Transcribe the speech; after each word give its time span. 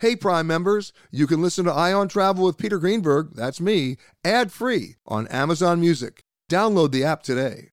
Hey, 0.00 0.14
Prime 0.14 0.46
members, 0.46 0.92
you 1.10 1.26
can 1.26 1.42
listen 1.42 1.64
to 1.64 1.72
Eye 1.72 1.92
on 1.92 2.06
Travel 2.06 2.44
with 2.44 2.56
Peter 2.56 2.78
Greenberg, 2.78 3.34
that's 3.34 3.60
me, 3.60 3.96
ad 4.24 4.52
free 4.52 4.94
on 5.08 5.26
Amazon 5.26 5.80
Music. 5.80 6.22
Download 6.48 6.92
the 6.92 7.02
app 7.02 7.24
today. 7.24 7.70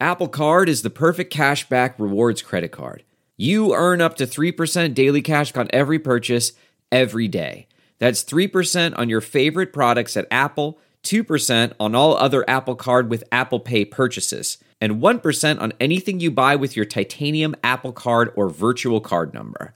Apple 0.00 0.26
Card 0.26 0.68
is 0.68 0.82
the 0.82 0.90
perfect 0.90 1.32
cashback 1.32 1.94
rewards 1.96 2.42
credit 2.42 2.72
card. 2.72 3.04
You 3.36 3.72
earn 3.72 4.00
up 4.00 4.16
to 4.16 4.26
3% 4.26 4.94
daily 4.94 5.22
cash 5.22 5.54
on 5.56 5.68
every 5.72 6.00
purchase 6.00 6.54
every 6.90 7.28
day. 7.28 7.68
That's 8.00 8.24
3% 8.24 8.98
on 8.98 9.08
your 9.08 9.20
favorite 9.20 9.72
products 9.72 10.16
at 10.16 10.26
Apple, 10.28 10.80
2% 11.04 11.72
on 11.78 11.94
all 11.94 12.16
other 12.16 12.44
Apple 12.50 12.74
Card 12.74 13.08
with 13.08 13.22
Apple 13.30 13.60
Pay 13.60 13.84
purchases, 13.84 14.58
and 14.80 15.00
1% 15.00 15.60
on 15.60 15.72
anything 15.78 16.18
you 16.18 16.32
buy 16.32 16.56
with 16.56 16.74
your 16.74 16.84
titanium 16.84 17.54
Apple 17.62 17.92
Card 17.92 18.32
or 18.34 18.48
virtual 18.48 19.00
card 19.00 19.32
number. 19.32 19.72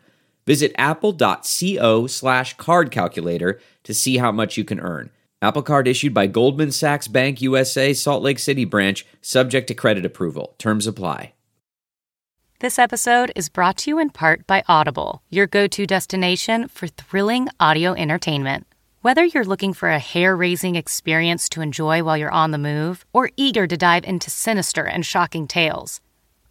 Visit 0.46 0.72
apple.co 0.76 2.06
slash 2.06 2.56
card 2.56 2.90
calculator 2.90 3.60
to 3.84 3.94
see 3.94 4.18
how 4.18 4.30
much 4.32 4.56
you 4.56 4.64
can 4.64 4.80
earn. 4.80 5.10
Apple 5.40 5.62
Card 5.62 5.86
issued 5.86 6.14
by 6.14 6.26
Goldman 6.26 6.72
Sachs 6.72 7.06
Bank 7.06 7.42
USA, 7.42 7.92
Salt 7.92 8.22
Lake 8.22 8.38
City 8.38 8.64
branch, 8.64 9.06
subject 9.20 9.68
to 9.68 9.74
credit 9.74 10.06
approval. 10.06 10.54
Terms 10.58 10.86
apply. 10.86 11.32
This 12.60 12.78
episode 12.78 13.30
is 13.36 13.50
brought 13.50 13.76
to 13.78 13.90
you 13.90 13.98
in 13.98 14.08
part 14.08 14.46
by 14.46 14.62
Audible, 14.68 15.22
your 15.28 15.46
go 15.46 15.66
to 15.66 15.86
destination 15.86 16.68
for 16.68 16.86
thrilling 16.86 17.48
audio 17.60 17.92
entertainment. 17.92 18.66
Whether 19.02 19.26
you're 19.26 19.44
looking 19.44 19.74
for 19.74 19.90
a 19.90 19.98
hair 19.98 20.34
raising 20.34 20.74
experience 20.74 21.50
to 21.50 21.60
enjoy 21.60 22.02
while 22.02 22.16
you're 22.16 22.30
on 22.30 22.52
the 22.52 22.58
move 22.58 23.04
or 23.12 23.28
eager 23.36 23.66
to 23.66 23.76
dive 23.76 24.04
into 24.04 24.30
sinister 24.30 24.84
and 24.84 25.04
shocking 25.04 25.46
tales, 25.46 26.00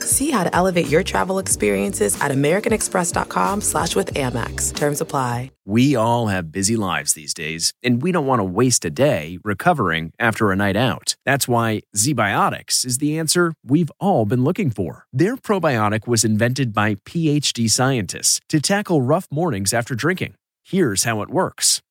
See 0.00 0.30
how 0.30 0.44
to 0.44 0.54
elevate 0.54 0.88
your 0.88 1.02
travel 1.02 1.38
experiences 1.38 2.20
at 2.20 2.30
americanexpress.com 2.30 3.60
slash 3.60 3.96
with 3.96 4.14
Amex. 4.14 4.74
Terms 4.74 5.00
apply. 5.00 5.50
We 5.64 5.94
all 5.94 6.28
have 6.28 6.50
busy 6.50 6.76
lives 6.76 7.12
these 7.12 7.34
days, 7.34 7.74
and 7.82 8.00
we 8.00 8.10
don't 8.10 8.24
want 8.26 8.40
to 8.40 8.44
waste 8.44 8.86
a 8.86 8.90
day 8.90 9.38
recovering 9.44 10.12
after 10.18 10.50
a 10.50 10.56
night 10.56 10.76
out. 10.76 11.14
That's 11.26 11.46
why 11.46 11.82
ZBiotics 11.94 12.86
is 12.86 12.96
the 12.98 13.18
answer 13.18 13.52
we've 13.62 13.92
all 14.00 14.24
been 14.24 14.44
looking 14.44 14.70
for. 14.70 15.04
Their 15.12 15.36
probiotic 15.36 16.06
was 16.06 16.24
invented 16.24 16.72
by 16.72 16.94
PhD 16.94 17.68
scientists 17.68 18.40
to 18.48 18.60
tackle 18.60 19.02
rough 19.02 19.26
mornings 19.30 19.74
after 19.74 19.94
drinking. 19.94 20.36
Here's 20.64 21.04
how 21.04 21.20
it 21.20 21.28
works. 21.28 21.82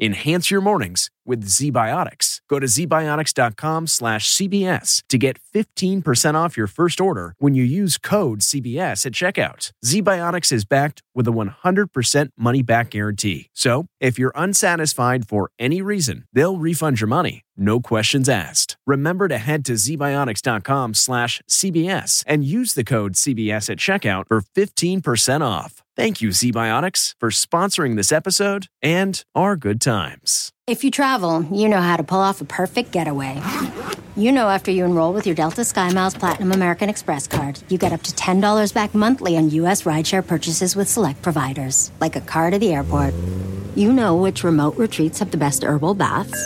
Enhance 0.00 0.48
your 0.48 0.60
mornings 0.60 1.10
with 1.26 1.44
ZBiotics. 1.44 2.40
Go 2.48 2.60
to 2.60 2.66
zbiotics.com 2.66 3.86
slash 3.88 4.32
CBS 4.32 5.02
to 5.08 5.18
get 5.18 5.38
15% 5.54 6.34
off 6.34 6.56
your 6.56 6.68
first 6.68 7.00
order 7.00 7.34
when 7.38 7.54
you 7.54 7.64
use 7.64 7.98
code 7.98 8.40
CBS 8.40 9.04
at 9.04 9.12
checkout. 9.12 9.72
ZBiotics 9.84 10.52
is 10.52 10.64
backed 10.64 11.02
with 11.14 11.26
a 11.26 11.32
100% 11.32 12.30
money 12.36 12.62
back 12.62 12.90
guarantee. 12.90 13.50
So 13.52 13.86
if 14.00 14.18
you're 14.18 14.32
unsatisfied 14.36 15.26
for 15.26 15.50
any 15.58 15.82
reason, 15.82 16.26
they'll 16.32 16.56
refund 16.56 17.00
your 17.00 17.08
money. 17.08 17.42
No 17.56 17.80
questions 17.80 18.28
asked. 18.28 18.76
Remember 18.86 19.26
to 19.26 19.36
head 19.36 19.64
to 19.64 19.72
zbiotics.com 19.72 20.94
slash 20.94 21.42
CBS 21.50 22.22
and 22.24 22.44
use 22.44 22.74
the 22.74 22.84
code 22.84 23.14
CBS 23.14 23.68
at 23.68 23.78
checkout 23.78 24.28
for 24.28 24.40
15% 24.40 25.40
off. 25.40 25.82
Thank 25.98 26.20
you, 26.20 26.28
ZBiotics, 26.28 27.16
for 27.18 27.30
sponsoring 27.30 27.96
this 27.96 28.12
episode 28.12 28.68
and 28.80 29.20
our 29.34 29.56
good 29.56 29.80
times. 29.80 30.52
If 30.68 30.84
you 30.84 30.92
travel, 30.92 31.42
you 31.50 31.68
know 31.68 31.80
how 31.80 31.96
to 31.96 32.04
pull 32.04 32.20
off 32.20 32.40
a 32.40 32.44
perfect 32.44 32.92
getaway. 32.92 33.42
You 34.16 34.30
know 34.30 34.48
after 34.48 34.70
you 34.70 34.84
enroll 34.84 35.12
with 35.12 35.26
your 35.26 35.34
Delta 35.34 35.62
SkyMiles 35.62 36.16
Platinum 36.16 36.52
American 36.52 36.88
Express 36.88 37.26
card, 37.26 37.60
you 37.68 37.78
get 37.78 37.92
up 37.92 38.02
to 38.04 38.12
$10 38.12 38.72
back 38.72 38.94
monthly 38.94 39.36
on 39.36 39.50
U.S. 39.50 39.82
rideshare 39.82 40.24
purchases 40.24 40.76
with 40.76 40.88
select 40.88 41.20
providers, 41.20 41.90
like 41.98 42.14
a 42.14 42.20
car 42.20 42.52
to 42.52 42.60
the 42.60 42.72
airport. 42.72 43.12
You 43.74 43.92
know 43.92 44.14
which 44.14 44.44
remote 44.44 44.76
retreats 44.76 45.18
have 45.18 45.32
the 45.32 45.36
best 45.36 45.64
herbal 45.64 45.94
baths, 45.94 46.38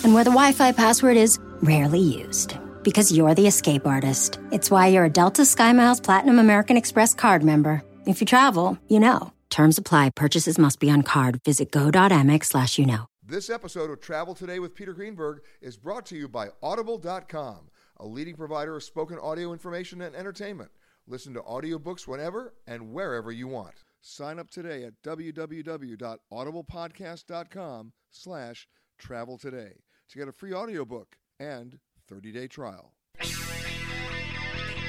and 0.04 0.12
where 0.12 0.24
the 0.24 0.36
Wi 0.36 0.52
Fi 0.52 0.72
password 0.72 1.16
is 1.16 1.38
rarely 1.62 2.00
used. 2.00 2.54
Because 2.82 3.10
you're 3.10 3.34
the 3.34 3.46
escape 3.46 3.86
artist. 3.86 4.38
It's 4.52 4.70
why 4.70 4.88
you're 4.88 5.06
a 5.06 5.08
Delta 5.08 5.42
SkyMiles 5.42 6.02
Platinum 6.02 6.38
American 6.38 6.76
Express 6.76 7.14
card 7.14 7.42
member. 7.42 7.82
If 8.06 8.20
you 8.20 8.26
travel, 8.26 8.78
you 8.86 9.00
know. 9.00 9.32
Terms 9.50 9.78
apply. 9.78 10.10
Purchases 10.10 10.58
must 10.58 10.78
be 10.78 10.90
on 10.90 11.02
card. 11.02 11.40
Visit 11.44 11.72
go.amex 11.72 12.44
slash 12.44 12.78
you 12.78 12.86
know. 12.86 13.06
This 13.24 13.50
episode 13.50 13.90
of 13.90 14.00
Travel 14.00 14.34
Today 14.34 14.60
with 14.60 14.76
Peter 14.76 14.92
Greenberg 14.92 15.40
is 15.60 15.76
brought 15.76 16.06
to 16.06 16.16
you 16.16 16.28
by 16.28 16.50
Audible.com, 16.62 17.70
a 17.96 18.06
leading 18.06 18.36
provider 18.36 18.76
of 18.76 18.84
spoken 18.84 19.18
audio 19.18 19.52
information 19.52 20.02
and 20.02 20.14
entertainment. 20.14 20.70
Listen 21.08 21.34
to 21.34 21.40
audiobooks 21.40 22.06
whenever 22.06 22.54
and 22.66 22.92
wherever 22.92 23.32
you 23.32 23.48
want. 23.48 23.82
Sign 24.00 24.38
up 24.38 24.50
today 24.50 24.84
at 24.84 25.02
www.audiblepodcast.com 25.02 27.92
slash 28.10 28.68
travel 28.98 29.36
today 29.36 29.72
to 30.08 30.18
get 30.18 30.28
a 30.28 30.32
free 30.32 30.54
audiobook 30.54 31.16
and 31.40 31.80
30-day 32.08 32.46
trial. 32.46 32.92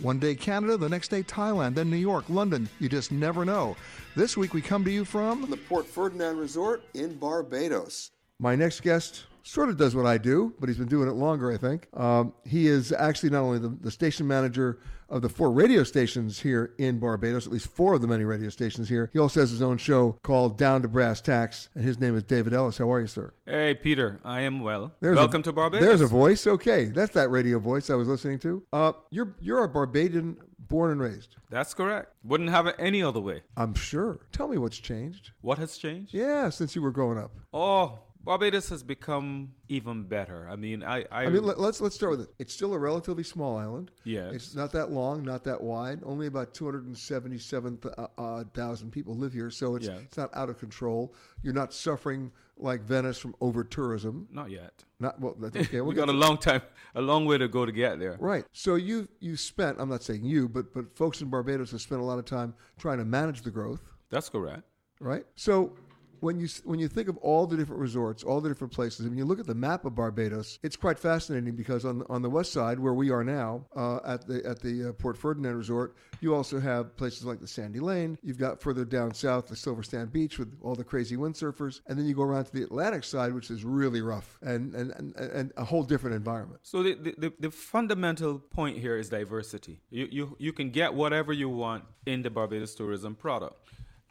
One 0.00 0.20
day 0.20 0.36
Canada, 0.36 0.76
the 0.76 0.88
next 0.88 1.08
day 1.08 1.24
Thailand, 1.24 1.74
then 1.74 1.90
New 1.90 1.96
York, 1.96 2.24
London. 2.28 2.68
You 2.78 2.88
just 2.88 3.10
never 3.10 3.44
know. 3.44 3.76
This 4.14 4.36
week 4.36 4.54
we 4.54 4.60
come 4.60 4.84
to 4.84 4.92
you 4.92 5.04
from 5.04 5.50
the 5.50 5.56
Port 5.56 5.86
Ferdinand 5.86 6.38
Resort 6.38 6.84
in 6.94 7.16
Barbados. 7.16 8.12
My 8.38 8.54
next 8.54 8.82
guest 8.82 9.26
sort 9.42 9.68
of 9.68 9.76
does 9.76 9.96
what 9.96 10.06
I 10.06 10.16
do, 10.16 10.54
but 10.60 10.68
he's 10.68 10.78
been 10.78 10.86
doing 10.86 11.08
it 11.08 11.14
longer, 11.14 11.50
I 11.50 11.56
think. 11.56 11.88
Um, 11.98 12.32
he 12.44 12.68
is 12.68 12.92
actually 12.92 13.30
not 13.30 13.40
only 13.40 13.58
the, 13.58 13.70
the 13.80 13.90
station 13.90 14.28
manager 14.28 14.78
of 15.08 15.22
the 15.22 15.28
four 15.28 15.50
radio 15.50 15.82
stations 15.82 16.40
here 16.40 16.74
in 16.78 16.98
Barbados, 16.98 17.46
at 17.46 17.52
least 17.52 17.68
four 17.68 17.94
of 17.94 18.00
the 18.00 18.06
many 18.06 18.24
radio 18.24 18.48
stations 18.48 18.88
here. 18.88 19.10
He 19.12 19.18
also 19.18 19.40
has 19.40 19.50
his 19.50 19.62
own 19.62 19.78
show 19.78 20.18
called 20.22 20.58
Down 20.58 20.82
to 20.82 20.88
Brass 20.88 21.20
Tacks, 21.20 21.68
and 21.74 21.84
his 21.84 21.98
name 21.98 22.16
is 22.16 22.22
David 22.24 22.52
Ellis. 22.52 22.78
How 22.78 22.92
are 22.92 23.00
you, 23.00 23.06
sir? 23.06 23.32
Hey, 23.46 23.74
Peter. 23.74 24.20
I 24.24 24.42
am 24.42 24.60
well. 24.60 24.92
There's 25.00 25.16
Welcome 25.16 25.40
a, 25.40 25.44
to 25.44 25.52
Barbados. 25.52 25.86
There's 25.86 26.00
a 26.00 26.06
voice. 26.06 26.46
Okay, 26.46 26.86
that's 26.86 27.14
that 27.14 27.30
radio 27.30 27.58
voice 27.58 27.90
I 27.90 27.94
was 27.94 28.08
listening 28.08 28.38
to. 28.40 28.62
Uh, 28.72 28.92
you're 29.10 29.34
you're 29.40 29.64
a 29.64 29.68
Barbadian 29.68 30.36
Born 30.68 30.90
and 30.90 31.00
raised. 31.00 31.36
That's 31.48 31.72
correct. 31.72 32.12
Wouldn't 32.24 32.50
have 32.50 32.66
it 32.66 32.76
any 32.78 33.02
other 33.02 33.20
way. 33.20 33.42
I'm 33.56 33.74
sure. 33.74 34.20
Tell 34.32 34.48
me 34.48 34.58
what's 34.58 34.76
changed. 34.76 35.30
What 35.40 35.56
has 35.56 35.78
changed? 35.78 36.12
Yeah, 36.12 36.50
since 36.50 36.76
you 36.76 36.82
were 36.82 36.90
growing 36.90 37.16
up. 37.16 37.30
Oh, 37.54 38.00
Barbados 38.28 38.68
has 38.68 38.82
become 38.82 39.54
even 39.70 40.02
better. 40.02 40.46
I 40.50 40.56
mean, 40.56 40.82
I, 40.82 40.98
I, 41.10 41.24
I 41.24 41.28
mean, 41.30 41.44
let, 41.44 41.56
us 41.56 41.80
let's 41.80 41.94
start 41.94 42.10
with 42.10 42.20
it. 42.20 42.28
It's 42.38 42.52
still 42.52 42.74
a 42.74 42.78
relatively 42.78 43.22
small 43.22 43.56
island. 43.56 43.90
Yes. 44.04 44.34
It's 44.34 44.54
not 44.54 44.70
that 44.72 44.90
long, 44.90 45.22
not 45.22 45.44
that 45.44 45.58
wide. 45.58 46.00
Only 46.04 46.26
about 46.26 46.52
277,000 46.52 47.88
uh, 48.18 48.90
people 48.90 49.16
live 49.16 49.32
here, 49.32 49.48
so 49.48 49.76
it's 49.76 49.86
it's 49.86 50.18
not 50.18 50.28
out 50.36 50.50
of 50.50 50.58
control. 50.58 51.14
You're 51.42 51.54
not 51.54 51.72
suffering 51.72 52.30
like 52.58 52.82
Venice 52.82 53.16
from 53.16 53.34
over 53.40 53.64
tourism. 53.64 54.28
not 54.30 54.50
yet. 54.50 54.84
Not 55.00 55.18
well. 55.18 55.34
That's 55.38 55.56
okay. 55.68 55.80
We'll 55.80 55.86
we 55.86 55.94
got 55.94 56.10
a 56.10 56.12
long 56.12 56.36
time, 56.36 56.60
a 56.96 57.00
long 57.00 57.24
way 57.24 57.38
to 57.38 57.48
go 57.48 57.64
to 57.64 57.72
get 57.72 57.98
there. 57.98 58.18
Right. 58.20 58.44
So 58.52 58.74
you 58.74 59.08
you 59.20 59.38
spent. 59.38 59.78
I'm 59.80 59.88
not 59.88 60.02
saying 60.02 60.26
you, 60.26 60.50
but 60.50 60.74
but 60.74 60.94
folks 60.94 61.22
in 61.22 61.30
Barbados 61.30 61.70
have 61.70 61.80
spent 61.80 62.02
a 62.02 62.04
lot 62.04 62.18
of 62.18 62.26
time 62.26 62.52
trying 62.78 62.98
to 62.98 63.06
manage 63.06 63.40
the 63.40 63.50
growth. 63.50 63.80
That's 64.10 64.28
correct. 64.28 64.64
right? 65.00 65.24
So 65.34 65.72
when 66.20 66.38
you 66.38 66.48
when 66.64 66.78
you 66.78 66.88
think 66.88 67.08
of 67.08 67.16
all 67.18 67.46
the 67.46 67.56
different 67.56 67.80
resorts, 67.80 68.22
all 68.22 68.40
the 68.40 68.48
different 68.48 68.72
places, 68.72 69.06
and 69.06 69.16
you 69.16 69.24
look 69.24 69.40
at 69.40 69.46
the 69.46 69.54
map 69.54 69.84
of 69.84 69.94
Barbados, 69.94 70.58
it's 70.62 70.76
quite 70.76 70.98
fascinating 70.98 71.54
because 71.54 71.84
on 71.84 72.04
on 72.08 72.22
the 72.22 72.30
west 72.30 72.52
side 72.52 72.78
where 72.78 72.94
we 72.94 73.10
are 73.10 73.24
now 73.24 73.64
uh, 73.76 74.00
at 74.04 74.26
the 74.26 74.44
at 74.44 74.60
the 74.60 74.90
uh, 74.90 74.92
Port 74.92 75.16
Ferdinand 75.16 75.56
Resort, 75.56 75.96
you 76.20 76.34
also 76.34 76.60
have 76.60 76.96
places 76.96 77.24
like 77.24 77.40
the 77.40 77.48
Sandy 77.48 77.80
Lane. 77.80 78.18
You've 78.22 78.38
got 78.38 78.60
further 78.60 78.84
down 78.84 79.14
south 79.14 79.48
the 79.48 79.56
Silver 79.56 79.82
Sand 79.82 80.12
Beach 80.12 80.38
with 80.38 80.56
all 80.62 80.74
the 80.74 80.84
crazy 80.84 81.16
windsurfers, 81.16 81.80
and 81.86 81.98
then 81.98 82.06
you 82.06 82.14
go 82.14 82.22
around 82.22 82.44
to 82.46 82.52
the 82.52 82.62
Atlantic 82.62 83.04
side, 83.04 83.32
which 83.32 83.50
is 83.50 83.64
really 83.64 84.00
rough 84.00 84.38
and 84.42 84.74
and 84.74 84.92
and, 84.92 85.14
and 85.16 85.52
a 85.56 85.64
whole 85.64 85.82
different 85.82 86.16
environment. 86.16 86.60
So 86.62 86.82
the, 86.82 86.94
the, 86.94 87.14
the, 87.18 87.32
the 87.40 87.50
fundamental 87.50 88.38
point 88.38 88.78
here 88.78 88.96
is 88.96 89.08
diversity. 89.08 89.80
You, 89.90 90.08
you, 90.10 90.36
you 90.38 90.52
can 90.52 90.70
get 90.70 90.94
whatever 90.94 91.32
you 91.32 91.48
want 91.48 91.84
in 92.06 92.22
the 92.22 92.30
Barbados 92.30 92.74
tourism 92.74 93.14
product. 93.14 93.56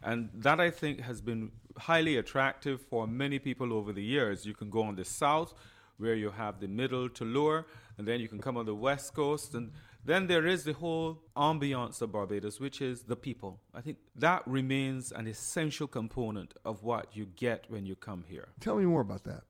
And 0.02 0.30
that 0.34 0.60
I 0.60 0.70
think 0.70 1.00
has 1.00 1.20
been 1.20 1.50
highly 1.76 2.16
attractive 2.16 2.80
for 2.80 3.06
many 3.06 3.38
people 3.38 3.72
over 3.72 3.92
the 3.92 4.02
years. 4.02 4.46
You 4.46 4.54
can 4.54 4.70
go 4.70 4.82
on 4.82 4.96
the 4.96 5.04
south 5.04 5.54
where 5.96 6.14
you 6.14 6.30
have 6.30 6.60
the 6.60 6.68
middle 6.68 7.08
to 7.08 7.24
lower, 7.24 7.66
and 7.96 8.06
then 8.06 8.20
you 8.20 8.28
can 8.28 8.40
come 8.40 8.56
on 8.56 8.64
the 8.66 8.74
west 8.74 9.14
coast. 9.14 9.54
And 9.54 9.72
then 10.04 10.28
there 10.28 10.46
is 10.46 10.62
the 10.64 10.72
whole 10.72 11.22
ambiance 11.36 12.00
of 12.00 12.12
Barbados, 12.12 12.60
which 12.60 12.80
is 12.80 13.02
the 13.02 13.16
people. 13.16 13.60
I 13.74 13.80
think 13.80 13.98
that 14.14 14.46
remains 14.46 15.10
an 15.10 15.26
essential 15.26 15.88
component 15.88 16.54
of 16.64 16.84
what 16.84 17.16
you 17.16 17.26
get 17.26 17.64
when 17.68 17.84
you 17.84 17.96
come 17.96 18.24
here. 18.28 18.48
Tell 18.60 18.76
me 18.76 18.86
more 18.86 19.00
about 19.00 19.24
that. 19.24 19.42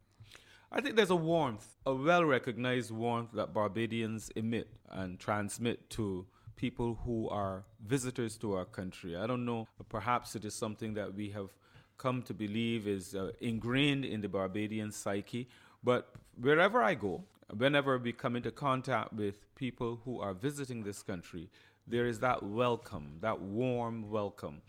I 0.72 0.80
think 0.80 0.96
there's 0.96 1.10
a 1.10 1.16
warmth, 1.16 1.76
a 1.86 1.94
well 1.94 2.24
recognized 2.24 2.90
warmth 2.90 3.32
that 3.32 3.54
Barbadians 3.54 4.30
emit 4.36 4.68
and 4.90 5.18
transmit 5.18 5.88
to 5.90 6.26
people 6.58 6.98
who 7.04 7.28
are 7.28 7.64
visitors 7.86 8.36
to 8.36 8.54
our 8.54 8.64
country. 8.66 9.16
I 9.16 9.26
don't 9.26 9.46
know, 9.46 9.66
perhaps 9.88 10.34
it 10.34 10.44
is 10.44 10.54
something 10.54 10.92
that 10.94 11.14
we 11.14 11.30
have 11.30 11.50
come 11.96 12.22
to 12.22 12.34
believe 12.34 12.86
is 12.86 13.14
uh, 13.14 13.30
ingrained 13.40 14.04
in 14.04 14.20
the 14.20 14.28
Barbadian 14.28 14.90
psyche, 14.92 15.48
but 15.82 16.12
wherever 16.40 16.82
I 16.82 16.94
go, 16.94 17.24
whenever 17.56 17.96
we 17.96 18.12
come 18.12 18.36
into 18.36 18.50
contact 18.50 19.12
with 19.12 19.54
people 19.54 20.00
who 20.04 20.20
are 20.20 20.34
visiting 20.34 20.82
this 20.82 21.02
country, 21.02 21.48
there 21.86 22.06
is 22.06 22.18
that 22.20 22.42
welcome, 22.42 23.16
that 23.20 23.40
warm 23.40 24.10
welcome. 24.10 24.60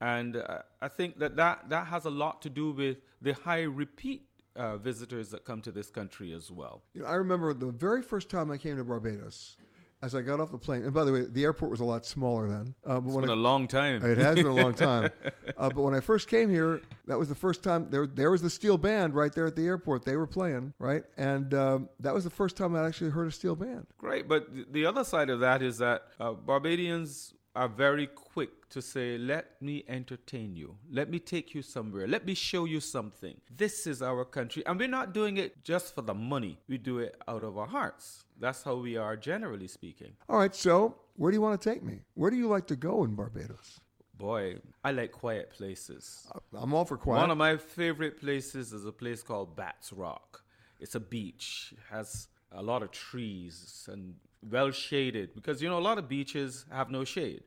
And 0.00 0.36
uh, 0.36 0.62
I 0.80 0.88
think 0.88 1.18
that, 1.18 1.36
that 1.36 1.68
that 1.68 1.86
has 1.86 2.04
a 2.06 2.10
lot 2.10 2.42
to 2.42 2.50
do 2.50 2.72
with 2.72 2.96
the 3.20 3.34
high 3.34 3.62
repeat 3.62 4.22
uh, 4.56 4.76
visitors 4.76 5.30
that 5.30 5.44
come 5.44 5.60
to 5.62 5.72
this 5.72 5.90
country 5.90 6.32
as 6.32 6.50
well. 6.50 6.82
You 6.94 7.02
know, 7.02 7.08
I 7.08 7.14
remember 7.14 7.54
the 7.54 7.70
very 7.70 8.02
first 8.02 8.28
time 8.28 8.50
I 8.50 8.58
came 8.58 8.76
to 8.76 8.84
Barbados. 8.84 9.56
As 10.02 10.16
I 10.16 10.20
got 10.20 10.40
off 10.40 10.50
the 10.50 10.58
plane, 10.58 10.82
and 10.82 10.92
by 10.92 11.04
the 11.04 11.12
way, 11.12 11.26
the 11.30 11.44
airport 11.44 11.70
was 11.70 11.78
a 11.78 11.84
lot 11.84 12.04
smaller 12.04 12.48
then. 12.48 12.74
Uh, 12.84 12.98
but 12.98 13.06
It's 13.06 13.14
when 13.14 13.20
been 13.22 13.30
I- 13.30 13.34
a 13.34 13.36
long 13.36 13.68
time. 13.68 14.04
It 14.04 14.18
has 14.18 14.34
been 14.34 14.46
a 14.46 14.54
long 14.54 14.74
time. 14.74 15.10
Uh, 15.56 15.68
but 15.68 15.82
when 15.82 15.94
I 15.94 16.00
first 16.00 16.28
came 16.28 16.48
here, 16.50 16.80
that 17.06 17.16
was 17.18 17.28
the 17.28 17.34
first 17.36 17.62
time 17.62 17.86
there 17.90 18.06
there 18.06 18.30
was 18.32 18.42
the 18.42 18.50
steel 18.50 18.78
band 18.78 19.14
right 19.14 19.32
there 19.32 19.46
at 19.46 19.54
the 19.54 19.64
airport. 19.66 20.04
They 20.04 20.16
were 20.16 20.26
playing, 20.26 20.72
right? 20.78 21.04
And 21.16 21.52
um, 21.54 21.88
that 22.00 22.12
was 22.14 22.24
the 22.24 22.30
first 22.30 22.56
time 22.56 22.74
I 22.74 22.84
actually 22.86 23.10
heard 23.10 23.28
a 23.28 23.30
steel 23.30 23.54
band. 23.54 23.86
Great, 23.98 24.26
but 24.28 24.48
the 24.72 24.86
other 24.86 25.04
side 25.04 25.30
of 25.30 25.40
that 25.40 25.62
is 25.62 25.78
that 25.78 26.04
uh, 26.18 26.32
Barbadians 26.32 27.34
are 27.54 27.68
very 27.68 28.06
quick 28.06 28.68
to 28.70 28.80
say, 28.80 29.18
"Let 29.18 29.60
me 29.60 29.84
entertain 29.86 30.56
you. 30.56 30.78
Let 30.90 31.10
me 31.10 31.18
take 31.18 31.54
you 31.54 31.62
somewhere. 31.62 32.06
Let 32.06 32.24
me 32.24 32.34
show 32.34 32.64
you 32.64 32.80
something. 32.80 33.40
This 33.50 33.86
is 33.86 34.02
our 34.02 34.24
country, 34.24 34.64
and 34.66 34.78
we're 34.78 34.88
not 34.88 35.12
doing 35.12 35.36
it 35.36 35.62
just 35.62 35.94
for 35.94 36.02
the 36.02 36.14
money. 36.14 36.58
We 36.68 36.78
do 36.78 36.98
it 36.98 37.20
out 37.28 37.44
of 37.44 37.58
our 37.58 37.66
hearts. 37.66 38.24
That's 38.40 38.62
how 38.62 38.76
we 38.76 38.96
are, 38.96 39.16
generally 39.16 39.68
speaking." 39.68 40.16
All 40.28 40.38
right, 40.38 40.54
so 40.54 40.96
where 41.16 41.30
do 41.30 41.36
you 41.36 41.42
want 41.42 41.60
to 41.60 41.70
take 41.70 41.82
me? 41.82 42.00
Where 42.14 42.30
do 42.30 42.36
you 42.36 42.48
like 42.48 42.66
to 42.68 42.76
go 42.76 43.04
in 43.04 43.14
Barbados? 43.14 43.80
Boy, 44.14 44.58
I 44.84 44.92
like 44.92 45.12
quiet 45.12 45.50
places. 45.50 46.30
I'm 46.54 46.72
all 46.72 46.84
for 46.84 46.96
quiet. 46.96 47.20
One 47.20 47.30
of 47.30 47.38
my 47.38 47.56
favorite 47.56 48.20
places 48.20 48.72
is 48.72 48.84
a 48.86 48.92
place 48.92 49.22
called 49.22 49.56
Batts 49.56 49.92
Rock. 49.92 50.44
It's 50.78 50.94
a 50.94 51.00
beach, 51.00 51.74
has 51.90 52.28
a 52.50 52.62
lot 52.62 52.82
of 52.82 52.90
trees 52.90 53.88
and 53.90 54.14
well 54.50 54.70
shaded 54.70 55.34
because 55.34 55.62
you 55.62 55.68
know 55.68 55.78
a 55.78 55.86
lot 55.90 55.98
of 55.98 56.08
beaches 56.08 56.64
have 56.70 56.90
no 56.90 57.04
shade, 57.04 57.42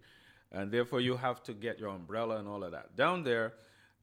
and 0.51 0.71
therefore 0.71 1.01
you 1.01 1.18
have 1.18 1.44
to 1.44 1.53
get 1.53 1.80
your 1.80 1.89
umbrella 1.89 2.38
and 2.38 2.47
all 2.47 2.63
of 2.63 2.71
that. 2.71 2.95
Down 2.95 3.24
there, 3.24 3.53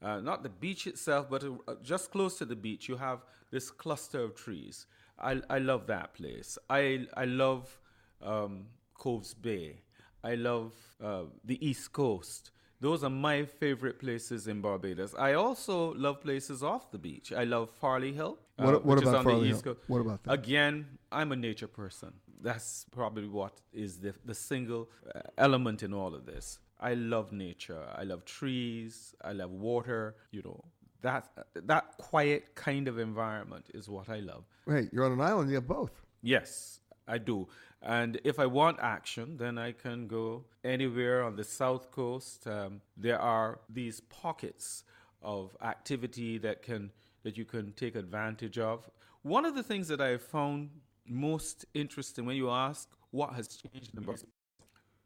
uh, 0.03 0.21
not 0.21 0.43
the 0.43 0.49
beach 0.49 0.87
itself, 0.87 1.29
but 1.31 1.45
uh, 1.45 1.75
just 1.83 2.11
close 2.11 2.39
to 2.39 2.45
the 2.45 2.57
beach, 2.57 2.89
you 2.89 2.97
have 2.97 3.21
this 3.51 3.71
cluster 3.71 4.21
of 4.21 4.35
trees. 4.35 4.87
I, 5.19 5.41
I 5.49 5.59
love 5.59 5.87
that 5.87 6.15
place. 6.15 6.59
I 6.69 7.07
I 7.17 7.25
love 7.27 7.79
um, 8.21 8.67
Coves 8.95 9.35
Bay. 9.35 9.83
I 10.25 10.35
love 10.35 10.73
uh, 11.03 11.25
the 11.45 11.65
East 11.67 11.93
Coast. 11.93 12.51
Those 12.83 13.05
are 13.05 13.11
my 13.31 13.45
favorite 13.45 13.99
places 14.01 14.49
in 14.49 14.61
Barbados. 14.61 15.15
I 15.29 15.35
also 15.35 15.95
love 15.95 16.17
places 16.21 16.65
off 16.65 16.91
the 16.91 16.99
beach. 16.99 17.33
I 17.33 17.45
love 17.45 17.71
Farley 17.83 18.13
Hill. 18.13 18.35
uh, 18.59 18.65
What- 18.65 18.75
what 18.75 18.85
which 18.97 19.03
is 19.05 19.09
about 19.09 19.19
on 19.21 19.25
Farley 19.25 19.41
the 19.49 19.55
East 19.55 19.65
Hill? 19.65 19.75
Coast. 19.75 19.89
What 19.89 20.01
about 20.07 20.19
that? 20.25 20.33
Again, 20.33 20.75
I'm 21.19 21.31
a 21.33 21.37
nature 21.49 21.69
person. 21.69 22.11
That's 22.49 22.85
probably 22.91 23.29
what 23.29 23.55
is 23.73 23.93
the, 24.05 24.13
the 24.31 24.35
single 24.35 24.83
uh, 25.15 25.21
element 25.39 25.79
in 25.85 25.93
all 25.95 26.13
of 26.19 26.27
this. 26.27 26.59
I 26.81 26.95
love 26.95 27.31
nature. 27.33 27.85
I 27.95 28.03
love 28.03 28.25
trees. 28.25 29.15
I 29.31 29.33
love 29.33 29.53
water. 29.53 30.17
You 30.33 30.43
know, 30.43 30.61
that, 31.03 31.23
that 31.55 31.85
quiet 31.99 32.43
kind 32.57 32.89
of 32.89 32.99
environment 32.99 33.67
is 33.79 33.89
what 33.89 34.09
I 34.09 34.19
love. 34.33 34.43
Hey, 34.67 34.89
you're 34.93 35.05
on 35.05 35.13
an 35.13 35.21
island. 35.21 35.49
You 35.51 35.57
have 35.61 35.69
both. 35.69 35.95
Yes, 36.21 36.81
I 37.07 37.19
do. 37.19 37.47
And 37.83 38.21
if 38.23 38.39
I 38.39 38.47
want 38.47 38.79
action, 38.81 39.37
then 39.39 39.59
I 39.59 39.73
can 39.73 40.07
go 40.07 40.45
anywhere 40.63 41.25
on 41.25 41.35
the 41.35 41.45
south 41.45 41.91
coast. 41.91 42.47
Um, 42.47 42.81
there 42.97 43.19
are 43.19 43.59
these 43.69 44.01
pockets 44.01 44.85
of 45.21 45.57
activity 45.63 46.39
that 46.39 46.63
can 46.63 46.91
that 47.25 47.37
you 47.37 47.45
can 47.45 47.73
take 47.73 47.95
advantage 47.95 48.59
of. 48.59 48.89
One 49.23 49.45
of 49.45 49.55
the 49.55 49.63
things 49.63 49.89
that 49.89 50.01
I 50.01 50.17
found 50.17 50.71
most 51.07 51.65
interesting 51.75 52.25
when 52.25 52.37
you 52.37 52.51
ask 52.51 52.89
what 53.11 53.35
has 53.35 53.49
changed 53.49 53.95
in 53.95 54.03
Barbados, 54.03 54.27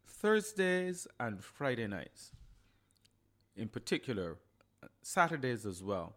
Thursdays 0.07 1.07
and 1.19 1.43
Friday 1.43 1.87
nights, 1.87 2.31
in 3.55 3.67
particular, 3.67 4.37
Saturdays 5.03 5.65
as 5.65 5.83
well, 5.83 6.15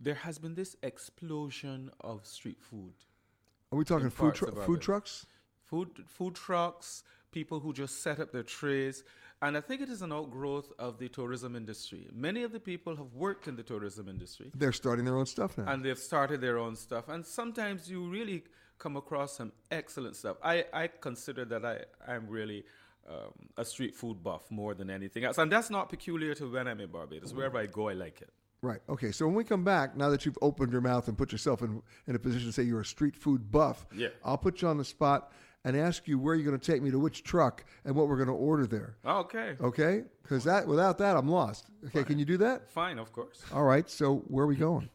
there 0.00 0.14
has 0.14 0.38
been 0.38 0.54
this 0.54 0.76
explosion 0.82 1.90
of 2.00 2.26
street 2.26 2.60
food 2.60 2.92
Are 3.72 3.78
we 3.78 3.84
talking 3.84 4.10
food 4.10 4.34
tru- 4.34 4.52
food 4.52 4.80
trucks? 4.80 5.26
Food 5.68 5.90
food 6.06 6.34
trucks, 6.34 7.02
people 7.32 7.60
who 7.60 7.72
just 7.72 8.02
set 8.02 8.18
up 8.20 8.32
their 8.32 8.42
trays, 8.42 9.04
and 9.42 9.56
I 9.56 9.60
think 9.60 9.80
it 9.82 9.88
is 9.88 10.02
an 10.02 10.12
outgrowth 10.12 10.72
of 10.78 10.98
the 10.98 11.08
tourism 11.08 11.54
industry. 11.56 12.08
Many 12.12 12.42
of 12.42 12.52
the 12.52 12.60
people 12.60 12.96
have 12.96 13.12
worked 13.14 13.46
in 13.48 13.54
the 13.56 13.62
tourism 13.62 14.08
industry, 14.08 14.50
They're 14.54 14.72
starting 14.72 15.04
their 15.04 15.16
own 15.16 15.26
stuff 15.26 15.56
now. 15.58 15.66
and 15.72 15.84
they've 15.84 15.98
started 15.98 16.40
their 16.40 16.58
own 16.58 16.74
stuff. 16.76 17.08
And 17.08 17.24
sometimes 17.24 17.88
you 17.90 18.08
really 18.08 18.44
come 18.78 18.96
across 18.96 19.36
some 19.36 19.52
excellent 19.70 20.16
stuff. 20.16 20.36
I 20.42 20.64
I 20.72 20.88
consider 21.08 21.44
that 21.46 21.64
I 21.64 21.76
I'm 22.12 22.26
really. 22.28 22.64
Um, 23.10 23.32
a 23.56 23.64
street 23.64 23.94
food 23.94 24.22
buff 24.22 24.50
more 24.50 24.74
than 24.74 24.90
anything 24.90 25.24
else, 25.24 25.38
and 25.38 25.50
that's 25.50 25.70
not 25.70 25.88
peculiar 25.88 26.34
to 26.34 26.44
when 26.52 26.68
I'm 26.68 26.78
in 26.78 26.90
Barbados. 26.90 27.32
Wherever 27.32 27.56
I 27.56 27.64
go, 27.64 27.88
I 27.88 27.94
like 27.94 28.20
it. 28.20 28.28
Right. 28.60 28.80
Okay. 28.86 29.12
So 29.12 29.24
when 29.26 29.34
we 29.34 29.44
come 29.44 29.64
back, 29.64 29.96
now 29.96 30.10
that 30.10 30.26
you've 30.26 30.36
opened 30.42 30.72
your 30.72 30.82
mouth 30.82 31.08
and 31.08 31.16
put 31.16 31.32
yourself 31.32 31.62
in, 31.62 31.80
in 32.06 32.14
a 32.16 32.18
position 32.18 32.48
to 32.48 32.52
say 32.52 32.64
you're 32.64 32.82
a 32.82 32.84
street 32.84 33.16
food 33.16 33.50
buff, 33.50 33.86
Yeah. 33.96 34.08
I'll 34.22 34.36
put 34.36 34.60
you 34.60 34.68
on 34.68 34.76
the 34.76 34.84
spot 34.84 35.32
and 35.64 35.76
ask 35.76 36.06
you 36.08 36.18
where 36.18 36.34
you're 36.34 36.44
going 36.44 36.58
to 36.58 36.72
take 36.72 36.82
me 36.82 36.90
to 36.90 36.98
which 36.98 37.22
truck 37.24 37.64
and 37.84 37.94
what 37.94 38.08
we're 38.08 38.16
going 38.16 38.28
to 38.28 38.34
order 38.34 38.66
there. 38.66 38.96
Okay, 39.04 39.56
Okay? 39.60 40.04
Because 40.22 40.44
that 40.44 40.66
without 40.66 40.98
that, 40.98 41.16
I'm 41.16 41.28
lost. 41.28 41.66
Okay. 41.86 42.04
Can 42.04 42.18
you 42.18 42.24
do 42.24 42.36
that? 42.38 42.70
fine, 42.70 42.98
of 42.98 43.12
course. 43.12 43.42
All 43.52 43.64
right. 43.64 43.88
So 43.88 44.16
where 44.28 44.44
are 44.44 44.48
we 44.48 44.56
going? 44.56 44.88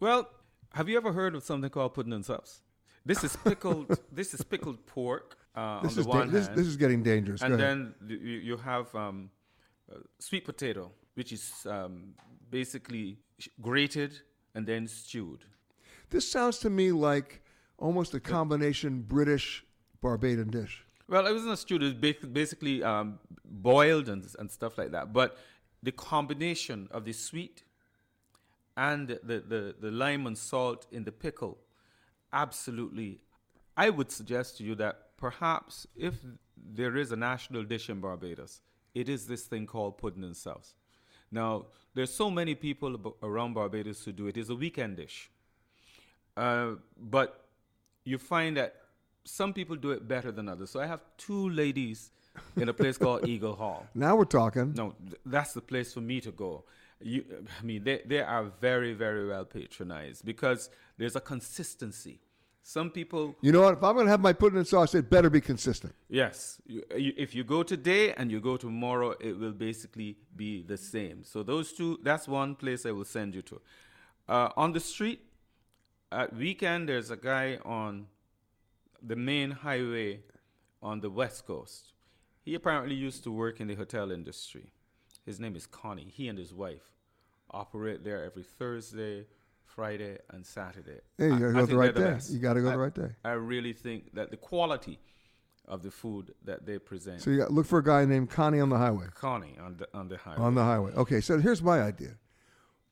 Well, 0.00 0.28
have 0.74 0.88
you 0.88 0.96
ever 0.96 1.12
heard 1.12 1.34
of 1.34 1.42
something 1.42 1.70
called 1.70 1.94
pudding 1.94 2.12
and 2.12 2.24
souse? 2.24 2.60
This 3.04 3.24
is 3.24 3.36
pickled. 3.36 3.98
this 4.12 4.34
is 4.34 4.42
pickled 4.42 4.84
pork 4.86 5.36
uh, 5.54 5.80
This 5.82 5.92
on 5.94 5.98
is 6.00 6.06
the 6.06 6.12
da- 6.12 6.18
one 6.18 6.30
this, 6.30 6.46
hand, 6.46 6.58
this 6.58 6.66
is 6.66 6.76
getting 6.76 7.02
dangerous. 7.02 7.42
And 7.42 7.58
then 7.58 7.94
you, 8.06 8.16
you 8.16 8.56
have 8.58 8.94
um, 8.94 9.30
uh, 9.90 9.98
sweet 10.18 10.44
potato, 10.44 10.92
which 11.14 11.32
is 11.32 11.66
um, 11.68 12.14
basically 12.50 13.18
grated 13.60 14.20
and 14.54 14.66
then 14.66 14.86
stewed. 14.86 15.44
this 16.10 16.30
sounds 16.30 16.58
to 16.58 16.70
me 16.70 16.92
like 16.92 17.42
almost 17.78 18.14
a 18.14 18.20
combination 18.20 19.02
British 19.02 19.64
Barbadian 20.06 20.50
dish. 20.50 20.84
Well, 21.08 21.26
it 21.26 21.32
wasn't 21.32 21.58
stewed. 21.58 21.82
It 21.82 22.00
was 22.22 22.30
basically 22.42 22.82
um, 22.82 23.18
boiled 23.44 24.08
and, 24.08 24.24
and 24.38 24.48
stuff 24.48 24.78
like 24.78 24.92
that. 24.92 25.12
But 25.12 25.36
the 25.82 25.92
combination 25.92 26.88
of 26.92 27.04
the 27.04 27.12
sweet 27.12 27.64
and 28.76 29.08
the, 29.08 29.38
the, 29.52 29.74
the 29.80 29.90
lime 29.90 30.26
and 30.28 30.38
salt 30.38 30.86
in 30.92 31.02
the 31.04 31.12
pickle, 31.12 31.58
absolutely. 32.32 33.20
I 33.76 33.90
would 33.90 34.10
suggest 34.12 34.58
to 34.58 34.64
you 34.64 34.74
that 34.76 35.16
perhaps 35.16 35.86
if 35.96 36.14
there 36.56 36.96
is 36.96 37.10
a 37.10 37.16
national 37.16 37.64
dish 37.64 37.90
in 37.90 38.00
Barbados, 38.00 38.60
it 38.94 39.08
is 39.08 39.26
this 39.26 39.42
thing 39.46 39.66
called 39.66 39.98
pudding 39.98 40.24
and 40.24 40.36
souse. 40.36 40.74
Now, 41.32 41.66
there's 41.94 42.14
so 42.14 42.30
many 42.30 42.54
people 42.54 43.16
around 43.22 43.54
Barbados 43.54 44.04
who 44.04 44.12
do 44.12 44.28
it. 44.28 44.36
It's 44.36 44.50
a 44.50 44.54
weekend 44.54 44.98
dish. 44.98 45.30
Uh, 46.36 46.74
but 46.96 47.46
you 48.04 48.18
find 48.18 48.56
that 48.56 48.85
some 49.26 49.52
people 49.52 49.76
do 49.76 49.90
it 49.90 50.06
better 50.08 50.30
than 50.32 50.48
others. 50.48 50.70
So 50.70 50.80
I 50.80 50.86
have 50.86 51.02
two 51.18 51.48
ladies 51.50 52.10
in 52.56 52.68
a 52.68 52.72
place 52.72 52.96
called 52.98 53.26
Eagle 53.34 53.54
Hall. 53.56 53.86
Now 53.94 54.16
we're 54.16 54.24
talking. 54.24 54.72
No, 54.74 54.94
th- 55.06 55.20
that's 55.26 55.52
the 55.52 55.60
place 55.60 55.92
for 55.92 56.00
me 56.00 56.20
to 56.20 56.30
go. 56.30 56.64
You, 57.00 57.24
I 57.60 57.62
mean, 57.64 57.84
they, 57.84 58.02
they 58.06 58.20
are 58.22 58.44
very, 58.60 58.94
very 58.94 59.26
well 59.28 59.44
patronized 59.44 60.24
because 60.24 60.70
there's 60.96 61.16
a 61.16 61.20
consistency. 61.20 62.20
Some 62.62 62.90
people, 62.90 63.36
You 63.42 63.52
know 63.52 63.62
what? 63.62 63.74
If 63.74 63.84
I'm 63.84 63.94
going 63.94 64.06
to 64.06 64.10
have 64.10 64.20
my 64.20 64.32
pudding 64.32 64.58
and 64.58 64.66
souse, 64.66 64.94
it 64.94 65.08
better 65.08 65.30
be 65.30 65.40
consistent. 65.40 65.94
yes, 66.08 66.60
you, 66.66 66.82
you, 66.96 67.12
if 67.16 67.32
you 67.34 67.44
go 67.44 67.62
today 67.62 68.12
and 68.14 68.30
you 68.30 68.40
go 68.40 68.56
tomorrow, 68.56 69.14
it 69.20 69.38
will 69.38 69.52
basically 69.52 70.16
be 70.34 70.62
the 70.62 70.76
same. 70.76 71.22
So 71.22 71.42
those 71.44 71.72
two, 71.72 72.00
that's 72.02 72.26
one 72.26 72.56
place 72.56 72.84
I 72.84 72.90
will 72.90 73.04
send 73.04 73.34
you 73.36 73.42
to. 73.42 73.60
Uh, 74.28 74.48
on 74.56 74.72
the 74.72 74.80
street, 74.80 75.20
at 76.10 76.34
weekend, 76.34 76.88
there's 76.88 77.10
a 77.12 77.16
guy 77.16 77.58
on 77.64 78.06
the 79.02 79.16
main 79.16 79.50
highway 79.50 80.20
on 80.82 81.00
the 81.00 81.10
west 81.10 81.46
coast. 81.46 81.92
He 82.42 82.54
apparently 82.54 82.94
used 82.94 83.24
to 83.24 83.30
work 83.32 83.60
in 83.60 83.66
the 83.66 83.74
hotel 83.74 84.10
industry. 84.10 84.72
His 85.24 85.40
name 85.40 85.56
is 85.56 85.66
Connie. 85.66 86.08
He 86.12 86.28
and 86.28 86.38
his 86.38 86.54
wife 86.54 86.92
operate 87.50 88.04
there 88.04 88.24
every 88.24 88.44
Thursday, 88.44 89.26
Friday, 89.64 90.18
and 90.30 90.46
Saturday. 90.46 91.00
Hey, 91.18 91.26
you 91.26 91.38
gotta 91.38 91.48
I 91.48 91.52
go 91.52 91.66
the 91.66 91.76
right 91.76 91.94
day. 91.94 92.00
best. 92.02 92.30
You 92.30 92.38
gotta 92.38 92.60
go 92.60 92.66
the 92.66 92.72
I- 92.72 92.76
right 92.76 92.94
day. 92.94 93.10
I 93.24 93.32
really 93.32 93.72
think 93.72 94.14
that 94.14 94.30
the 94.30 94.36
quality 94.36 94.98
of 95.66 95.82
the 95.82 95.90
food 95.90 96.32
that 96.44 96.64
they 96.64 96.78
present. 96.78 97.20
So 97.20 97.30
you 97.30 97.38
got, 97.38 97.52
look 97.52 97.66
for 97.66 97.80
a 97.80 97.84
guy 97.84 98.04
named 98.04 98.30
Connie 98.30 98.60
on 98.60 98.68
the 98.68 98.78
highway. 98.78 99.06
Connie 99.14 99.56
on 99.60 99.76
the 99.78 99.88
on 99.92 100.08
the 100.08 100.16
highway. 100.16 100.38
On 100.44 100.54
the 100.54 100.62
highway. 100.62 100.92
Okay, 100.92 101.20
so 101.20 101.40
here's 101.40 101.60
my 101.62 101.82
idea. 101.82 102.14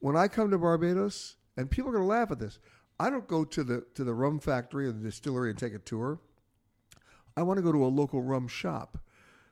When 0.01 0.17
I 0.17 0.27
come 0.27 0.51
to 0.51 0.59
Barbados, 0.59 1.37
and 1.57 1.71
people 1.71 1.91
are 1.91 1.99
to 1.99 2.05
laugh 2.05 2.33
at 2.33 2.41
this, 2.41 2.59
I 2.99 3.11
don't 3.11 3.27
go 3.27 3.45
to 3.45 3.65
the 3.65 3.85
to 3.95 4.05
the 4.05 4.15
rum 4.15 4.39
factory 4.39 4.87
or 4.87 4.93
the 4.93 5.03
distillery 5.03 5.51
and 5.51 5.59
take 5.59 5.75
a 5.75 5.79
tour. 5.79 6.21
I 7.37 7.43
want 7.43 7.59
to 7.59 7.63
go 7.63 7.73
to 7.73 7.85
a 7.85 7.89
local 7.89 8.23
rum 8.23 8.47
shop 8.47 8.99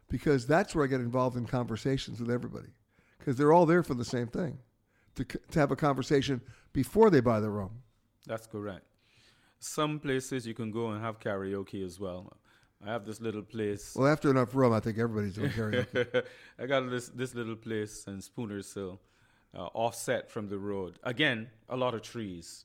because 0.08 0.46
that's 0.46 0.74
where 0.74 0.84
I 0.84 0.88
get 0.88 1.00
involved 1.00 1.36
in 1.36 1.46
conversations 1.46 2.20
with 2.20 2.30
everybody 2.30 2.68
because 3.18 3.36
they're 3.36 3.52
all 3.52 3.66
there 3.66 3.82
for 3.82 3.94
the 3.94 4.04
same 4.04 4.28
thing 4.28 4.58
to, 5.16 5.24
to 5.24 5.58
have 5.58 5.72
a 5.72 5.76
conversation 5.76 6.40
before 6.72 7.10
they 7.10 7.20
buy 7.20 7.40
the 7.40 7.50
rum. 7.50 7.70
That's 8.26 8.46
correct. 8.46 8.84
Some 9.58 9.98
places 9.98 10.46
you 10.46 10.54
can 10.54 10.70
go 10.70 10.90
and 10.90 11.02
have 11.02 11.18
karaoke 11.18 11.84
as 11.84 11.98
well. 11.98 12.32
I 12.84 12.90
have 12.90 13.06
this 13.06 13.20
little 13.20 13.42
place. 13.42 13.94
Well, 13.94 14.08
after 14.08 14.30
enough 14.30 14.54
rum, 14.54 14.72
I 14.72 14.80
think 14.80 14.98
everybody's 14.98 15.34
doing 15.34 15.50
karaoke. 15.50 16.24
I 16.58 16.66
got 16.66 16.90
this 16.90 17.08
this 17.08 17.34
little 17.34 17.56
place 17.56 18.04
in 18.06 18.20
Spooner's 18.20 18.72
Hill, 18.74 19.00
uh, 19.56 19.66
offset 19.72 20.30
from 20.30 20.48
the 20.48 20.58
road. 20.58 20.98
Again, 21.04 21.48
a 21.68 21.76
lot 21.76 21.94
of 21.94 22.02
trees, 22.02 22.64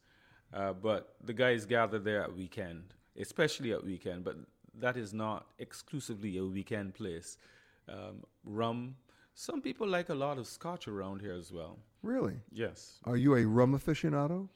uh, 0.54 0.74
but 0.74 1.16
the 1.24 1.34
guys 1.34 1.66
gather 1.66 2.00
there 2.00 2.22
at 2.24 2.36
weekend, 2.36 2.94
especially 3.20 3.72
at 3.74 3.84
weekend. 3.84 4.24
But 4.24 4.38
that 4.80 4.98
is 4.98 5.14
not 5.14 5.48
exclusively 5.60 6.38
a 6.38 6.44
weekend 6.46 6.94
place. 6.94 7.38
Um, 7.90 8.24
rum. 8.44 8.96
Some 9.34 9.62
people 9.62 9.88
like 9.88 10.10
a 10.10 10.16
lot 10.16 10.38
of 10.38 10.48
scotch 10.48 10.88
around 10.88 11.22
here 11.22 11.34
as 11.34 11.52
well. 11.52 11.78
really? 12.02 12.36
Yes, 12.52 13.00
Are 13.06 13.18
you 13.18 13.36
a 13.36 13.46
rum 13.46 13.74
aficionado? 13.78 14.48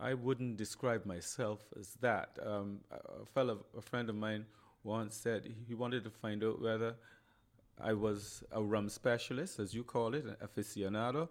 I 0.00 0.14
wouldn't 0.14 0.56
describe 0.56 1.04
myself 1.06 1.60
as 1.78 1.94
that. 2.00 2.38
Um, 2.44 2.80
a 2.90 3.22
a 3.22 3.26
fellow, 3.26 3.64
a 3.76 3.80
friend 3.80 4.08
of 4.08 4.14
mine, 4.16 4.46
once 4.84 5.16
said 5.16 5.52
he 5.66 5.74
wanted 5.74 6.04
to 6.04 6.10
find 6.10 6.44
out 6.44 6.60
whether 6.62 6.94
I 7.80 7.92
was 7.94 8.44
a 8.52 8.62
rum 8.62 8.88
specialist, 8.88 9.58
as 9.58 9.74
you 9.74 9.82
call 9.84 10.14
it, 10.14 10.24
an 10.24 10.36
aficionado, 10.46 11.28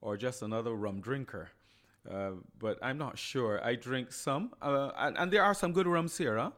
or 0.00 0.16
just 0.16 0.42
another 0.42 0.72
rum 0.74 1.00
drinker. 1.00 1.48
Uh, 2.10 2.30
but 2.58 2.78
I'm 2.82 2.96
not 2.96 3.18
sure. 3.18 3.62
I 3.64 3.74
drink 3.74 4.12
some, 4.12 4.52
uh, 4.62 4.90
and, 4.96 5.18
and 5.18 5.30
there 5.30 5.42
are 5.42 5.54
some 5.54 5.72
good 5.72 5.86
rums 5.86 6.16
here. 6.16 6.38
Huh? 6.38 6.50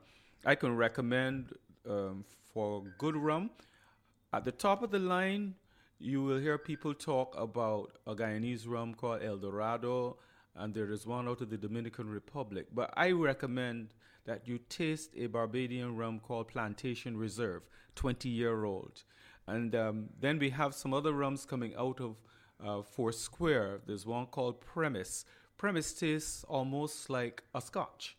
I 0.45 0.55
can 0.55 0.77
recommend 0.77 1.53
um, 1.89 2.25
for 2.53 2.85
good 2.99 3.17
rum. 3.17 3.51
At 4.33 4.45
the 4.45 4.53
top 4.53 4.83
of 4.83 4.91
the 4.91 5.01
line, 5.01 5.55
you 5.99 6.23
will 6.23 6.39
hear 6.39 6.57
people 6.57 6.95
talk 6.95 7.35
about 7.37 7.99
a 8.07 8.15
Guyanese 8.15 8.69
rum 8.69 8.95
called 8.95 9.23
El 9.23 9.39
Dorado, 9.39 10.19
and 10.55 10.73
there 10.73 10.91
is 10.91 11.07
one 11.07 11.29
out 11.29 11.41
of 11.41 11.51
the 11.51 11.59
Dominican 11.59 12.09
Republic. 12.09 12.67
But 12.73 12.95
I 12.97 13.11
recommend 13.11 13.93
that 14.25 14.47
you 14.47 14.59
taste 14.69 15.11
a 15.17 15.27
Barbadian 15.27 15.97
rum 15.97 16.21
called 16.21 16.49
Plantation 16.49 17.17
Reserve, 17.17 17.63
20 17.97 18.29
year 18.29 18.65
old. 18.65 19.03
And 19.47 19.75
um, 19.75 20.09
then 20.21 20.39
we 20.39 20.51
have 20.51 20.75
some 20.75 20.95
other 20.95 21.13
rums 21.13 21.45
coming 21.45 21.75
out 21.77 22.01
of 22.01 22.17
uh, 22.65 22.83
Foursquare. 22.83 23.81
There's 23.87 24.07
one 24.07 24.27
called 24.27 24.61
Premise. 24.61 25.25
Premise 25.61 25.93
tastes 25.93 26.43
almost 26.49 27.11
like 27.11 27.43
a 27.55 27.61
scotch. 27.61 28.17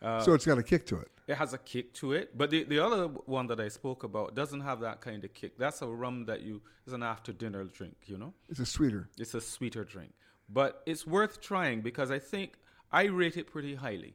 Uh, 0.00 0.20
so 0.20 0.32
it's 0.32 0.46
got 0.46 0.58
a 0.58 0.62
kick 0.62 0.86
to 0.86 0.96
it. 0.98 1.10
It 1.26 1.34
has 1.34 1.52
a 1.52 1.58
kick 1.58 1.92
to 1.94 2.12
it, 2.12 2.38
but 2.38 2.50
the, 2.50 2.62
the 2.62 2.78
other 2.78 3.08
one 3.26 3.48
that 3.48 3.58
I 3.58 3.66
spoke 3.66 4.04
about 4.04 4.36
doesn't 4.36 4.60
have 4.60 4.78
that 4.82 5.00
kind 5.00 5.24
of 5.24 5.34
kick. 5.34 5.58
That's 5.58 5.82
a 5.82 5.88
rum 5.88 6.24
that 6.26 6.42
you 6.42 6.62
is 6.86 6.92
an 6.92 7.02
after 7.02 7.32
dinner 7.32 7.64
drink, 7.64 7.96
you 8.06 8.16
know. 8.16 8.32
It's 8.48 8.60
a 8.60 8.64
sweeter. 8.64 9.08
It's 9.18 9.34
a 9.34 9.40
sweeter 9.40 9.82
drink, 9.82 10.12
but 10.48 10.82
it's 10.86 11.04
worth 11.04 11.40
trying 11.40 11.80
because 11.80 12.12
I 12.12 12.20
think 12.20 12.52
I 12.92 13.06
rate 13.06 13.36
it 13.36 13.48
pretty 13.50 13.74
highly 13.74 14.14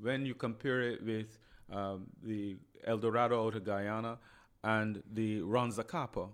when 0.00 0.24
you 0.24 0.34
compare 0.36 0.82
it 0.82 1.04
with 1.04 1.36
um, 1.72 2.06
the 2.22 2.56
El 2.86 2.98
Dorado 2.98 3.44
out 3.44 3.56
of 3.56 3.64
Guyana 3.64 4.18
and 4.62 5.02
the 5.12 5.42
Ron 5.42 5.72
Zacapa 5.72 6.28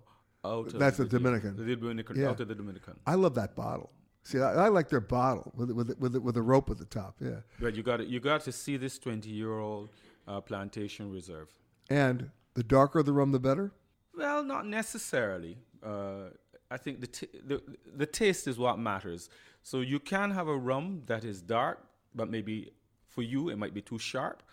out 0.45 0.67
of 0.67 0.77
That's 0.77 0.97
the, 0.97 1.05
a 1.05 1.07
Dominican. 1.07 1.57
The 1.57 1.75
Dominican 1.75 2.19
Yeah. 2.19 2.29
out 2.29 2.39
of 2.39 2.47
the 2.47 2.55
Dominican. 2.55 2.99
I 3.07 3.15
love 3.15 3.33
that 3.33 3.55
bottle. 3.55 3.89
See, 4.23 4.39
I, 4.39 4.65
I 4.65 4.67
like 4.67 4.89
their 4.89 5.01
bottle 5.01 5.51
with 5.55 5.71
with 5.71 5.97
with 5.99 6.15
with 6.17 6.37
a 6.37 6.41
rope 6.41 6.69
at 6.69 6.77
the 6.77 6.85
top. 6.85 7.15
Yeah, 7.19 7.41
But 7.59 7.75
you 7.75 7.83
got 7.83 7.97
to, 7.97 8.05
you 8.05 8.19
got 8.19 8.41
to 8.41 8.51
see 8.51 8.77
this 8.77 8.99
twenty 8.99 9.29
year 9.31 9.57
old 9.59 9.89
uh, 10.27 10.41
plantation 10.41 11.11
reserve. 11.11 11.47
and 11.89 12.29
the 12.53 12.63
darker 12.63 13.01
the 13.03 13.13
rum, 13.13 13.31
the 13.31 13.39
better. 13.39 13.71
Well, 14.15 14.43
not 14.43 14.67
necessarily. 14.67 15.57
Uh, 15.83 16.29
I 16.69 16.77
think 16.77 17.01
the, 17.01 17.07
t- 17.07 17.27
the 17.47 17.61
the 17.95 18.05
taste 18.05 18.47
is 18.47 18.57
what 18.59 18.77
matters. 18.77 19.29
So 19.63 19.81
you 19.81 19.99
can 19.99 20.31
have 20.31 20.47
a 20.47 20.57
rum 20.57 21.03
that 21.07 21.23
is 21.23 21.41
dark, 21.41 21.79
but 22.13 22.29
maybe 22.29 22.71
for 23.07 23.21
you 23.23 23.49
it 23.49 23.57
might 23.57 23.73
be 23.73 23.81
too 23.81 23.97
sharp. 23.99 24.43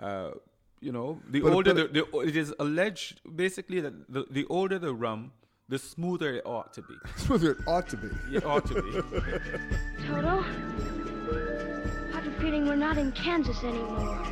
Uh, 0.00 0.30
you 0.80 0.92
know, 0.92 1.20
the 1.30 1.40
But- 1.40 1.52
older 1.52 1.74
but- 1.74 1.92
the, 1.92 2.06
the 2.12 2.18
it 2.20 2.36
is 2.36 2.54
alleged 2.58 3.20
basically 3.36 3.80
that 3.80 3.94
the, 4.12 4.26
the 4.30 4.44
older 4.46 4.78
the 4.78 4.94
rum, 4.94 5.32
the 5.68 5.78
smoother 5.78 6.34
it 6.34 6.46
ought 6.46 6.72
to 6.74 6.82
be. 6.82 6.94
Smoother 7.16 7.52
it 7.52 7.58
ought 7.66 7.88
to 7.88 7.96
be. 7.96 8.08
It 8.36 8.44
ought 8.44 8.66
to 8.66 8.82
be. 8.82 8.92
Toto? 10.06 10.44
I 12.12 12.16
have 12.16 12.26
a 12.26 12.40
feeling 12.40 12.66
we're 12.66 12.76
not 12.76 12.98
in 12.98 13.12
Kansas 13.12 13.62
anymore. 13.64 14.22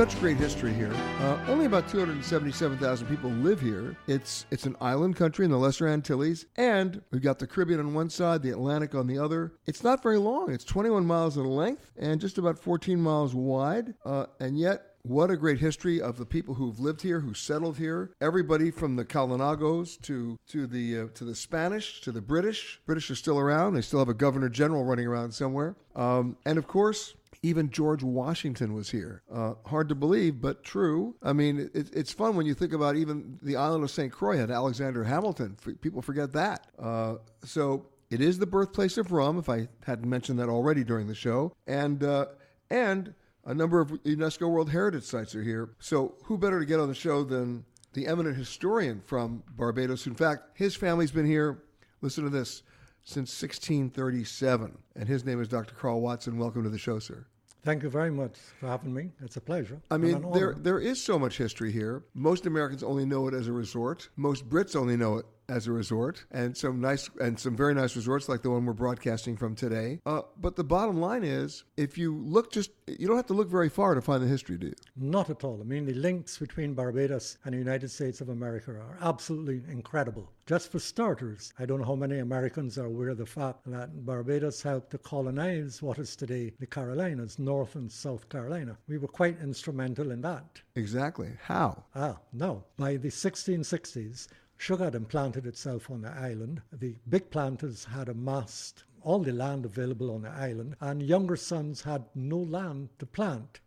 Such 0.00 0.18
great 0.18 0.38
history 0.38 0.72
here. 0.72 0.94
Uh, 1.20 1.38
only 1.46 1.66
about 1.66 1.86
277,000 1.86 3.06
people 3.06 3.28
live 3.28 3.60
here. 3.60 3.94
It's 4.06 4.46
it's 4.50 4.64
an 4.64 4.74
island 4.80 5.16
country 5.16 5.44
in 5.44 5.50
the 5.50 5.58
Lesser 5.58 5.86
Antilles, 5.86 6.46
and 6.56 7.02
we've 7.10 7.20
got 7.20 7.38
the 7.38 7.46
Caribbean 7.46 7.80
on 7.80 7.92
one 7.92 8.08
side, 8.08 8.40
the 8.40 8.48
Atlantic 8.48 8.94
on 8.94 9.06
the 9.06 9.18
other. 9.18 9.52
It's 9.66 9.84
not 9.84 10.02
very 10.02 10.16
long. 10.16 10.52
It's 10.52 10.64
21 10.64 11.04
miles 11.04 11.36
in 11.36 11.44
length 11.44 11.92
and 11.98 12.18
just 12.18 12.38
about 12.38 12.58
14 12.58 12.98
miles 12.98 13.34
wide, 13.34 13.92
uh, 14.06 14.24
and 14.40 14.58
yet 14.58 14.89
What 15.02 15.30
a 15.30 15.36
great 15.36 15.58
history 15.58 16.00
of 16.00 16.18
the 16.18 16.26
people 16.26 16.54
who've 16.54 16.78
lived 16.78 17.00
here, 17.00 17.20
who 17.20 17.32
settled 17.32 17.78
here. 17.78 18.10
Everybody 18.20 18.70
from 18.70 18.96
the 18.96 19.04
Kalinagos 19.04 20.00
to 20.02 20.38
to 20.48 20.66
the 20.66 21.00
uh, 21.00 21.06
to 21.14 21.24
the 21.24 21.34
Spanish 21.34 22.02
to 22.02 22.12
the 22.12 22.20
British. 22.20 22.80
British 22.86 23.10
are 23.10 23.14
still 23.14 23.38
around. 23.38 23.74
They 23.74 23.80
still 23.80 23.98
have 23.98 24.08
a 24.10 24.14
governor 24.14 24.48
general 24.48 24.84
running 24.84 25.06
around 25.06 25.32
somewhere. 25.32 25.74
Um, 25.96 26.36
and 26.44 26.58
of 26.58 26.66
course, 26.66 27.14
even 27.42 27.70
George 27.70 28.02
Washington 28.02 28.74
was 28.74 28.90
here. 28.90 29.22
Uh, 29.32 29.54
hard 29.64 29.88
to 29.88 29.94
believe, 29.94 30.40
but 30.40 30.62
true. 30.62 31.14
I 31.22 31.32
mean, 31.32 31.70
it, 31.72 31.94
it's 31.94 32.12
fun 32.12 32.36
when 32.36 32.44
you 32.44 32.54
think 32.54 32.72
about 32.72 32.96
even 32.96 33.38
the 33.42 33.56
island 33.56 33.82
of 33.84 33.90
St. 33.90 34.12
Croix 34.12 34.36
had 34.36 34.50
Alexander 34.50 35.04
Hamilton. 35.04 35.56
People 35.80 36.02
forget 36.02 36.32
that. 36.32 36.66
Uh, 36.78 37.16
so 37.42 37.86
it 38.10 38.20
is 38.20 38.38
the 38.38 38.46
birthplace 38.46 38.98
of 38.98 39.12
rum, 39.12 39.38
if 39.38 39.48
I 39.48 39.68
hadn't 39.84 40.08
mentioned 40.08 40.38
that 40.38 40.48
already 40.48 40.84
during 40.84 41.06
the 41.06 41.14
show. 41.14 41.52
And, 41.66 42.04
uh, 42.04 42.26
and 42.70 43.14
a 43.44 43.54
number 43.54 43.80
of 43.80 43.90
UNESCO 44.04 44.50
World 44.50 44.70
Heritage 44.70 45.04
sites 45.04 45.34
are 45.34 45.42
here. 45.42 45.70
So 45.78 46.14
who 46.24 46.38
better 46.38 46.60
to 46.60 46.66
get 46.66 46.80
on 46.80 46.88
the 46.88 46.94
show 46.94 47.24
than 47.24 47.64
the 47.92 48.06
eminent 48.06 48.36
historian 48.36 49.00
from 49.04 49.42
Barbados? 49.56 50.06
In 50.06 50.14
fact, 50.14 50.50
his 50.54 50.76
family's 50.76 51.10
been 51.10 51.26
here. 51.26 51.62
Listen 52.02 52.24
to 52.24 52.30
this 52.30 52.62
since 53.02 53.30
1637. 53.42 54.76
And 54.96 55.08
his 55.08 55.24
name 55.24 55.40
is 55.40 55.48
Dr. 55.48 55.74
Karl 55.74 56.00
Watson. 56.00 56.38
Welcome 56.38 56.62
to 56.64 56.70
the 56.70 56.78
show, 56.78 56.98
sir. 56.98 57.26
Thank 57.62 57.82
you 57.82 57.90
very 57.90 58.10
much 58.10 58.38
for 58.58 58.68
having 58.68 58.94
me. 58.94 59.10
It's 59.20 59.36
a 59.36 59.40
pleasure. 59.40 59.82
I 59.90 59.98
mean, 59.98 60.24
there 60.32 60.54
there 60.54 60.78
is 60.78 61.02
so 61.02 61.18
much 61.18 61.36
history 61.36 61.70
here. 61.70 62.04
Most 62.14 62.46
Americans 62.46 62.82
only 62.82 63.04
know 63.04 63.28
it 63.28 63.34
as 63.34 63.48
a 63.48 63.52
resort. 63.52 64.08
Most 64.16 64.48
Brits 64.48 64.74
only 64.74 64.96
know 64.96 65.18
it 65.18 65.26
as 65.50 65.66
a 65.66 65.72
resort, 65.72 66.24
and 66.30 66.56
some 66.56 66.80
nice 66.80 67.10
and 67.20 67.38
some 67.38 67.56
very 67.56 67.74
nice 67.74 67.96
resorts 67.96 68.28
like 68.28 68.42
the 68.42 68.50
one 68.50 68.64
we're 68.64 68.72
broadcasting 68.72 69.36
from 69.36 69.54
today. 69.54 70.00
Uh, 70.06 70.22
but 70.40 70.56
the 70.56 70.64
bottom 70.64 71.00
line 71.00 71.24
is, 71.24 71.64
if 71.76 71.98
you 71.98 72.16
look 72.16 72.52
just, 72.52 72.70
you 72.86 73.06
don't 73.08 73.16
have 73.16 73.26
to 73.26 73.34
look 73.34 73.50
very 73.50 73.68
far 73.68 73.94
to 73.94 74.00
find 74.00 74.22
the 74.22 74.28
history, 74.28 74.56
do 74.56 74.68
you? 74.68 74.74
Not 74.96 75.28
at 75.28 75.44
all. 75.44 75.58
I 75.60 75.64
mean, 75.64 75.84
the 75.84 75.94
links 75.94 76.38
between 76.38 76.74
Barbados 76.74 77.38
and 77.44 77.52
the 77.52 77.58
United 77.58 77.90
States 77.90 78.20
of 78.20 78.28
America 78.28 78.70
are 78.70 78.98
absolutely 79.00 79.60
incredible. 79.70 80.30
Just 80.46 80.72
for 80.72 80.78
starters, 80.78 81.52
I 81.58 81.66
don't 81.66 81.80
know 81.80 81.86
how 81.86 81.94
many 81.94 82.18
Americans 82.18 82.78
are 82.78 82.86
aware 82.86 83.10
of 83.10 83.18
the 83.18 83.26
fact 83.26 83.60
that 83.66 84.04
Barbados 84.04 84.62
helped 84.62 84.90
to 84.90 84.98
colonize 84.98 85.82
what 85.82 85.98
is 85.98 86.16
today 86.16 86.52
the 86.58 86.66
Carolinas, 86.66 87.38
North 87.38 87.74
and 87.74 87.90
South 87.90 88.28
Carolina. 88.28 88.76
We 88.88 88.98
were 88.98 89.08
quite 89.08 89.40
instrumental 89.40 90.10
in 90.10 90.20
that. 90.22 90.60
Exactly. 90.74 91.30
How? 91.42 91.84
Ah, 91.94 92.18
no. 92.32 92.64
By 92.76 92.96
the 92.96 93.08
1660s, 93.08 94.28
sugar 94.60 94.84
had 94.84 94.94
implanted 94.94 95.46
itself 95.46 95.90
on 95.90 96.02
the 96.02 96.10
island. 96.10 96.60
The 96.70 96.94
big 97.08 97.30
planters 97.30 97.84
had 97.84 98.10
amassed 98.10 98.84
all 99.00 99.20
the 99.20 99.32
land 99.32 99.64
available 99.64 100.14
on 100.14 100.20
the 100.20 100.28
island, 100.28 100.76
and 100.80 101.02
younger 101.02 101.36
sons 101.36 101.80
had 101.80 102.04
no 102.14 102.36
land 102.36 102.90
to 102.98 103.06
plant. 103.06 103.60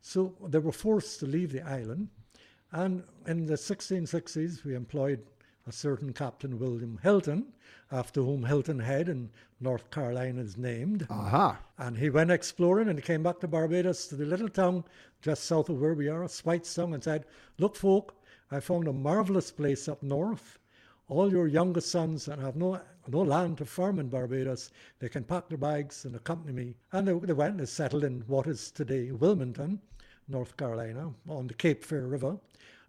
So 0.00 0.36
they 0.46 0.60
were 0.60 0.70
forced 0.70 1.18
to 1.20 1.26
leave 1.26 1.50
the 1.50 1.62
island. 1.62 2.08
And 2.70 3.02
in 3.26 3.46
the 3.46 3.54
1660s, 3.54 4.64
we 4.64 4.76
employed 4.76 5.24
a 5.66 5.72
certain 5.72 6.12
Captain 6.12 6.56
William 6.56 7.00
Hilton, 7.02 7.52
after 7.90 8.22
whom 8.22 8.44
Hilton 8.44 8.78
Head 8.78 9.08
in 9.08 9.30
North 9.60 9.90
Carolina 9.90 10.40
is 10.40 10.56
named. 10.56 11.08
Aha. 11.10 11.58
And 11.78 11.98
he 11.98 12.10
went 12.10 12.30
exploring 12.30 12.88
and 12.88 12.98
he 12.98 13.02
came 13.02 13.24
back 13.24 13.40
to 13.40 13.48
Barbados, 13.48 14.06
to 14.06 14.14
the 14.14 14.24
little 14.24 14.48
town 14.48 14.84
just 15.20 15.46
south 15.46 15.68
of 15.68 15.80
where 15.80 15.94
we 15.94 16.08
are, 16.08 16.22
Speightstown, 16.24 16.94
and 16.94 17.02
said, 17.02 17.24
Look, 17.58 17.74
folk, 17.74 18.14
I 18.50 18.60
found 18.60 18.88
a 18.88 18.92
marvelous 18.92 19.50
place 19.50 19.88
up 19.88 20.02
north. 20.02 20.58
All 21.08 21.30
your 21.30 21.46
youngest 21.46 21.90
sons 21.90 22.24
that 22.24 22.38
have 22.38 22.56
no 22.56 22.80
no 23.06 23.20
land 23.20 23.58
to 23.58 23.64
farm 23.64 23.98
in 23.98 24.08
Barbados, 24.08 24.70
they 24.98 25.08
can 25.08 25.24
pack 25.24 25.48
their 25.48 25.58
bags 25.58 26.04
and 26.04 26.14
accompany 26.14 26.52
me. 26.52 26.74
And 26.92 27.08
they, 27.08 27.12
they 27.12 27.32
went 27.32 27.58
and 27.58 27.68
settled 27.68 28.04
in 28.04 28.22
what 28.26 28.46
is 28.46 28.70
today 28.70 29.10
Wilmington, 29.10 29.80
North 30.28 30.56
Carolina, 30.56 31.12
on 31.28 31.46
the 31.46 31.54
Cape 31.54 31.84
Fear 31.84 32.06
River. 32.06 32.38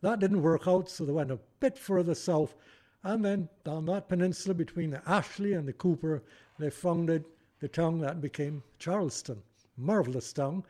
That 0.01 0.19
didn't 0.19 0.41
work 0.41 0.67
out, 0.67 0.89
so 0.89 1.05
they 1.05 1.11
went 1.11 1.31
a 1.31 1.39
bit 1.59 1.77
further 1.77 2.15
south. 2.15 2.55
And 3.03 3.23
then 3.23 3.49
down 3.63 3.85
that 3.85 4.09
peninsula 4.09 4.53
between 4.53 4.91
the 4.91 5.01
Ashley 5.09 5.53
and 5.53 5.67
the 5.67 5.73
Cooper, 5.73 6.23
they 6.57 6.69
founded 6.69 7.25
the 7.59 7.67
town 7.67 7.99
that 7.99 8.21
became 8.21 8.63
Charleston. 8.77 9.41
Marvelous 9.77 10.33
town 10.33 10.63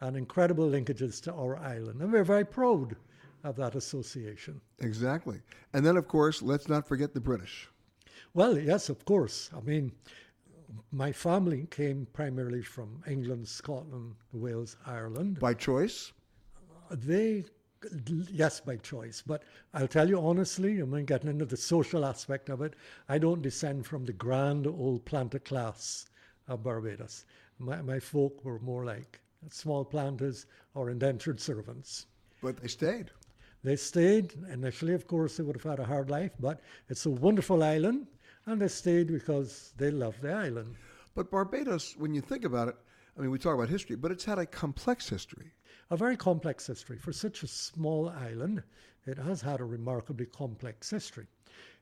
and 0.00 0.16
incredible 0.16 0.68
linkages 0.68 1.20
to 1.22 1.32
our 1.32 1.56
island. 1.58 2.00
And 2.00 2.12
we're 2.12 2.24
very 2.24 2.44
proud 2.44 2.96
of 3.44 3.56
that 3.56 3.74
association. 3.74 4.60
Exactly. 4.80 5.40
And 5.72 5.84
then, 5.84 5.96
of 5.96 6.08
course, 6.08 6.42
let's 6.42 6.68
not 6.68 6.88
forget 6.88 7.14
the 7.14 7.20
British. 7.20 7.68
Well, 8.32 8.58
yes, 8.58 8.88
of 8.88 9.04
course. 9.04 9.50
I 9.56 9.60
mean, 9.60 9.92
my 10.90 11.12
family 11.12 11.68
came 11.70 12.06
primarily 12.12 12.62
from 12.62 13.02
England, 13.06 13.46
Scotland, 13.46 14.14
Wales, 14.32 14.76
Ireland. 14.86 15.38
By 15.38 15.54
choice? 15.54 16.12
They, 16.90 17.44
yes, 18.06 18.60
by 18.60 18.76
choice. 18.78 19.22
But 19.24 19.42
I'll 19.72 19.86
tell 19.86 20.08
you 20.08 20.18
honestly, 20.18 20.80
I 20.80 20.84
mean, 20.84 21.04
getting 21.04 21.30
into 21.30 21.44
the 21.44 21.56
social 21.56 22.04
aspect 22.04 22.48
of 22.48 22.62
it, 22.62 22.74
I 23.08 23.18
don't 23.18 23.42
descend 23.42 23.86
from 23.86 24.04
the 24.04 24.12
grand 24.12 24.66
old 24.66 25.04
planter 25.04 25.38
class 25.38 26.06
of 26.48 26.64
Barbados. 26.64 27.24
My, 27.58 27.82
my 27.82 28.00
folk 28.00 28.44
were 28.44 28.58
more 28.58 28.84
like 28.84 29.20
small 29.50 29.84
planters 29.84 30.46
or 30.74 30.90
indentured 30.90 31.40
servants. 31.40 32.06
But 32.42 32.56
they 32.56 32.68
stayed. 32.68 33.10
They 33.64 33.76
stayed. 33.76 34.34
Initially, 34.52 34.92
of 34.92 35.06
course, 35.06 35.38
they 35.38 35.42
would 35.42 35.56
have 35.56 35.70
had 35.70 35.80
a 35.80 35.86
hard 35.86 36.10
life, 36.10 36.32
but 36.38 36.60
it's 36.90 37.06
a 37.06 37.10
wonderful 37.10 37.62
island, 37.62 38.06
and 38.44 38.60
they 38.60 38.68
stayed 38.68 39.06
because 39.06 39.72
they 39.78 39.90
love 39.90 40.20
the 40.20 40.32
island. 40.32 40.76
But 41.14 41.30
Barbados, 41.30 41.96
when 41.96 42.14
you 42.14 42.20
think 42.20 42.44
about 42.44 42.68
it, 42.68 42.76
I 43.16 43.22
mean, 43.22 43.30
we 43.30 43.38
talk 43.38 43.54
about 43.54 43.70
history, 43.70 43.96
but 43.96 44.10
it's 44.10 44.24
had 44.24 44.38
a 44.38 44.44
complex 44.44 45.08
history. 45.08 45.52
A 45.90 45.96
very 45.96 46.16
complex 46.16 46.66
history. 46.66 46.98
For 46.98 47.12
such 47.12 47.42
a 47.42 47.46
small 47.46 48.10
island, 48.10 48.62
it 49.06 49.16
has 49.16 49.40
had 49.40 49.60
a 49.60 49.64
remarkably 49.64 50.26
complex 50.26 50.90
history. 50.90 51.26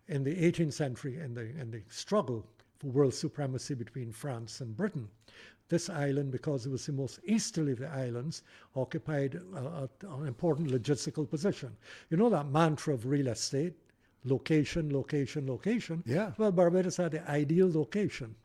In 0.06 0.22
the 0.22 0.34
18th 0.34 0.74
century, 0.74 1.18
in 1.18 1.34
the, 1.34 1.50
in 1.58 1.70
the 1.70 1.82
struggle 1.88 2.46
for 2.78 2.88
world 2.88 3.14
supremacy 3.14 3.74
between 3.74 4.12
France 4.12 4.60
and 4.60 4.76
Britain, 4.76 5.08
this 5.72 5.90
island, 5.90 6.30
because 6.30 6.66
it 6.66 6.70
was 6.70 6.87
the 6.87 6.92
most 6.92 7.18
easterly 7.24 7.72
of 7.72 7.80
the 7.80 7.88
islands, 7.88 8.42
occupied 8.76 9.40
a, 9.56 9.58
a, 9.58 9.88
an 10.20 10.28
important 10.28 10.70
logistical 10.70 11.28
position. 11.28 11.76
You 12.11 12.16
know 12.18 12.30
that 12.30 12.46
mantra 12.46 12.94
of 12.94 13.06
real 13.06 13.28
estate 13.28 13.74
location, 14.24 14.92
location, 14.92 15.48
location? 15.48 16.04
Yeah. 16.06 16.30
Well, 16.38 16.52
Barbados 16.52 16.96
had 16.96 17.12
the 17.12 17.28
ideal 17.28 17.70
location. 17.72 18.37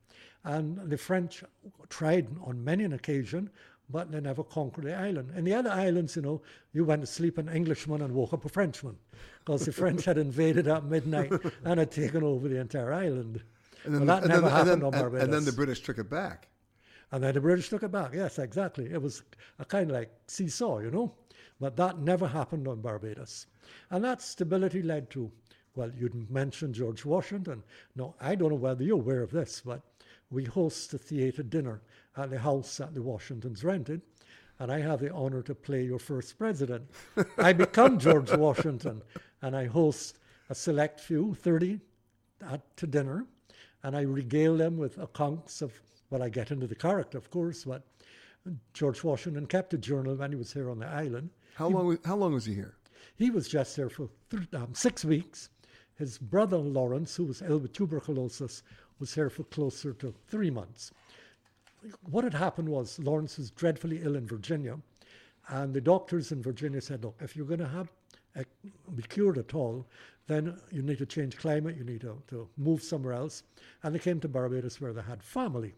And 0.44 0.90
the 0.90 0.98
French 0.98 1.44
tried 1.90 2.28
on 2.44 2.64
many 2.64 2.84
an 2.86 2.94
occasion, 2.94 3.50
but 3.90 4.12
they 4.12 4.22
never 4.22 4.44
conquered 4.44 4.86
the 4.86 4.96
island. 4.96 5.32
And 5.36 5.46
the 5.46 5.54
other 5.54 5.70
islands, 5.70 6.16
you 6.16 6.22
know, 6.22 6.42
you 6.74 6.86
went 6.86 7.02
to 7.02 7.08
sleep 7.08 7.38
an 7.38 7.50
Englishman 7.50 8.02
and 8.02 8.14
woke 8.14 8.34
up 8.34 8.46
a 8.46 8.50
Frenchman 8.50 8.98
because 9.40 9.66
the 9.66 9.72
French 9.72 10.06
had 10.06 10.18
invaded 10.18 10.68
at 10.68 10.86
midnight 10.86 11.32
and 11.66 11.80
had 11.80 11.92
taken 11.92 12.24
over 12.24 12.48
the 12.48 12.60
entire 12.60 12.94
island. 12.94 13.44
And 13.84 13.94
then, 13.94 14.06
well, 14.06 14.16
that 14.16 14.24
and 14.24 14.30
never 14.30 14.42
then, 14.42 14.52
happened 14.52 14.72
and 14.72 14.82
then, 14.82 14.94
on 14.94 15.00
Barbados. 15.02 15.24
And 15.24 15.34
then 15.34 15.46
the 15.46 15.52
British 15.52 15.82
took 15.82 15.98
it 15.98 16.10
back. 16.10 16.48
And 17.12 17.24
then 17.24 17.34
the 17.34 17.42
British 17.42 17.70
took 17.70 17.84
it 17.84 17.92
back. 17.92 18.14
Yes, 18.14 18.38
exactly. 18.38 18.92
It 18.92 19.02
was 19.02 19.24
a 19.60 19.66
kind 19.66 19.90
of 19.90 19.96
like 19.96 20.12
seesaw, 20.28 20.80
you 20.80 20.92
know. 20.92 21.14
But 21.60 21.76
that 21.78 22.00
never 22.00 22.28
happened 22.28 22.68
on 22.68 22.82
Barbados. 22.82 23.48
And 23.90 24.04
that 24.04 24.22
stability 24.22 24.82
led 24.82 25.10
to, 25.12 25.32
well, 25.76 25.92
you'd 25.96 26.30
mentioned 26.30 26.76
George 26.76 27.06
Washington. 27.06 27.64
No, 27.96 28.16
I 28.20 28.36
don't 28.36 28.50
know 28.50 28.56
whether 28.56 28.84
you're 28.84 29.00
aware 29.00 29.24
of 29.24 29.32
this, 29.32 29.62
but 29.66 29.82
we 30.30 30.44
host 30.44 30.94
a 30.94 30.98
theatre 30.98 31.44
dinner 31.44 31.82
at 32.18 32.30
the 32.30 32.40
house 32.40 32.78
that 32.78 32.94
the 32.94 33.02
Washingtons 33.02 33.64
rented. 33.64 34.02
And 34.60 34.72
I 34.72 34.80
have 34.80 35.00
the 35.00 35.14
honor 35.14 35.42
to 35.44 35.56
play 35.56 35.84
your 35.84 36.00
first 36.00 36.38
president. 36.38 36.90
I 37.38 37.54
become 37.54 38.00
George 38.00 38.32
Washington 38.34 39.02
and 39.42 39.56
I 39.56 39.66
host 39.66 40.18
a 40.50 40.56
select 40.56 41.00
few, 41.00 41.36
30, 41.36 41.80
at, 42.50 42.78
to 42.78 42.88
dinner. 42.88 43.26
And 43.84 43.96
I 43.96 44.02
regale 44.02 44.58
them 44.58 44.78
with 44.78 44.98
accounts 44.98 45.62
of 45.62 45.72
well, 46.10 46.24
I 46.24 46.30
get 46.30 46.52
into 46.52 46.68
the 46.68 46.76
character, 46.76 47.18
of 47.18 47.30
course, 47.30 47.66
but 47.66 47.84
George 48.74 49.04
Washington 49.04 49.46
kept 49.46 49.74
a 49.74 49.78
journal 49.78 50.16
when 50.16 50.32
he 50.32 50.38
was 50.38 50.54
here 50.54 50.70
on 50.70 50.80
the 50.80 50.88
island. 50.88 51.30
How 51.56 51.68
long? 51.68 51.88
Was, 51.88 52.00
how 52.06 52.16
long 52.16 52.34
was 52.34 52.46
he 52.46 52.54
here? 52.54 52.76
He 53.16 53.30
was 53.30 53.48
just 53.48 53.76
there 53.76 53.90
for 53.90 54.10
th- 54.30 54.54
um, 54.54 54.74
six 54.74 55.04
weeks. 55.04 55.50
His 55.96 56.18
brother 56.18 56.58
Lawrence, 56.58 57.16
who 57.16 57.26
was 57.26 57.42
ill 57.42 57.58
with 57.58 57.74
tuberculosis, 57.74 58.64
was 59.00 59.14
here 59.14 59.30
for 59.30 59.44
closer 59.46 59.94
to 59.94 60.14
three 60.28 60.52
months. 60.52 60.92
What 62.10 62.24
had 62.24 62.34
happened 62.34 62.70
was 62.70 63.00
Lawrence 63.00 63.38
was 63.38 63.52
dreadfully 63.52 64.02
ill 64.04 64.16
in 64.16 64.28
Virginia, 64.28 64.78
and 65.50 65.74
the 65.74 65.82
doctors 65.82 66.32
in 66.32 66.42
Virginia 66.42 66.82
said, 66.82 67.04
"Look, 67.04 67.16
if 67.22 67.36
you're 67.36 67.46
going 67.46 67.60
to 67.60 67.68
have 67.68 67.92
a, 68.36 68.46
be 68.96 69.04
cured 69.04 69.38
at 69.38 69.56
all, 69.56 69.86
then 70.28 70.60
you 70.72 70.82
need 70.82 71.00
to 71.00 71.06
change 71.06 71.38
climate. 71.38 71.76
You 71.78 71.84
need 71.84 72.02
to, 72.02 72.22
to 72.28 72.48
move 72.58 72.84
somewhere 72.84 73.14
else." 73.14 73.44
And 73.84 73.94
they 73.94 74.00
came 74.00 74.20
to 74.22 74.28
Barbados, 74.28 74.80
where 74.80 74.94
they 74.94 75.02
had 75.02 75.24
family. 75.24 75.74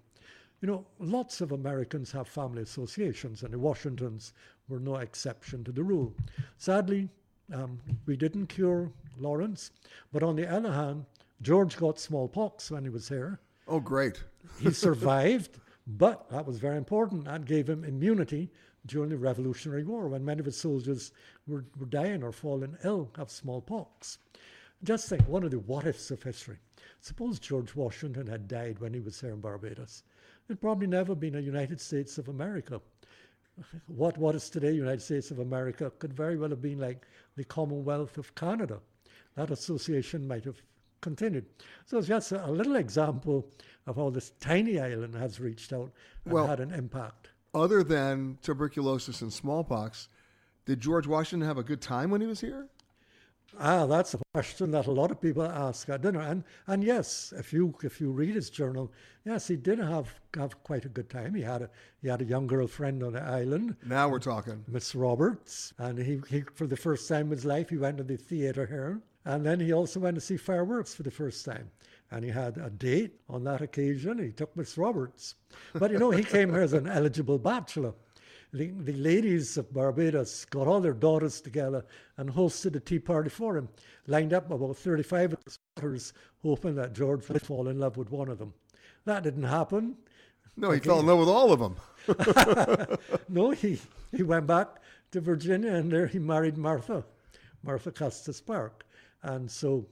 You 0.61 0.67
know, 0.67 0.85
lots 0.99 1.41
of 1.41 1.51
Americans 1.53 2.11
have 2.11 2.27
family 2.27 2.61
associations, 2.61 3.43
and 3.43 3.53
the 3.53 3.59
Washingtons 3.59 4.33
were 4.67 4.79
no 4.79 4.97
exception 4.97 5.63
to 5.63 5.71
the 5.71 5.83
rule. 5.83 6.13
Sadly, 6.57 7.09
um, 7.53 7.79
we 8.05 8.17
didn't 8.17 8.47
cure 8.47 8.91
Lawrence, 9.17 9.71
but 10.11 10.21
on 10.23 10.35
the 10.35 10.47
other 10.51 10.71
hand, 10.71 11.05
George 11.41 11.77
got 11.77 11.99
smallpox 11.99 12.69
when 12.71 12.83
he 12.83 12.89
was 12.89 13.07
here. 13.07 13.39
Oh, 13.67 13.79
great. 13.79 14.23
he 14.59 14.71
survived, 14.87 15.59
But 15.87 16.29
that 16.29 16.45
was 16.45 16.57
very 16.59 16.77
important. 16.77 17.25
That 17.25 17.45
gave 17.45 17.69
him 17.69 17.83
immunity 17.83 18.51
during 18.85 19.09
the 19.09 19.17
Revolutionary 19.17 19.83
War 19.83 20.07
when 20.07 20.25
many 20.25 20.39
of 20.39 20.45
his 20.45 20.57
soldiers 20.59 21.11
were, 21.47 21.65
were 21.79 21.85
dying 21.85 22.21
or 22.23 22.31
falling 22.31 22.77
ill 22.83 23.09
of 23.15 23.31
smallpox. 23.31 24.17
Just 24.83 25.09
think, 25.09 25.27
one 25.27 25.43
of 25.43 25.51
the 25.51 25.59
what 25.59 25.85
ifs 25.85 26.11
of 26.11 26.23
history. 26.23 26.57
Suppose 27.01 27.39
George 27.39 27.75
Washington 27.75 28.27
had 28.27 28.47
died 28.47 28.79
when 28.79 28.93
he 28.93 28.99
was 28.99 29.19
here 29.19 29.31
in 29.31 29.39
Barbados. 29.41 30.03
There'd 30.49 30.59
probably 30.59 30.87
never 30.87 31.13
been 31.13 31.35
a 31.35 31.39
United 31.39 31.79
States 31.79 32.17
of 32.17 32.27
America. 32.27 32.81
What, 33.85 34.17
what 34.17 34.33
is 34.33 34.49
today 34.49 34.71
United 34.71 35.03
States 35.03 35.29
of 35.29 35.37
America 35.37 35.91
could 35.99 36.11
very 36.11 36.37
well 36.37 36.49
have 36.49 36.61
been 36.61 36.79
like 36.79 37.05
the 37.35 37.43
Commonwealth 37.43 38.17
of 38.17 38.33
Canada. 38.33 38.79
That 39.35 39.51
association 39.51 40.27
might 40.27 40.43
have 40.45 40.59
continued. 41.01 41.45
So 41.85 41.99
it's 41.99 42.07
just 42.07 42.31
a, 42.31 42.43
a 42.43 42.49
little 42.49 42.77
example 42.77 43.47
of 43.85 43.97
how 43.97 44.09
this 44.09 44.31
tiny 44.39 44.79
island 44.79 45.13
has 45.13 45.39
reached 45.39 45.71
out 45.71 45.91
and 46.25 46.33
Well- 46.33 46.47
had 46.47 46.59
an 46.61 46.73
impact. 46.73 47.29
Other 47.53 47.83
than 47.83 48.39
tuberculosis 48.41 49.21
and 49.21 49.31
smallpox, 49.31 50.07
did 50.65 50.79
George 50.79 51.05
Washington 51.05 51.47
have 51.47 51.57
a 51.59 51.63
good 51.63 51.81
time 51.81 52.09
when 52.09 52.21
he 52.21 52.27
was 52.27 52.41
here? 52.41 52.67
Ah, 53.57 53.85
that's 53.85 54.13
a 54.13 54.19
question 54.33 54.71
that 54.71 54.87
a 54.87 54.91
lot 54.91 55.11
of 55.11 55.19
people 55.19 55.43
ask 55.43 55.89
at 55.89 56.01
dinner. 56.01 56.19
And 56.19 56.43
and 56.67 56.83
yes, 56.83 57.33
if 57.35 57.51
you 57.51 57.75
if 57.83 57.99
you 57.99 58.11
read 58.11 58.35
his 58.35 58.49
journal, 58.49 58.91
yes, 59.25 59.47
he 59.47 59.55
did 59.55 59.79
have 59.79 60.13
have 60.35 60.61
quite 60.63 60.85
a 60.85 60.89
good 60.89 61.09
time. 61.09 61.33
He 61.33 61.41
had 61.41 61.61
a 61.63 61.69
he 62.01 62.07
had 62.07 62.21
a 62.21 62.25
young 62.25 62.47
girlfriend 62.47 63.03
on 63.03 63.13
the 63.13 63.21
island, 63.21 63.75
Now 63.85 64.09
we're 64.09 64.19
talking. 64.19 64.63
Miss 64.67 64.93
Roberts, 64.95 65.73
and 65.77 65.97
he, 65.97 66.21
he 66.29 66.43
for 66.53 66.67
the 66.67 66.77
first 66.77 67.07
time 67.07 67.27
in 67.27 67.31
his 67.31 67.45
life 67.45 67.69
he 67.69 67.77
went 67.77 67.97
to 67.97 68.03
the 68.03 68.17
theatre 68.17 68.65
here, 68.67 69.01
and 69.25 69.45
then 69.45 69.59
he 69.59 69.73
also 69.73 69.99
went 69.99 70.15
to 70.15 70.21
see 70.21 70.37
fireworks 70.37 70.93
for 70.93 71.03
the 71.03 71.11
first 71.11 71.45
time. 71.45 71.71
And 72.11 72.25
he 72.25 72.31
had 72.31 72.57
a 72.57 72.71
date 72.71 73.19
on 73.29 73.43
that 73.43 73.61
occasion. 73.61 74.17
He 74.17 74.31
took 74.31 74.55
Miss 74.57 74.79
Roberts, 74.79 75.35
but 75.75 75.91
you 75.91 75.99
know 75.99 76.09
he 76.09 76.23
came 76.23 76.49
here 76.49 76.61
as 76.61 76.73
an 76.73 76.87
eligible 76.99 77.37
bachelor. 77.37 77.93
The, 78.51 78.71
the 78.71 78.93
ladies 78.93 79.57
of 79.57 79.71
Barbados 79.71 80.45
got 80.45 80.67
all 80.67 80.81
their 80.81 80.93
daughters 80.93 81.39
together 81.39 81.85
and 82.17 82.31
hosted 82.31 82.75
a 82.75 82.79
tea 82.79 82.97
party 82.97 83.29
for 83.29 83.55
him. 83.55 83.69
Lined 84.07 84.33
up 84.33 84.49
about 84.49 84.75
35 84.77 85.33
of 85.33 85.39
his 85.45 85.59
daughters, 85.75 86.13
hoping 86.41 86.73
that 86.75 86.93
George 86.93 87.27
would 87.29 87.43
fall 87.43 87.67
in 87.67 87.79
love 87.79 87.95
with 87.95 88.09
one 88.09 88.27
of 88.27 88.39
them. 88.39 88.53
That 89.05 89.23
didn't 89.23 89.43
happen. 89.43 89.97
No, 90.57 90.71
he 90.71 90.79
fell 90.79 90.99
in 90.99 91.05
love 91.05 91.19
with 91.19 91.29
all 91.29 91.53
of 91.53 91.59
them. 91.59 92.97
no, 93.29 93.51
he, 93.51 93.79
he 94.11 94.23
went 94.23 94.47
back 94.47 94.81
to 95.11 95.21
Virginia 95.21 95.73
and 95.73 95.91
there 95.91 96.07
he 96.07 96.17
married 96.17 96.57
Martha, 96.57 97.05
Martha 97.63 97.91
Custis 97.91 98.41
Park. 98.41 98.83
And 99.23 99.49
so, 99.51 99.85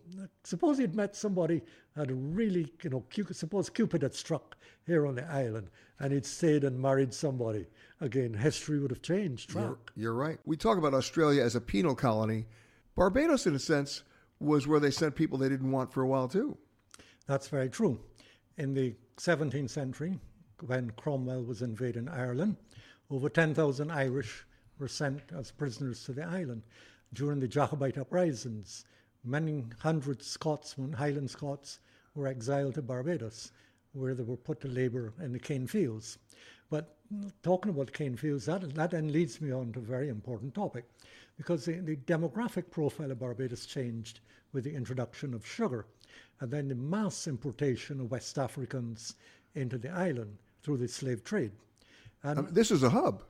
suppose 0.44 0.78
he'd 0.78 0.96
met 0.96 1.16
somebody 1.16 1.62
had 1.96 2.12
really, 2.12 2.72
you 2.82 2.90
know, 2.90 3.04
suppose 3.32 3.70
Cupid 3.70 4.02
had 4.02 4.16
struck 4.16 4.56
here 4.86 5.06
on 5.06 5.16
the 5.16 5.30
island 5.30 5.70
and 6.00 6.14
he'd 6.14 6.26
stayed 6.26 6.64
and 6.64 6.80
married 6.80 7.14
somebody. 7.14 7.66
Again, 8.00 8.34
history 8.34 8.80
would 8.80 8.92
have 8.92 9.02
changed. 9.02 9.54
You're, 9.54 9.80
you're 9.96 10.14
right. 10.14 10.40
We 10.46 10.56
talk 10.56 10.78
about 10.78 10.94
Australia 10.94 11.44
as 11.44 11.56
a 11.56 11.62
penal 11.62 11.96
colony. 11.96 12.46
Barbados, 12.96 13.48
in 13.48 13.56
a 13.56 13.60
sense, 13.60 14.04
was 14.40 14.68
where 14.68 14.80
they 14.80 14.92
sent 14.92 15.16
people 15.16 15.38
they 15.38 15.50
didn't 15.50 15.72
want 15.72 15.92
for 15.92 16.04
a 16.04 16.08
while, 16.08 16.28
too. 16.28 16.58
That's 17.26 17.48
very 17.48 17.70
true. 17.70 18.00
In 18.58 18.74
the 18.74 18.96
17th 19.18 19.70
century, 19.72 20.20
when 20.66 20.92
Cromwell 20.92 21.44
was 21.44 21.62
invading 21.62 22.08
Ireland, 22.08 22.56
over 23.10 23.30
10,000 23.30 23.92
Irish 23.92 24.46
were 24.80 24.88
sent 24.88 25.22
as 25.36 25.52
prisoners 25.52 26.04
to 26.04 26.14
the 26.14 26.26
island. 26.26 26.64
During 27.14 27.40
the 27.40 27.48
Jacobite 27.48 27.98
uprisings, 27.98 28.86
many 29.28 29.64
hundred 29.80 30.24
Scotsmen, 30.24 30.94
Highland 30.94 31.30
Scots, 31.30 31.80
were 32.16 32.28
exiled 32.28 32.76
to 32.76 32.82
Barbados, 32.82 33.52
where 33.94 34.16
they 34.16 34.24
were 34.24 34.38
put 34.38 34.60
to 34.62 34.68
labour 34.68 35.14
in 35.22 35.34
the 35.34 35.40
cane 35.40 35.68
fields. 35.68 36.18
But 36.70 36.96
talking 37.44 37.72
about 37.72 37.94
cane 37.94 38.16
fields, 38.16 38.46
that, 38.46 38.74
that 38.76 38.92
then 38.92 39.12
leads 39.12 39.40
me 39.40 39.52
on 39.52 39.72
to 39.74 39.80
a 39.80 39.84
very 39.84 40.10
important 40.10 40.56
topic, 40.56 40.86
because 41.38 41.66
the, 41.66 41.74
the 41.74 41.96
demographic 41.96 42.72
profile 42.72 43.12
of 43.12 43.20
Barbados 43.20 43.66
changed 43.66 44.22
with 44.54 44.64
the 44.64 44.74
introduction 44.74 45.34
of 45.34 45.46
sugar, 45.46 45.86
and 46.40 46.52
then 46.52 46.68
the 46.68 46.76
mass 46.76 47.28
importation 47.28 48.00
of 48.00 48.12
West 48.12 48.38
Africans 48.38 49.16
into 49.56 49.78
the 49.78 49.90
island 49.90 50.38
through 50.64 50.78
the 50.78 50.88
slave 50.88 51.24
trade. 51.24 51.52
And 52.24 52.40
Um, 52.40 52.48
this 52.52 52.72
is 52.72 52.84
a 52.84 52.90
hub. 52.90 53.24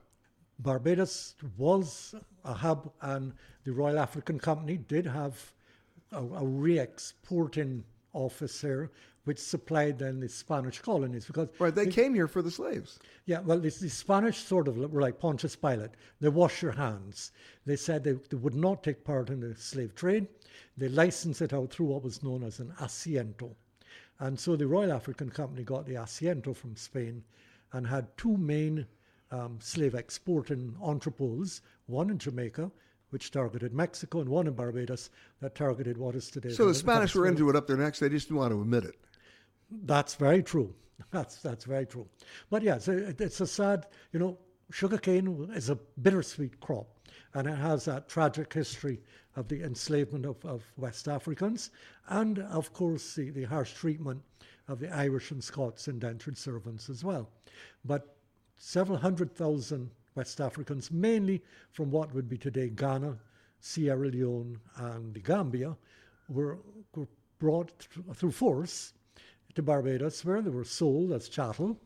Barbados 0.60 1.34
was 1.56 2.14
a 2.44 2.54
hub, 2.54 2.92
and 3.02 3.32
the 3.64 3.72
Royal 3.72 3.98
African 3.98 4.38
Company 4.38 4.76
did 4.76 5.06
have 5.06 5.52
a, 6.12 6.18
a 6.22 6.44
re-exporting 6.46 7.84
office 8.12 8.60
here, 8.60 8.90
which 9.24 9.38
supplied 9.38 9.98
then 9.98 10.20
the 10.20 10.28
Spanish 10.28 10.80
colonies. 10.80 11.26
Because 11.26 11.48
Right, 11.58 11.74
they 11.74 11.86
came 11.86 12.14
here 12.14 12.28
for 12.28 12.40
the 12.42 12.50
slaves. 12.50 12.98
yeah, 13.26 13.40
well, 13.40 13.58
the, 13.58 13.68
the 13.68 13.88
Spanish 13.90 14.38
sort 14.38 14.68
of 14.68 14.76
were 14.78 15.02
like 15.02 15.18
Pontius 15.20 15.54
Pilate. 15.56 15.90
They 16.20 16.28
wash 16.28 16.62
your 16.62 16.72
hands. 16.72 17.32
They 17.66 17.76
said 17.76 18.04
they, 18.04 18.12
they 18.12 18.36
would 18.36 18.54
not 18.54 18.82
take 18.82 19.04
part 19.04 19.28
in 19.30 19.40
the 19.40 19.54
slave 19.54 19.94
trade. 19.94 20.26
They 20.76 20.88
licensed 20.88 21.42
it 21.42 21.52
out 21.52 21.70
through 21.70 21.86
what 21.86 22.02
was 22.04 22.22
known 22.22 22.42
as 22.42 22.58
an 22.60 22.72
asiento. 22.80 23.54
And 24.20 24.38
so 24.38 24.56
the 24.56 24.66
Royal 24.66 24.92
African 24.92 25.30
Company 25.30 25.62
got 25.62 25.86
the 25.86 25.94
asiento 25.94 26.56
from 26.56 26.74
Spain 26.74 27.22
and 27.72 27.86
had 27.86 28.16
two 28.16 28.36
main 28.36 28.86
um, 29.30 29.58
slave 29.60 29.94
exporting 29.94 30.74
entrepôts, 30.82 31.60
one 31.86 32.08
in 32.10 32.18
Jamaica, 32.18 32.70
which 33.10 33.30
targeted 33.30 33.72
Mexico, 33.72 34.20
and 34.20 34.28
one 34.28 34.46
in 34.46 34.54
Barbados 34.54 35.10
that 35.40 35.54
targeted 35.54 35.96
what 35.96 36.14
is 36.14 36.30
today. 36.30 36.50
So 36.50 36.66
the 36.66 36.74
Spanish 36.74 37.14
were 37.14 37.26
into 37.26 37.48
it 37.50 37.56
up 37.56 37.66
their 37.66 37.76
necks. 37.76 37.98
They 37.98 38.08
just 38.08 38.28
didn't 38.28 38.38
want 38.38 38.52
to 38.52 38.60
admit 38.60 38.84
it. 38.84 38.94
That's 39.70 40.14
very 40.14 40.42
true. 40.42 40.74
That's 41.12 41.36
that's 41.36 41.64
very 41.64 41.86
true. 41.86 42.08
But 42.50 42.62
yeah, 42.62 42.78
so 42.78 42.92
it, 42.92 43.20
it's 43.20 43.40
a 43.40 43.46
sad, 43.46 43.86
you 44.12 44.18
know, 44.18 44.36
sugarcane 44.72 45.48
is 45.54 45.70
a 45.70 45.78
bittersweet 46.02 46.58
crop, 46.60 46.88
and 47.34 47.46
it 47.46 47.54
has 47.54 47.84
that 47.84 48.08
tragic 48.08 48.52
history 48.52 49.00
of 49.36 49.46
the 49.46 49.62
enslavement 49.62 50.26
of, 50.26 50.44
of 50.44 50.64
West 50.76 51.06
Africans, 51.06 51.70
and 52.08 52.40
of 52.40 52.72
course 52.72 53.14
the, 53.14 53.30
the 53.30 53.44
harsh 53.44 53.72
treatment 53.74 54.20
of 54.66 54.80
the 54.80 54.94
Irish 54.94 55.30
and 55.30 55.42
Scots 55.42 55.86
indentured 55.86 56.36
servants 56.36 56.90
as 56.90 57.04
well. 57.04 57.30
But 57.84 58.16
several 58.56 58.98
hundred 58.98 59.32
thousand 59.32 59.90
West 60.18 60.40
Africans, 60.40 60.90
mainly 60.90 61.40
from 61.70 61.92
what 61.92 62.12
would 62.12 62.28
be 62.28 62.36
today 62.36 62.68
Ghana, 62.70 63.16
Sierra 63.60 64.08
Leone, 64.08 64.58
and 64.74 65.14
the 65.14 65.20
Gambia, 65.20 65.76
were, 66.28 66.58
were 66.96 67.06
brought 67.38 67.72
th- 67.78 68.04
through 68.16 68.32
force 68.32 68.94
to 69.54 69.62
Barbados, 69.62 70.24
where 70.24 70.42
they 70.42 70.50
were 70.50 70.64
sold 70.64 71.12
as 71.12 71.28
chattel, 71.28 71.78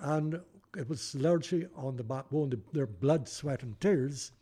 and 0.00 0.40
it 0.76 0.88
was 0.88 1.14
largely 1.14 1.68
on 1.76 1.94
the 1.94 2.02
backbone 2.02 2.52
of 2.52 2.60
their 2.72 2.88
blood, 2.88 3.28
sweat, 3.28 3.62
and 3.62 3.80
tears 3.80 4.32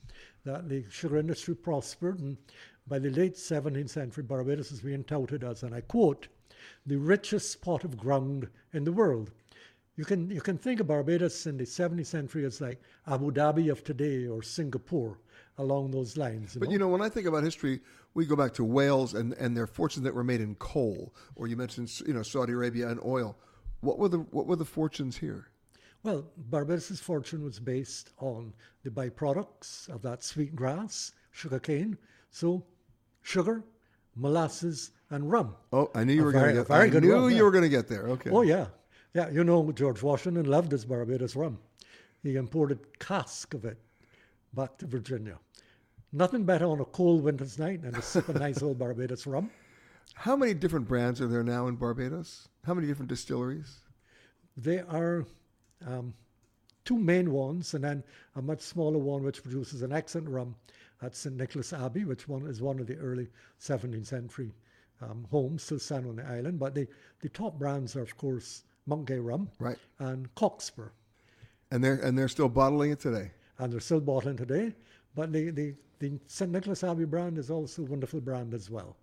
that 0.44 0.70
the 0.70 0.86
sugar 0.88 1.18
industry 1.18 1.54
prospered. 1.54 2.20
And 2.20 2.38
by 2.86 2.98
the 2.98 3.10
late 3.10 3.34
17th 3.34 3.90
century, 3.90 4.24
Barbados 4.24 4.72
is 4.72 4.80
being 4.80 5.04
touted 5.04 5.44
as, 5.44 5.62
and 5.62 5.74
I 5.74 5.82
quote, 5.82 6.28
the 6.86 6.96
richest 6.96 7.52
spot 7.52 7.84
of 7.84 7.98
ground 7.98 8.48
in 8.72 8.84
the 8.84 8.92
world. 8.92 9.30
You 9.96 10.04
can 10.04 10.30
you 10.30 10.40
can 10.40 10.56
think 10.56 10.80
of 10.80 10.86
Barbados 10.86 11.46
in 11.46 11.56
the 11.56 11.64
17th 11.64 12.06
century 12.06 12.44
as 12.44 12.60
like 12.60 12.80
Abu 13.06 13.30
Dhabi 13.32 13.70
of 13.70 13.84
today 13.84 14.26
or 14.26 14.42
Singapore 14.42 15.18
along 15.58 15.90
those 15.90 16.16
lines. 16.16 16.56
But 16.58 16.70
you 16.70 16.78
know, 16.78 16.88
when 16.88 17.02
I 17.02 17.08
think 17.08 17.26
about 17.26 17.42
history, 17.44 17.80
we 18.14 18.24
go 18.24 18.36
back 18.36 18.54
to 18.54 18.64
Wales 18.64 19.14
and, 19.14 19.34
and 19.34 19.56
their 19.56 19.66
fortunes 19.66 20.04
that 20.04 20.14
were 20.14 20.24
made 20.24 20.40
in 20.40 20.54
coal, 20.54 21.14
or 21.36 21.48
you 21.48 21.56
mentioned 21.56 21.90
you 22.06 22.14
know 22.14 22.22
Saudi 22.22 22.52
Arabia 22.52 22.88
and 22.88 23.00
oil. 23.04 23.36
What 23.80 23.98
were 23.98 24.08
the 24.08 24.18
what 24.18 24.46
were 24.46 24.56
the 24.56 24.64
fortunes 24.64 25.16
here? 25.16 25.48
Well, 26.02 26.24
Barbados's 26.48 27.00
fortune 27.00 27.44
was 27.44 27.60
based 27.60 28.10
on 28.18 28.54
the 28.84 28.90
byproducts 28.90 29.88
of 29.90 30.00
that 30.02 30.24
sweet 30.24 30.56
grass, 30.56 31.12
sugarcane. 31.30 31.98
So, 32.30 32.64
sugar, 33.20 33.64
molasses, 34.16 34.92
and 35.10 35.30
rum. 35.30 35.56
Oh, 35.74 35.90
I 35.94 36.04
knew 36.04 36.14
you 36.14 36.22
A 36.22 36.24
were 36.24 36.32
going 36.32 36.46
to 36.46 36.52
get. 36.54 36.68
very 36.68 36.96
I 36.96 37.00
knew 37.00 37.12
rum, 37.12 37.30
you 37.30 37.36
yeah. 37.36 37.42
were 37.42 37.50
going 37.50 37.64
to 37.64 37.68
get 37.68 37.86
there. 37.88 38.08
Okay. 38.08 38.30
Oh 38.30 38.40
yeah, 38.42 38.66
yeah. 39.14 39.28
You 39.30 39.44
know, 39.44 39.70
George 39.72 40.02
Washington 40.02 40.46
loved 40.46 40.72
his 40.72 40.84
Barbados 40.84 41.36
rum. 41.36 41.58
He 42.22 42.36
imported 42.36 42.98
cask 42.98 43.54
of 43.54 43.64
it 43.64 43.78
back 44.52 44.76
to 44.78 44.86
Virginia. 44.86 45.38
Nothing 46.12 46.44
better 46.44 46.66
on 46.66 46.80
a 46.80 46.84
cold 46.84 47.22
winter's 47.22 47.58
night 47.58 47.82
than 47.82 47.94
to 47.94 48.02
sip 48.02 48.28
a 48.28 48.32
nice 48.38 48.62
old 48.62 48.78
Barbados 48.80 49.26
rum. 49.26 49.50
How 50.14 50.36
many 50.36 50.54
different 50.54 50.88
brands 50.88 51.20
are 51.20 51.28
there 51.28 51.44
now 51.44 51.68
in 51.68 51.76
Barbados? 51.76 52.48
How 52.64 52.74
many 52.74 52.86
different 52.86 53.08
distilleries? 53.08 53.78
There 54.56 54.84
are 54.90 55.24
um, 55.86 56.12
two 56.84 56.98
main 56.98 57.30
ones, 57.30 57.74
and 57.74 57.84
then 57.84 58.02
a 58.34 58.42
much 58.42 58.60
smaller 58.60 58.98
one 58.98 59.22
which 59.22 59.42
produces 59.42 59.82
an 59.82 59.92
excellent 59.92 60.28
rum 60.28 60.56
at 61.02 61.14
St 61.14 61.36
Nicholas 61.36 61.72
Abbey, 61.72 62.04
which 62.04 62.28
one 62.28 62.46
is 62.46 62.60
one 62.60 62.80
of 62.80 62.86
the 62.86 62.96
early 62.96 63.28
17th 63.60 64.06
century 64.06 64.52
um, 65.00 65.26
homes 65.30 65.62
still 65.62 65.78
stand 65.78 66.06
on 66.06 66.16
the 66.16 66.26
island. 66.26 66.58
But 66.58 66.74
the, 66.74 66.86
the 67.20 67.28
top 67.28 67.58
brands 67.58 67.96
are, 67.96 68.02
of 68.02 68.16
course, 68.16 68.64
Mount 68.90 69.06
Gay 69.06 69.18
Rum 69.18 69.48
Right. 69.58 69.78
and 70.00 70.32
Cockspur. 70.34 70.90
And 71.70 71.82
they're 71.82 71.94
and 72.06 72.18
they're 72.18 72.28
still 72.28 72.48
bottling 72.48 72.90
it 72.90 73.00
today. 73.00 73.30
and 73.58 73.72
they're 73.72 73.80
still 73.80 74.00
bottling 74.00 74.36
today. 74.36 74.74
But 75.14 75.32
the, 75.32 75.50
the, 75.50 75.74
the 76.00 76.18
St. 76.26 76.50
Nicholas 76.50 76.82
Abbey 76.84 77.04
brand 77.04 77.38
is 77.38 77.50
also 77.50 77.82
a 77.82 77.84
wonderful 77.86 78.20
brand 78.20 78.52
as 78.54 78.68
well. 78.70 78.96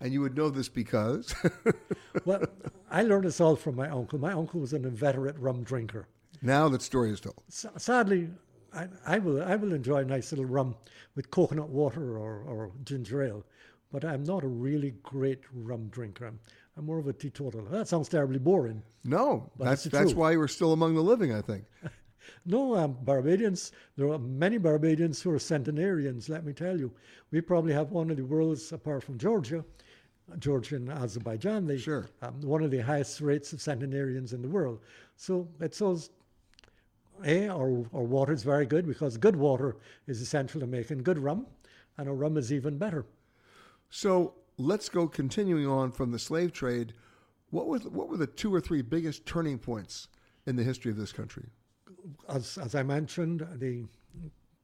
And 0.00 0.12
you 0.12 0.20
would 0.20 0.36
know 0.36 0.50
this 0.50 0.68
because? 0.68 1.34
well, 2.24 2.42
I 2.90 3.02
learned 3.02 3.24
this 3.26 3.40
all 3.40 3.56
from 3.56 3.76
my 3.76 3.88
uncle. 3.88 4.18
My 4.18 4.32
uncle 4.32 4.60
was 4.60 4.72
an 4.72 4.84
inveterate 4.84 5.38
rum 5.38 5.62
drinker. 5.62 6.06
Now 6.42 6.68
that 6.70 6.82
story 6.82 7.10
is 7.12 7.20
told. 7.20 7.42
S- 7.48 7.66
sadly, 7.78 8.28
I, 8.74 8.88
I, 9.06 9.18
will 9.20 9.42
I 9.42 9.54
will 9.56 9.72
enjoy 9.72 9.98
a 9.98 10.04
nice 10.04 10.32
little 10.32 10.44
rum 10.46 10.74
with 11.14 11.30
coconut 11.30 11.68
water 11.68 12.18
or, 12.18 12.42
or 12.42 12.72
ginger 12.84 13.22
ale, 13.22 13.44
but 13.92 14.04
I'm 14.04 14.24
not 14.24 14.42
a 14.42 14.48
really 14.48 14.94
great 15.02 15.40
rum 15.52 15.88
drinker. 15.88 16.26
I'm, 16.26 16.40
I'm 16.76 16.86
more 16.86 16.98
of 16.98 17.06
a 17.06 17.12
teetotaler. 17.12 17.68
That 17.68 17.88
sounds 17.88 18.08
terribly 18.08 18.38
boring. 18.38 18.82
No, 19.04 19.50
But 19.58 19.64
that's 19.66 19.84
that's 19.84 20.04
truth. 20.10 20.16
why 20.16 20.32
you're 20.32 20.48
still 20.48 20.72
among 20.72 20.94
the 20.94 21.02
living, 21.02 21.32
I 21.32 21.40
think. 21.40 21.64
No, 22.46 22.76
um, 22.76 22.96
Barbadians, 23.02 23.72
there 23.96 24.08
are 24.08 24.18
many 24.18 24.56
Barbadians 24.56 25.20
who 25.20 25.32
are 25.32 25.40
centenarians, 25.40 26.28
let 26.28 26.44
me 26.44 26.52
tell 26.52 26.78
you. 26.78 26.92
We 27.32 27.40
probably 27.40 27.72
have 27.72 27.90
one 27.90 28.12
of 28.12 28.16
the 28.16 28.24
world's, 28.24 28.70
apart 28.72 29.02
from 29.02 29.18
Georgia, 29.18 29.64
Georgia 30.38 30.76
and 30.76 30.88
Azerbaijan, 30.88 31.66
they, 31.66 31.78
Sure. 31.78 32.06
um, 32.22 32.40
one 32.42 32.62
of 32.62 32.70
the 32.70 32.78
highest 32.78 33.20
rates 33.20 33.52
of 33.52 33.60
centenarians 33.60 34.32
in 34.32 34.40
the 34.40 34.48
world. 34.48 34.78
So 35.16 35.48
it 35.60 35.74
shows, 35.74 36.10
A, 37.24 37.48
our, 37.48 37.84
our 37.92 38.04
water 38.04 38.32
is 38.32 38.44
very 38.44 38.66
good 38.66 38.86
because 38.86 39.16
good 39.16 39.34
water 39.36 39.76
is 40.06 40.20
essential 40.20 40.60
to 40.60 40.66
making 40.68 40.98
good 41.02 41.18
rum, 41.18 41.46
and 41.98 42.08
our 42.08 42.14
rum 42.14 42.36
is 42.36 42.52
even 42.52 42.78
better. 42.78 43.04
So 43.90 44.34
let's 44.62 44.88
go 44.88 45.06
continuing 45.08 45.66
on 45.66 45.92
from 45.92 46.12
the 46.12 46.18
slave 46.18 46.52
trade. 46.52 46.94
What 47.50 47.66
was 47.66 47.84
what 47.84 48.08
were 48.08 48.16
the 48.16 48.26
two 48.26 48.54
or 48.54 48.60
three 48.60 48.82
biggest 48.82 49.26
turning 49.26 49.58
points 49.58 50.08
in 50.46 50.56
the 50.56 50.64
history 50.64 50.90
of 50.90 50.96
this 50.96 51.12
country? 51.12 51.44
as, 52.28 52.58
as 52.58 52.74
I 52.74 52.82
mentioned, 52.82 53.46
the, 53.56 53.84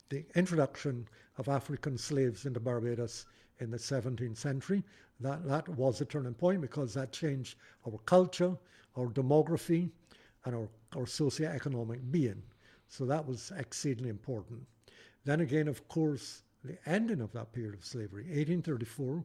the 0.09 0.25
introduction 0.35 1.07
of 1.37 1.49
African 1.49 1.97
slaves 1.99 2.47
into 2.47 2.61
Barbados 2.61 3.27
in 3.61 3.71
the 3.71 3.77
17th 3.77 4.37
century, 4.37 4.83
that, 5.21 5.47
that 5.47 5.69
was 5.69 6.01
a 6.01 6.05
turning 6.05 6.35
point 6.35 6.61
because 6.61 6.95
that 6.95 7.13
changed 7.13 7.57
our 7.87 7.99
culture, 8.07 8.57
our 8.97 9.09
demography, 9.09 9.91
and 10.45 10.55
our, 10.55 10.69
our 10.97 11.07
socio-economic 11.07 12.01
being. 12.11 12.43
So 12.89 13.05
that 13.07 13.27
was 13.27 13.53
exceedingly 13.57 14.11
important. 14.11 14.61
Then 15.25 15.41
again, 15.41 15.69
of 15.69 15.87
course, 15.89 16.43
the 16.65 16.79
ending 16.87 17.21
of 17.21 17.33
that 17.33 17.53
period 17.53 17.75
of 17.75 17.85
slavery, 17.85 18.25
1834, 18.25 19.25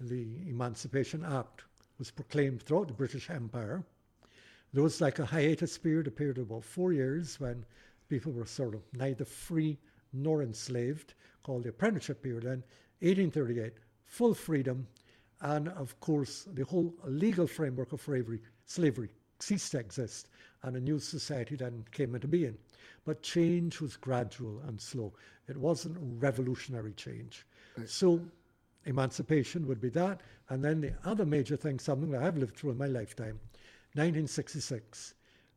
the 0.00 0.26
Emancipation 0.48 1.24
Act 1.24 1.64
was 1.98 2.10
proclaimed 2.10 2.62
throughout 2.62 2.88
the 2.88 2.94
British 2.94 3.28
Empire. 3.28 3.84
There 4.72 4.82
was 4.82 5.00
like 5.00 5.18
a 5.18 5.26
hiatus 5.26 5.76
period, 5.76 6.06
a 6.06 6.10
period 6.10 6.38
of 6.38 6.50
about 6.50 6.64
four 6.64 6.92
years 6.92 7.38
when 7.38 7.64
people 8.08 8.32
were 8.32 8.46
sort 8.46 8.74
of 8.74 8.82
neither 8.94 9.24
free 9.24 9.78
nor 10.12 10.42
enslaved, 10.42 11.14
called 11.42 11.64
the 11.64 11.68
apprenticeship 11.68 12.22
period. 12.22 12.44
And 12.44 12.62
1838, 13.00 13.74
full 14.06 14.34
freedom, 14.34 14.86
and 15.42 15.68
of 15.68 15.98
course 16.00 16.46
the 16.54 16.64
whole 16.64 16.94
legal 17.04 17.46
framework 17.46 17.92
of 17.92 18.02
slavery, 18.02 18.40
slavery 18.66 19.10
ceased 19.38 19.72
to 19.72 19.78
exist, 19.78 20.28
and 20.62 20.76
a 20.76 20.80
new 20.80 20.98
society 20.98 21.56
then 21.56 21.84
came 21.92 22.14
into 22.14 22.28
being. 22.28 22.56
But 23.04 23.22
change 23.22 23.80
was 23.80 23.96
gradual 23.96 24.60
and 24.66 24.80
slow. 24.80 25.12
It 25.48 25.56
wasn't 25.56 25.96
revolutionary 26.00 26.92
change. 26.92 27.46
So 27.86 28.20
emancipation 28.86 29.66
would 29.66 29.80
be 29.80 29.90
that, 29.90 30.20
and 30.48 30.64
then 30.64 30.80
the 30.80 30.94
other 31.04 31.24
major 31.24 31.56
thing, 31.56 31.78
something 31.78 32.10
that 32.10 32.22
I've 32.22 32.36
lived 32.36 32.56
through 32.56 32.70
in 32.70 32.78
my 32.78 32.86
lifetime, 32.86 33.38
1966, 33.94 35.14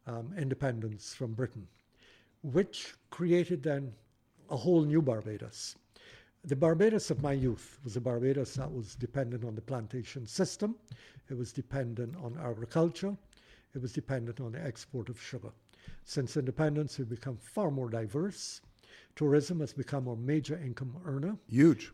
um, 0.07 0.33
independence 0.37 1.13
from 1.13 1.33
Britain, 1.33 1.67
which 2.41 2.93
created 3.09 3.63
then 3.63 3.93
a 4.49 4.57
whole 4.57 4.83
new 4.83 5.01
Barbados. 5.01 5.75
The 6.45 6.55
Barbados 6.55 7.09
of 7.09 7.21
my 7.21 7.31
youth 7.31 7.79
was 7.83 7.95
a 7.95 8.01
Barbados 8.01 8.55
that 8.55 8.71
was 8.71 8.95
dependent 8.95 9.45
on 9.45 9.55
the 9.55 9.61
plantation 9.61 10.27
system, 10.27 10.75
it 11.29 11.37
was 11.37 11.53
dependent 11.53 12.15
on 12.17 12.37
agriculture, 12.37 13.15
it 13.73 13.81
was 13.81 13.93
dependent 13.93 14.41
on 14.41 14.51
the 14.51 14.61
export 14.61 15.09
of 15.09 15.21
sugar. 15.21 15.51
Since 16.05 16.35
independence, 16.37 16.97
we've 16.97 17.09
become 17.09 17.37
far 17.37 17.71
more 17.71 17.89
diverse. 17.89 18.61
Tourism 19.15 19.61
has 19.61 19.73
become 19.73 20.07
our 20.07 20.15
major 20.15 20.57
income 20.57 20.95
earner. 21.05 21.37
Huge. 21.47 21.91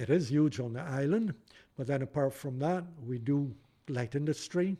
It 0.00 0.08
is 0.08 0.30
huge 0.30 0.60
on 0.60 0.72
the 0.72 0.80
island, 0.80 1.34
but 1.76 1.86
then 1.86 2.00
apart 2.00 2.32
from 2.32 2.58
that, 2.60 2.84
we 3.06 3.18
do 3.18 3.54
light 3.90 4.14
industry. 4.14 4.78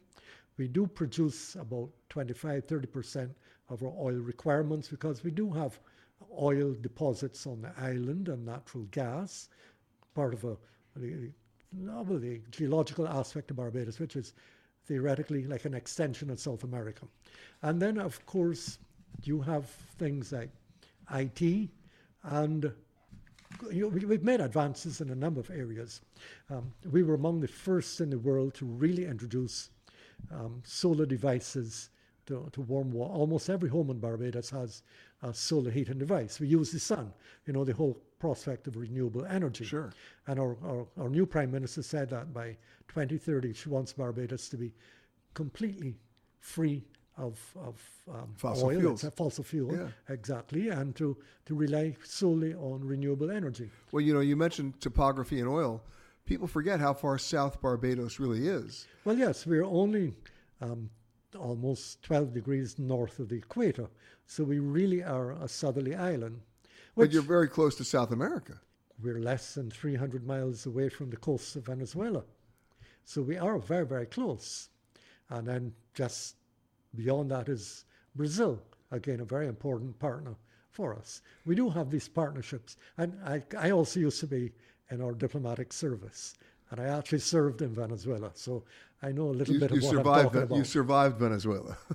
We 0.57 0.67
do 0.67 0.87
produce 0.87 1.57
about 1.57 1.91
25 2.09 2.67
30% 2.67 3.29
of 3.69 3.83
our 3.83 3.93
oil 3.99 4.15
requirements 4.15 4.89
because 4.89 5.23
we 5.23 5.31
do 5.31 5.51
have 5.51 5.79
oil 6.41 6.75
deposits 6.81 7.47
on 7.47 7.61
the 7.61 7.73
island 7.77 8.31
and 8.31 8.47
natural 8.47 8.85
gas, 8.93 9.51
part 10.15 10.33
of 10.33 10.45
a, 10.45 10.57
the, 10.97 11.31
the 11.73 12.41
geological 12.51 13.07
aspect 13.07 13.51
of 13.51 13.59
Barbados, 13.59 14.01
which 14.01 14.17
is 14.17 14.33
theoretically 14.87 15.45
like 15.45 15.67
an 15.67 15.75
extension 15.75 16.31
of 16.31 16.41
South 16.41 16.65
America. 16.65 17.07
And 17.61 17.81
then, 17.81 17.99
of 17.99 18.25
course, 18.25 18.79
you 19.23 19.43
have 19.43 19.67
things 19.99 20.33
like 20.33 20.49
IT 21.13 21.69
and 22.23 22.73
you 23.71 23.83
know, 23.83 23.89
we, 23.89 24.05
we've 24.05 24.25
made 24.25 24.41
advances 24.41 25.01
in 25.01 25.11
a 25.11 25.15
number 25.15 25.41
of 25.41 25.51
areas. 25.51 26.01
Um, 26.51 26.73
we 26.91 27.03
were 27.03 27.15
among 27.15 27.41
the 27.41 27.49
first 27.49 28.01
in 28.01 28.11
the 28.11 28.19
world 28.19 28.55
to 28.55 28.67
really 28.67 29.07
introduce 29.07 29.71
um, 30.33 30.63
solar 30.65 31.07
devices 31.07 31.91
to, 32.27 32.49
to 32.53 32.61
warm 32.63 32.93
water. 32.93 33.13
Almost 33.13 33.51
every 33.51 33.69
home 33.69 33.91
in 33.91 33.99
Barbados 33.99 34.51
has 34.51 34.83
a 35.23 35.35
solar 35.35 35.71
heating 35.71 35.99
device. 35.99 36.41
We 36.41 36.47
use 36.47 36.71
the 36.71 36.79
sun, 36.79 37.13
you 37.47 37.53
know, 37.53 37.65
the 37.65 37.75
whole 37.75 38.01
prospect 38.19 38.67
of 38.67 38.77
renewable 38.77 39.25
energy. 39.27 39.65
Sure. 39.65 39.93
And 40.27 40.39
our, 40.39 40.57
our, 40.65 40.87
our 40.99 41.09
new 41.09 41.27
Prime 41.27 41.51
Minister 41.51 41.83
said 41.83 42.11
that 42.11 42.33
by 42.33 42.57
2030 42.89 43.55
she 43.55 43.69
wants 43.69 43.93
Barbados 43.93 44.49
to 44.51 44.57
be 44.57 44.73
completely 45.35 45.97
free 46.39 46.85
of, 47.21 47.39
of 47.57 47.81
um, 48.09 48.33
Fossil 48.37 48.69
oil, 48.69 48.81
fuels. 48.81 49.05
It's 49.05 49.13
a 49.15 49.17
fossil 49.17 49.45
fuel, 49.45 49.77
Yeah. 49.77 49.89
exactly, 50.09 50.69
and 50.69 50.95
to, 50.97 51.17
to 51.47 51.55
rely 51.55 51.97
solely 52.05 52.55
on 52.55 52.85
renewable 52.85 53.31
energy. 53.31 53.71
Well, 53.93 54.01
you 54.01 54.15
know, 54.15 54.21
you 54.21 54.37
mentioned 54.37 54.81
topography 54.81 55.39
and 55.41 55.49
oil. 55.49 55.83
People 56.27 56.47
forget 56.49 56.81
how 56.81 56.95
far 56.95 57.19
south 57.19 57.61
Barbados 57.61 58.19
really 58.19 58.49
is. 58.49 58.87
Well, 59.05 59.19
yes, 59.19 59.47
we're 59.47 59.65
only 59.65 60.15
um, 60.61 60.91
almost 61.39 62.03
12 62.03 62.33
degrees 62.33 62.79
north 62.79 63.19
of 63.19 63.29
the 63.29 63.37
equator, 63.37 63.89
so 64.27 64.45
we 64.45 64.59
really 64.59 65.03
are 65.03 65.33
a 65.33 65.49
southerly 65.49 65.95
island. 65.95 66.41
But 66.97 67.13
you're 67.13 67.23
very 67.23 67.49
close 67.49 67.75
to 67.77 67.85
South 67.85 68.13
America. 68.13 68.61
we're 69.03 69.19
less 69.21 69.55
than 69.55 69.71
300 69.71 70.27
miles 70.27 70.67
away 70.67 70.89
from 70.91 71.09
the 71.11 71.17
coast 71.17 71.57
of 71.57 71.67
Venezuela. 71.67 72.23
So 73.05 73.23
we 73.23 73.39
are 73.39 73.59
very, 73.59 73.87
very 73.87 74.07
close. 74.07 74.69
And 75.31 75.47
then 75.47 75.73
just 75.95 76.37
beyond 76.95 77.31
that 77.31 77.49
is 77.49 77.85
Brazil, 78.15 78.61
again, 78.91 79.21
a 79.21 79.25
very 79.25 79.47
important 79.47 79.99
partner 79.99 80.35
for 80.71 80.95
us. 80.95 81.23
We 81.47 81.55
do 81.55 81.69
have 81.71 81.91
these 81.91 82.09
partnerships. 82.09 82.77
And 82.99 83.19
I, 83.25 83.43
I 83.59 83.71
also 83.71 84.01
used 84.01 84.21
to 84.21 84.27
be 84.27 84.53
in 84.91 85.01
our 85.01 85.13
diplomatic 85.13 85.73
service, 85.73 86.35
and 86.71 86.81
I 86.81 86.85
actually 86.87 87.21
served 87.21 87.63
in 87.63 87.75
Venezuela. 87.75 88.31
So 88.35 88.65
I 89.03 89.13
know 89.13 89.29
a 89.29 89.31
little 89.31 89.55
You, 89.55 89.61
bit 89.61 89.71
you 89.73 89.79
of 89.79 89.85
what 89.85 89.97
I'm 90.17 90.25
talking 90.25 90.43
about. 90.43 90.57
You 90.59 90.65
survived 90.65 91.19
Venezuela. 91.19 91.77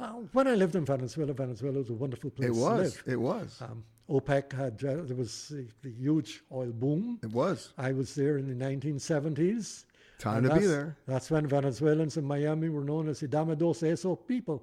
Uh, 0.00 0.14
when 0.32 0.48
I 0.48 0.54
lived 0.56 0.74
in 0.74 0.84
Venezuela, 0.84 1.32
Venezuela 1.32 1.78
was 1.78 1.90
a 1.90 1.94
wonderful 1.94 2.28
place 2.30 2.50
it 2.50 2.54
to 2.54 2.58
was. 2.58 2.96
live. 2.96 3.02
It 3.06 3.20
was. 3.20 3.62
Um, 3.62 3.84
OPEC 4.10 4.52
had, 4.52 4.84
uh, 4.84 5.02
there 5.04 5.14
was 5.14 5.46
the, 5.48 5.68
the 5.82 5.92
huge 5.92 6.42
oil 6.50 6.72
boom. 6.72 7.20
it 7.22 7.30
was. 7.30 7.72
I 7.78 7.92
was 7.92 8.12
there 8.12 8.36
in 8.38 8.48
the 8.48 8.64
1970s. 8.64 9.84
Time 10.18 10.44
and 10.44 10.54
to 10.54 10.60
be 10.60 10.66
there. 10.66 10.96
That's 11.06 11.30
when 11.30 11.46
Venezuelans 11.46 12.16
in 12.16 12.24
Miami 12.24 12.68
were 12.68 12.84
known 12.84 13.08
as 13.08 13.20
the 13.20 13.28
Dame 13.28 13.54
dos 13.54 13.82
Eso 13.82 14.16
people. 14.16 14.62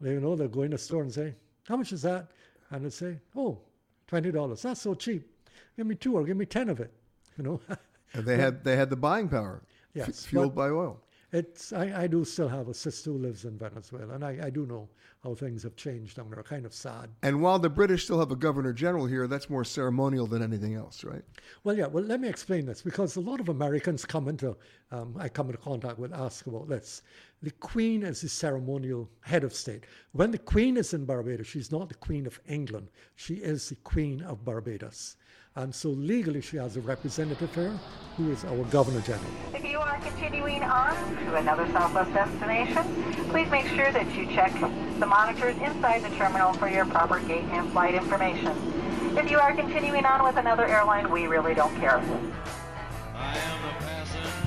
They, 0.00 0.12
you 0.12 0.20
know, 0.20 0.34
they'd 0.34 0.50
go 0.50 0.62
in 0.62 0.72
a 0.72 0.78
store 0.78 1.02
and 1.02 1.12
say, 1.12 1.34
How 1.68 1.76
much 1.76 1.92
is 1.92 2.02
that? 2.02 2.26
And 2.70 2.84
they'd 2.84 2.92
say, 2.92 3.18
Oh, 3.36 3.58
$20. 4.10 4.60
That's 4.62 4.80
so 4.80 4.94
cheap. 4.94 5.30
Give 5.76 5.86
me 5.86 5.94
two 5.94 6.16
or 6.16 6.24
give 6.24 6.36
me 6.36 6.46
10 6.46 6.68
of 6.68 6.80
it. 6.80 6.92
You 7.38 7.44
know, 7.44 7.60
And 8.14 8.24
they 8.24 8.36
had 8.44 8.64
they 8.64 8.76
had 8.76 8.90
the 8.90 8.96
buying 8.96 9.28
power. 9.28 9.62
f- 9.96 10.08
Yes, 10.08 10.26
fueled 10.26 10.54
but- 10.54 10.62
by 10.62 10.68
oil. 10.70 11.00
It's, 11.34 11.72
I, 11.72 12.02
I 12.02 12.06
do 12.06 12.24
still 12.24 12.48
have 12.48 12.68
a 12.68 12.74
sister 12.74 13.10
who 13.10 13.18
lives 13.18 13.44
in 13.44 13.58
Venezuela, 13.58 14.14
and 14.14 14.24
I, 14.24 14.38
I 14.44 14.50
do 14.50 14.66
know 14.66 14.88
how 15.22 15.34
things 15.34 15.62
have 15.64 15.74
changed 15.74 16.16
down 16.16 16.30
there. 16.30 16.42
Kind 16.42 16.64
of 16.64 16.72
sad. 16.72 17.10
And 17.22 17.42
while 17.42 17.58
the 17.58 17.70
British 17.70 18.04
still 18.04 18.20
have 18.20 18.30
a 18.30 18.36
governor 18.36 18.72
general 18.72 19.06
here, 19.06 19.26
that's 19.26 19.50
more 19.50 19.64
ceremonial 19.64 20.26
than 20.26 20.42
anything 20.42 20.74
else, 20.74 21.02
right? 21.02 21.24
Well, 21.64 21.76
yeah. 21.76 21.86
Well, 21.86 22.04
let 22.04 22.20
me 22.20 22.28
explain 22.28 22.66
this 22.66 22.82
because 22.82 23.16
a 23.16 23.20
lot 23.20 23.40
of 23.40 23.48
Americans 23.48 24.04
come 24.04 24.28
into 24.28 24.56
um, 24.92 25.16
I 25.18 25.28
come 25.28 25.46
into 25.46 25.58
contact 25.58 25.98
with 25.98 26.12
ask 26.12 26.46
about 26.46 26.68
this. 26.68 27.02
The 27.42 27.50
Queen 27.50 28.04
is 28.04 28.20
the 28.20 28.28
ceremonial 28.28 29.10
head 29.22 29.42
of 29.42 29.52
state. 29.52 29.86
When 30.12 30.30
the 30.30 30.38
Queen 30.38 30.76
is 30.76 30.94
in 30.94 31.04
Barbados, 31.04 31.48
she's 31.48 31.72
not 31.72 31.88
the 31.88 31.96
Queen 31.96 32.26
of 32.26 32.38
England. 32.46 32.88
She 33.16 33.34
is 33.34 33.68
the 33.68 33.74
Queen 33.76 34.22
of 34.22 34.44
Barbados, 34.44 35.16
and 35.56 35.72
so 35.72 35.90
legally 35.90 36.40
she 36.40 36.56
has 36.56 36.76
a 36.76 36.80
representative 36.80 37.54
here, 37.54 37.78
who 38.16 38.30
is 38.32 38.44
our 38.44 38.64
Governor 38.64 39.00
General. 39.02 39.30
If 39.54 39.64
you 39.64 39.78
are 39.78 39.98
continuing 40.00 40.62
on 40.64 40.94
to 41.26 41.36
another 41.36 41.66
Southwest 41.68 42.12
destination, 42.12 42.82
please 43.30 43.48
make 43.50 43.66
sure 43.68 43.92
that 43.92 44.12
you 44.16 44.26
check 44.26 44.52
the 44.98 45.06
monitors 45.06 45.56
inside 45.58 46.02
the 46.02 46.10
terminal 46.16 46.52
for 46.54 46.68
your 46.68 46.86
proper 46.86 47.20
gate 47.20 47.44
and 47.44 47.70
flight 47.70 47.94
information. 47.94 48.52
If 49.16 49.30
you 49.30 49.38
are 49.38 49.54
continuing 49.54 50.04
on 50.04 50.24
with 50.24 50.36
another 50.36 50.66
airline, 50.66 51.08
we 51.10 51.26
really 51.26 51.54
don't 51.54 51.74
care. 51.76 52.02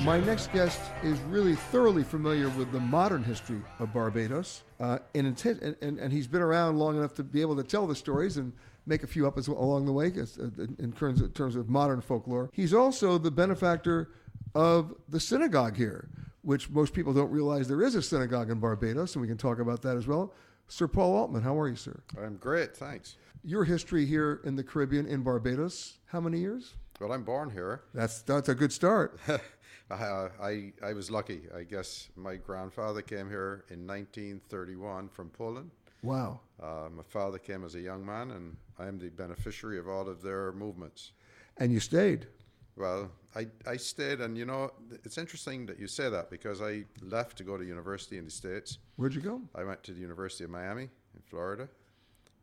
My 0.04 0.20
next 0.20 0.52
guest 0.52 0.80
is 1.04 1.20
really 1.22 1.56
thoroughly 1.56 2.04
familiar 2.04 2.50
with 2.50 2.72
the 2.72 2.80
modern 2.80 3.24
history 3.24 3.62
of 3.80 3.94
Barbados, 3.94 4.64
uh, 4.80 5.00
and, 5.16 5.26
intent, 5.26 5.62
and, 5.62 5.76
and, 5.82 6.00
and 6.00 6.12
he's 6.12 6.28
been 6.28 6.42
around 6.42 6.78
long 6.78 6.98
enough 6.98 7.14
to 7.16 7.24
be 7.24 7.42
able 7.42 7.56
to 7.56 7.64
tell 7.64 7.88
the 7.88 7.96
stories 7.96 8.38
and 8.38 8.52
make 8.88 9.04
a 9.04 9.08
few 9.08 9.28
up 9.28 9.38
as, 9.38 9.50
well 9.50 9.60
along 9.60 9.86
the 9.86 9.92
way 9.92 10.12
as, 10.20 10.38
uh, 10.38 10.50
in 10.80 10.94
terms, 10.94 11.22
of, 11.22 11.28
in 11.28 11.34
terms 11.34 11.56
of 11.56 11.70
modern 11.70 12.02
folklore. 12.02 12.50
He's 12.54 12.74
also 12.74 13.18
the 13.18 13.32
benefactor 13.32 14.12
of 14.56 14.96
the 15.10 15.20
synagogue 15.20 15.76
here, 15.76 16.10
which 16.42 16.70
most 16.70 16.94
people 16.94 17.14
don't 17.14 17.30
realize 17.30 17.68
there 17.68 17.84
is 17.84 17.96
a 17.96 18.02
synagogue 18.02 18.50
in 18.50 18.60
Barbados, 18.60 19.16
and 19.16 19.22
we 19.22 19.28
can 19.28 19.38
talk 19.38 19.60
about 19.60 19.82
that 19.84 19.98
as 19.98 20.08
well. 20.08 20.34
Sir 20.68 20.88
Paul 20.88 21.16
Altman, 21.16 21.44
how 21.44 21.58
are 21.60 21.68
you, 21.68 21.76
sir? 21.76 22.02
I'm 22.22 22.38
great, 22.38 22.76
thanks. 22.76 23.18
Your 23.44 23.64
history 23.64 24.06
here 24.06 24.42
in 24.44 24.56
the 24.56 24.64
Caribbean, 24.64 25.06
in 25.06 25.22
Barbados, 25.22 26.00
how 26.08 26.20
many 26.20 26.40
years? 26.40 26.74
Well, 27.00 27.12
I'm 27.12 27.24
born 27.24 27.52
here. 27.52 27.84
That's 27.94 28.22
that's 28.24 28.50
a 28.50 28.56
good 28.56 28.74
start. 28.74 29.20
I, 29.92 30.28
I, 30.42 30.74
I 30.84 30.94
was 30.94 31.10
lucky. 31.10 31.42
I 31.56 31.64
guess 31.64 32.10
my 32.16 32.36
grandfather 32.36 33.02
came 33.02 33.30
here 33.30 33.64
in 33.70 33.88
1931 33.88 35.10
from 35.10 35.30
Poland. 35.30 35.72
Wow. 36.08 36.40
Uh, 36.62 36.88
my 36.96 37.04
father 37.04 37.38
came 37.38 37.66
as 37.66 37.76
a 37.76 37.82
young 37.82 38.06
man, 38.06 38.32
and 38.32 38.56
I 38.80 38.88
am 38.88 38.98
the 38.98 39.10
beneficiary 39.10 39.78
of 39.78 39.90
all 39.90 40.08
of 40.08 40.22
their 40.22 40.54
movements. 40.54 41.12
And 41.58 41.70
you 41.70 41.82
stayed. 41.82 42.28
Well, 42.78 43.12
I, 43.36 43.48
I 43.66 43.76
stayed, 43.76 44.22
and 44.22 44.38
you 44.38 44.46
know, 44.46 44.72
it's 45.04 45.18
interesting 45.18 45.66
that 45.66 45.80
you 45.80 45.88
say 45.88 46.10
that 46.10 46.30
because 46.30 46.62
I 46.62 46.86
left 47.02 47.38
to 47.40 47.44
go 47.44 47.58
to 47.58 47.66
university 47.66 48.18
in 48.18 48.24
the 48.24 48.32
States. 48.32 48.78
Where'd 48.96 49.16
you 49.16 49.22
go? 49.22 49.42
I 49.54 49.66
went 49.66 49.84
to 49.84 49.92
the 49.92 50.00
University 50.00 50.46
of 50.46 50.50
Miami 50.50 50.84
in 50.84 51.22
Florida. 51.30 51.68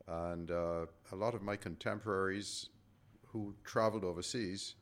And 0.06 0.50
uh, 0.50 0.84
a 1.12 1.16
lot 1.16 1.34
of 1.34 1.40
my 1.40 1.56
contemporaries 1.56 2.68
who 3.28 3.54
traveled 3.64 4.04
overseas 4.04 4.74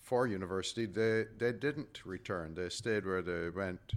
for 0.00 0.26
university, 0.26 0.86
they, 0.86 1.24
they 1.36 1.52
didn't 1.52 2.06
return. 2.06 2.54
They 2.54 2.70
stayed 2.70 3.04
where 3.04 3.20
they 3.20 3.50
went. 3.50 3.92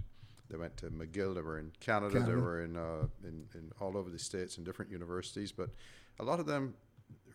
They 0.50 0.56
went 0.56 0.76
to 0.78 0.86
McGill. 0.86 1.34
They 1.34 1.42
were 1.42 1.58
in 1.58 1.72
Canada. 1.80 2.14
Canada. 2.14 2.32
They 2.32 2.40
were 2.40 2.64
in, 2.64 2.76
uh, 2.76 3.06
in, 3.22 3.46
in 3.54 3.70
all 3.80 3.96
over 3.96 4.10
the 4.10 4.18
states 4.18 4.58
in 4.58 4.64
different 4.64 4.90
universities. 4.90 5.52
But 5.52 5.70
a 6.18 6.24
lot 6.24 6.40
of 6.40 6.46
them 6.46 6.74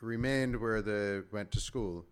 remained 0.02 0.60
where 0.60 0.82
they 0.82 1.22
went 1.32 1.52
to 1.52 1.60
school. 1.60 2.06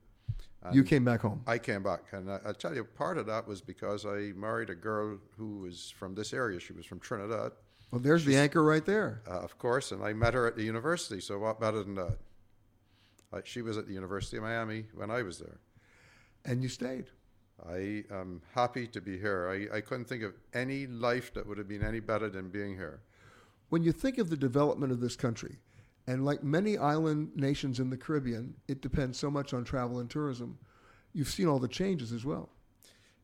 And 0.64 0.76
you 0.76 0.84
came 0.84 1.04
back 1.04 1.22
home. 1.22 1.42
I 1.48 1.58
came 1.58 1.82
back, 1.82 2.02
and 2.12 2.30
I, 2.30 2.40
will 2.46 2.54
tell 2.54 2.76
you, 2.76 2.84
part 2.84 3.18
of 3.18 3.26
that 3.26 3.48
was 3.48 3.62
because 3.62 4.06
I 4.06 4.32
married 4.36 4.70
a 4.70 4.76
girl 4.76 5.18
who 5.36 5.60
was 5.60 5.92
from 5.98 6.14
this 6.14 6.34
area. 6.34 6.60
She 6.60 6.74
was 6.74 6.86
from 6.86 7.00
Trinidad. 7.00 7.54
Well, 7.90 8.00
there's 8.00 8.22
She's, 8.22 8.28
the 8.28 8.38
anchor 8.38 8.64
right 8.64 8.86
there. 8.86 9.22
Uh, 9.28 9.40
of 9.40 9.58
course, 9.58 9.92
and 9.92 10.04
I 10.04 10.14
met 10.14 10.36
her 10.36 10.46
at 10.46 10.56
the 10.56 10.64
university. 10.64 11.20
So 11.20 11.40
what 11.40 11.60
better 11.60 11.84
than 11.84 11.96
that? 11.96 12.18
I, 13.34 13.40
she 13.44 13.62
was 13.62 13.78
at 13.78 13.88
the 13.88 13.94
University 13.94 14.38
of 14.38 14.44
Miami 14.44 14.86
when 14.94 15.10
I 15.10 15.24
was 15.24 15.40
there. 15.40 15.60
And 16.46 16.62
you 16.62 16.70
stayed. 16.70 17.06
I 17.70 18.04
am 18.12 18.42
happy 18.54 18.88
to 18.88 19.02
be 19.02 19.18
here. 19.18 19.50
I, 19.50 19.78
I 19.78 19.82
couldn't 19.82 20.06
think 20.06 20.24
of 20.24 20.34
any 20.54 20.88
life 20.88 21.34
that 21.34 21.46
would 21.48 21.58
have 21.58 21.68
been 21.68 21.84
any 21.84 22.00
better 22.00 22.30
than 22.30 22.50
being 22.50 22.76
here. 22.76 23.02
When 23.70 23.84
you 23.84 23.92
think 23.92 24.18
of 24.18 24.30
the 24.30 24.38
development 24.38 24.92
of 24.92 25.00
this 25.00 25.16
country, 25.16 25.60
and 26.08 26.26
like 26.26 26.44
many 26.44 26.78
island 26.78 27.32
nations 27.36 27.80
in 27.80 27.90
the 27.90 27.98
Caribbean, 27.98 28.56
it 28.68 28.82
depends 28.82 29.20
so 29.20 29.30
much 29.30 29.54
on 29.54 29.64
travel 29.64 30.00
and 30.00 30.10
tourism. 30.10 30.58
You've 31.14 31.30
seen 31.30 31.48
all 31.48 31.60
the 31.60 31.68
changes 31.68 32.12
as 32.12 32.26
well. 32.26 32.50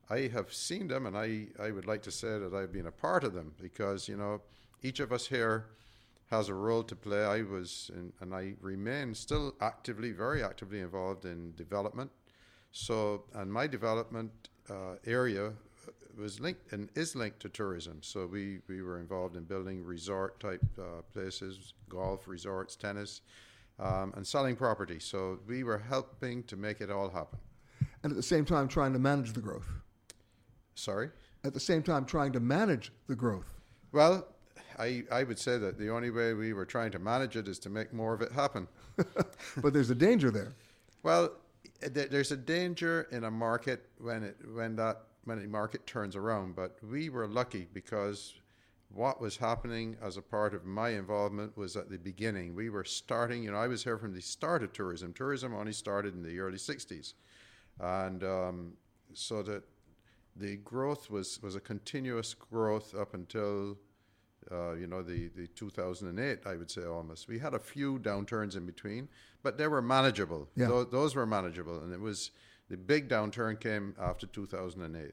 I 0.10 0.30
have 0.34 0.54
seen 0.54 0.88
them, 0.88 1.06
and 1.06 1.18
I, 1.18 1.48
I 1.60 1.72
would 1.72 1.86
like 1.86 2.02
to 2.04 2.12
say 2.12 2.40
that 2.40 2.54
I've 2.54 2.72
been 2.72 2.88
a 2.88 2.92
part 2.92 3.24
of 3.24 3.34
them 3.34 3.54
because, 3.60 4.08
you 4.08 4.16
know, 4.16 4.42
each 4.82 5.00
of 5.00 5.12
us 5.12 5.28
here 5.28 5.66
has 6.30 6.48
a 6.48 6.54
role 6.54 6.84
to 6.84 6.96
play. 6.96 7.24
I 7.24 7.42
was, 7.42 7.92
in, 7.94 8.14
and 8.22 8.34
I 8.34 8.54
remain 8.62 9.16
still 9.16 9.56
actively, 9.60 10.12
very 10.12 10.44
actively 10.44 10.80
involved 10.80 11.26
in 11.26 11.54
development. 11.56 12.12
So, 12.72 13.24
and 13.34 13.52
my 13.52 13.68
development 13.68 14.32
uh, 14.70 14.96
area 15.06 15.54
was 16.18 16.40
linked 16.40 16.74
and 16.74 16.90
is 16.96 17.16
linked 17.16 17.40
to 17.42 17.50
tourism. 17.50 18.00
So 18.02 18.26
we, 18.26 18.60
we 18.68 18.82
were 18.82 19.00
involved 19.00 19.36
in 19.36 19.44
building 19.44 19.84
resort 19.84 20.40
type 20.40 20.64
uh, 20.80 21.02
places, 21.14 21.74
golf 21.90 22.28
resorts, 22.28 22.76
tennis, 22.76 23.22
um, 23.80 24.14
and 24.16 24.26
selling 24.26 24.56
property. 24.56 25.00
So 25.00 25.40
we 25.48 25.64
were 25.64 25.78
helping 25.78 26.44
to 26.44 26.56
make 26.56 26.82
it 26.82 26.90
all 26.90 27.10
happen. 27.10 27.40
And 28.04 28.12
at 28.12 28.16
the 28.16 28.24
same 28.24 28.46
time, 28.46 28.68
trying 28.68 28.94
to 28.94 29.00
manage 29.00 29.34
the 29.34 29.42
growth. 29.42 29.68
Sorry? 30.76 31.10
At 31.44 31.54
the 31.54 31.60
same 31.60 31.84
time, 31.84 32.06
trying 32.06 32.32
to 32.34 32.40
manage 32.40 32.92
the 33.08 33.16
growth. 33.16 33.54
Well, 33.92 34.28
I, 34.80 35.04
I 35.12 35.24
would 35.24 35.40
say 35.40 35.58
that 35.58 35.78
the 35.78 35.90
only 35.90 36.10
way 36.10 36.34
we 36.34 36.54
were 36.54 36.66
trying 36.66 36.92
to 36.92 37.00
manage 37.00 37.36
it 37.36 37.48
is 37.48 37.60
to 37.60 37.70
make 37.70 37.94
more 37.94 38.14
of 38.14 38.22
it 38.22 38.32
happen. 38.32 38.68
but 39.58 39.74
there's 39.74 39.90
a 39.90 39.96
danger 39.96 40.30
there. 40.32 40.54
Well, 41.04 41.32
there's 41.82 42.32
a 42.32 42.38
danger 42.38 43.08
in 43.12 43.24
a 43.24 43.32
market 43.32 43.90
when 44.00 44.24
it 44.24 44.38
when 44.54 44.76
that 44.76 45.04
when 45.26 45.40
the 45.42 45.48
market 45.48 45.86
turns 45.86 46.16
around. 46.16 46.56
But 46.56 46.78
we 46.82 47.10
were 47.10 47.28
lucky 47.28 47.68
because 47.74 48.34
what 48.90 49.20
was 49.20 49.38
happening 49.38 49.98
as 50.02 50.18
a 50.18 50.22
part 50.22 50.54
of 50.54 50.66
my 50.66 50.90
involvement 50.90 51.58
was 51.58 51.76
at 51.76 51.90
the 51.90 51.98
beginning. 51.98 52.56
We 52.56 52.70
were 52.70 52.86
starting, 52.86 53.44
you 53.44 53.52
know, 53.52 53.58
I 53.58 53.68
was 53.68 53.84
here 53.84 53.98
from 53.98 54.14
the 54.14 54.22
start 54.22 54.64
of 54.64 54.72
tourism. 54.72 55.14
Tourism 55.14 55.54
only 55.54 55.74
started 55.74 56.16
in 56.16 56.24
the 56.24 56.40
early 56.40 56.58
60s. 56.58 57.14
And 57.80 58.24
um, 58.24 58.74
so 59.14 59.44
that 59.44 59.64
the 60.36 60.58
growth 60.58 61.10
was, 61.10 61.42
was 61.42 61.56
a 61.56 61.60
continuous 61.60 62.34
growth 62.34 62.96
up 62.96 63.14
until 63.14 63.78
uh, 64.52 64.74
you 64.74 64.88
know, 64.88 65.02
the, 65.02 65.30
the 65.36 65.48
2008, 65.48 66.40
I 66.46 66.56
would 66.56 66.72
say 66.72 66.84
almost. 66.84 67.28
We 67.28 67.40
had 67.40 67.54
a 67.54 67.60
few 67.60 68.00
downturns 68.00 68.56
in 68.56 68.66
between, 68.66 69.08
but 69.44 69.58
they 69.58 69.68
were 69.68 69.82
manageable. 69.82 70.48
Yeah. 70.56 70.68
Those, 70.68 70.88
those 70.92 71.16
were 71.16 71.26
manageable. 71.26 71.80
And 71.80 71.94
it 71.94 72.00
was 72.00 72.32
the 72.70 72.78
big 72.78 73.10
downturn 73.10 73.60
came 73.60 73.96
after 74.00 74.28
2008. 74.28 75.12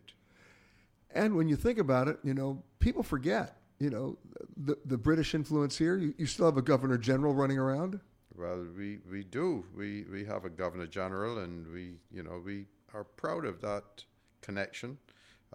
And 1.11 1.37
when 1.37 1.49
you 1.49 1.57
think 1.57 1.79
about 1.79 2.09
it, 2.09 2.18
you 2.25 2.35
know, 2.35 2.62
people 2.81 3.03
forget, 3.03 3.59
you 3.79 3.90
know, 3.90 4.18
the, 4.57 4.77
the 4.85 4.99
British 4.99 5.35
influence 5.35 5.79
here. 5.79 5.97
You, 5.97 6.14
you 6.18 6.27
still 6.27 6.47
have 6.47 6.57
a 6.57 6.62
governor 6.62 6.99
general 6.99 7.35
running 7.35 7.59
around? 7.59 8.01
Well, 8.37 8.66
we, 8.77 8.99
we 9.11 9.23
do. 9.23 9.64
We, 9.77 10.05
we 10.11 10.25
have 10.25 10.44
a 10.44 10.51
governor 10.51 10.87
general, 10.87 11.38
and 11.38 11.70
we, 11.73 11.94
you 12.11 12.25
know, 12.25 12.42
we 12.44 12.66
are 12.92 13.05
proud 13.05 13.44
of 13.44 13.61
that 13.61 14.05
connection. 14.40 14.99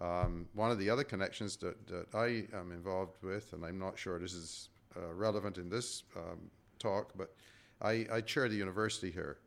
Um, 0.00 0.46
one 0.54 0.70
of 0.70 0.78
the 0.78 0.88
other 0.88 1.04
connections 1.04 1.56
that, 1.58 1.86
that 1.88 2.14
I 2.14 2.46
am 2.56 2.72
involved 2.72 3.22
with, 3.22 3.52
and 3.52 3.64
I'm 3.64 3.78
not 3.78 3.98
sure 3.98 4.18
this 4.18 4.32
is 4.32 4.70
uh, 4.96 5.12
relevant 5.12 5.58
in 5.58 5.68
this 5.68 6.04
um, 6.16 6.50
talk, 6.78 7.12
but 7.16 7.34
I, 7.82 8.06
I, 8.10 8.20
chair 8.22 8.48
the 8.48 8.56
university 8.56 9.10
here. 9.10 9.38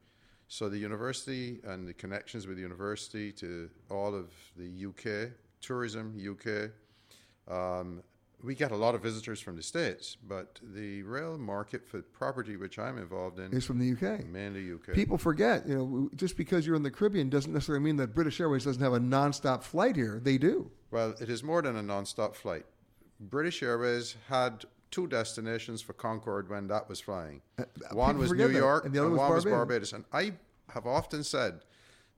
So 0.48 0.70
the 0.70 0.78
university 0.78 1.60
and 1.64 1.88
the 1.88 1.94
connections 1.94 2.46
with 2.46 2.58
the 2.58 2.62
university 2.62 3.32
to 3.34 3.70
all 3.90 4.14
of 4.14 4.32
the 4.56 4.86
UK, 4.86 5.32
tourism, 5.60 6.16
UK, 6.16 6.70
um, 7.52 8.04
we 8.44 8.56
get 8.56 8.72
a 8.72 8.76
lot 8.76 8.94
of 8.94 9.02
visitors 9.02 9.40
from 9.40 9.56
the 9.56 9.64
States, 9.64 10.18
but 10.28 10.60
the 10.62 11.02
real 11.04 11.38
market 11.38 11.88
for 11.88 12.02
property, 12.02 12.58
which 12.58 12.78
I'm 12.78 12.98
involved 12.98 13.40
in, 13.40 13.54
is 13.54 13.66
from 13.66 13.80
the 13.80 13.94
UK. 13.94 14.26
Mainly 14.26 14.72
UK. 14.74 14.94
People 14.94 15.18
forget, 15.18 15.66
you 15.68 15.76
know, 15.76 16.10
just 16.16 16.36
because 16.36 16.68
you're 16.68 16.76
in 16.76 16.84
the 16.84 16.92
Caribbean 16.92 17.30
doesn't 17.30 17.54
necessarily 17.54 17.84
mean 17.84 17.96
that 17.98 18.14
British 18.14 18.42
Airways 18.42 18.66
doesn't 18.66 18.84
have 18.84 18.94
a 18.94 19.00
nonstop 19.00 19.64
flight 19.64 19.96
here. 19.96 20.20
They 20.22 20.38
do. 20.38 20.70
Well, 20.92 21.16
it 21.22 21.30
is 21.30 21.42
more 21.42 21.62
than 21.62 21.78
a 21.78 21.82
nonstop 21.82 22.36
flight. 22.36 22.66
British 23.20 23.64
Airways 23.64 24.18
had 24.28 24.66
two 24.92 25.08
destinations 25.08 25.82
for 25.82 25.94
Concorde 25.94 26.50
when 26.50 26.68
that 26.68 26.90
was 26.90 27.00
flying. 27.00 27.42
Uh, 27.58 27.64
one 27.94 28.18
was 28.18 28.32
New 28.34 28.50
York, 28.50 28.86
and 28.86 28.94
the 28.94 29.00
other 29.00 29.08
and 29.08 29.14
was, 29.14 29.20
one 29.20 29.30
Barbados. 29.30 29.46
was 29.46 29.54
Barbados. 29.54 29.94
And 29.94 30.06
I 30.12 30.34
have 30.74 30.86
often 30.86 31.24
said 31.24 31.62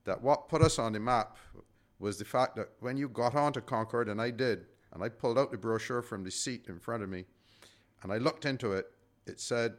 that 0.05 0.21
what 0.21 0.49
put 0.49 0.63
us 0.63 0.79
on 0.79 0.93
the 0.93 0.99
map 0.99 1.38
was 1.99 2.17
the 2.17 2.25
fact 2.25 2.55
that 2.55 2.69
when 2.79 2.97
you 2.97 3.07
got 3.07 3.35
onto 3.35 3.61
Concorde, 3.61 4.09
and 4.09 4.21
I 4.21 4.31
did, 4.31 4.65
and 4.95 5.03
I 5.03 5.10
pulled 5.10 5.38
out 5.38 5.51
the 5.51 5.58
brochure 5.58 6.01
from 6.01 6.23
the 6.23 6.31
seat 6.31 6.65
in 6.67 6.79
front 6.79 7.03
of 7.03 7.10
me 7.10 7.25
and 8.01 8.12
I 8.12 8.17
looked 8.17 8.45
into 8.45 8.71
it. 8.71 8.88
It 9.27 9.39
said 9.39 9.73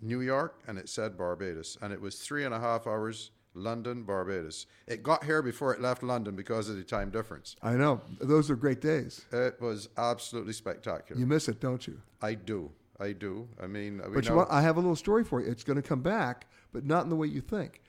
New 0.00 0.20
York 0.20 0.60
and 0.68 0.78
it 0.78 0.88
said 0.88 1.16
Barbados. 1.16 1.78
And 1.80 1.92
it 1.92 2.00
was 2.00 2.16
three 2.16 2.44
and 2.44 2.54
a 2.54 2.60
half 2.60 2.86
hours 2.86 3.30
London, 3.54 4.04
Barbados. 4.04 4.66
It 4.86 5.02
got 5.02 5.24
here 5.24 5.42
before 5.42 5.74
it 5.74 5.80
left 5.80 6.02
London 6.02 6.36
because 6.36 6.68
of 6.68 6.76
the 6.76 6.84
time 6.84 7.10
difference. 7.10 7.56
I 7.62 7.72
know. 7.72 8.00
Those 8.20 8.50
are 8.50 8.56
great 8.56 8.80
days. 8.80 9.24
It 9.32 9.60
was 9.60 9.88
absolutely 9.96 10.52
spectacular. 10.52 11.18
You 11.18 11.26
miss 11.26 11.48
it, 11.48 11.60
don't 11.60 11.84
you? 11.86 12.00
I 12.22 12.34
do. 12.34 12.70
I 13.00 13.12
do. 13.12 13.48
I 13.60 13.66
mean, 13.66 14.00
but 14.12 14.28
you 14.28 14.34
want, 14.34 14.50
I 14.50 14.60
have 14.62 14.76
a 14.76 14.80
little 14.80 14.96
story 14.96 15.24
for 15.24 15.40
you. 15.40 15.50
It's 15.50 15.64
going 15.64 15.80
to 15.80 15.88
come 15.88 16.02
back, 16.02 16.46
but 16.72 16.84
not 16.84 17.04
in 17.04 17.10
the 17.10 17.16
way 17.16 17.28
you 17.28 17.40
think. 17.40 17.80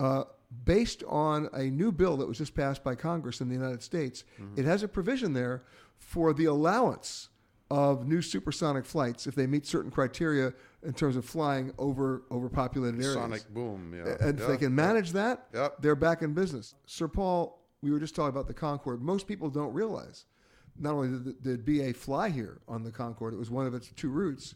Uh, 0.00 0.24
based 0.64 1.02
on 1.06 1.48
a 1.52 1.64
new 1.64 1.92
bill 1.92 2.16
that 2.16 2.26
was 2.26 2.38
just 2.38 2.54
passed 2.54 2.84
by 2.84 2.94
Congress 2.94 3.40
in 3.40 3.48
the 3.48 3.54
United 3.54 3.82
States, 3.82 4.24
mm-hmm. 4.40 4.58
it 4.58 4.64
has 4.64 4.82
a 4.82 4.88
provision 4.88 5.32
there 5.32 5.62
for 5.98 6.32
the 6.32 6.44
allowance 6.44 7.28
of 7.70 8.06
new 8.06 8.22
supersonic 8.22 8.84
flights 8.84 9.26
if 9.26 9.34
they 9.34 9.46
meet 9.46 9.66
certain 9.66 9.90
criteria 9.90 10.52
in 10.82 10.92
terms 10.92 11.16
of 11.16 11.24
flying 11.24 11.72
over 11.78 12.22
overpopulated 12.30 13.00
areas. 13.00 13.14
Sonic 13.14 13.48
boom, 13.52 13.92
yeah. 13.96 14.16
And 14.20 14.38
yeah. 14.38 14.44
if 14.44 14.50
they 14.50 14.56
can 14.56 14.74
manage 14.74 15.12
that, 15.12 15.46
yep. 15.54 15.76
they're 15.80 15.96
back 15.96 16.22
in 16.22 16.34
business. 16.34 16.74
Sir 16.86 17.08
Paul, 17.08 17.62
we 17.82 17.90
were 17.90 17.98
just 17.98 18.14
talking 18.14 18.28
about 18.28 18.46
the 18.46 18.54
Concorde. 18.54 19.02
Most 19.02 19.26
people 19.26 19.48
don't 19.50 19.72
realize 19.72 20.26
not 20.78 20.94
only 20.94 21.08
did, 21.08 21.42
did 21.42 21.64
BA 21.64 21.94
fly 21.94 22.28
here 22.28 22.60
on 22.68 22.82
the 22.82 22.90
Concorde, 22.90 23.34
it 23.34 23.38
was 23.38 23.50
one 23.50 23.66
of 23.66 23.74
its 23.74 23.90
two 23.96 24.10
routes. 24.10 24.54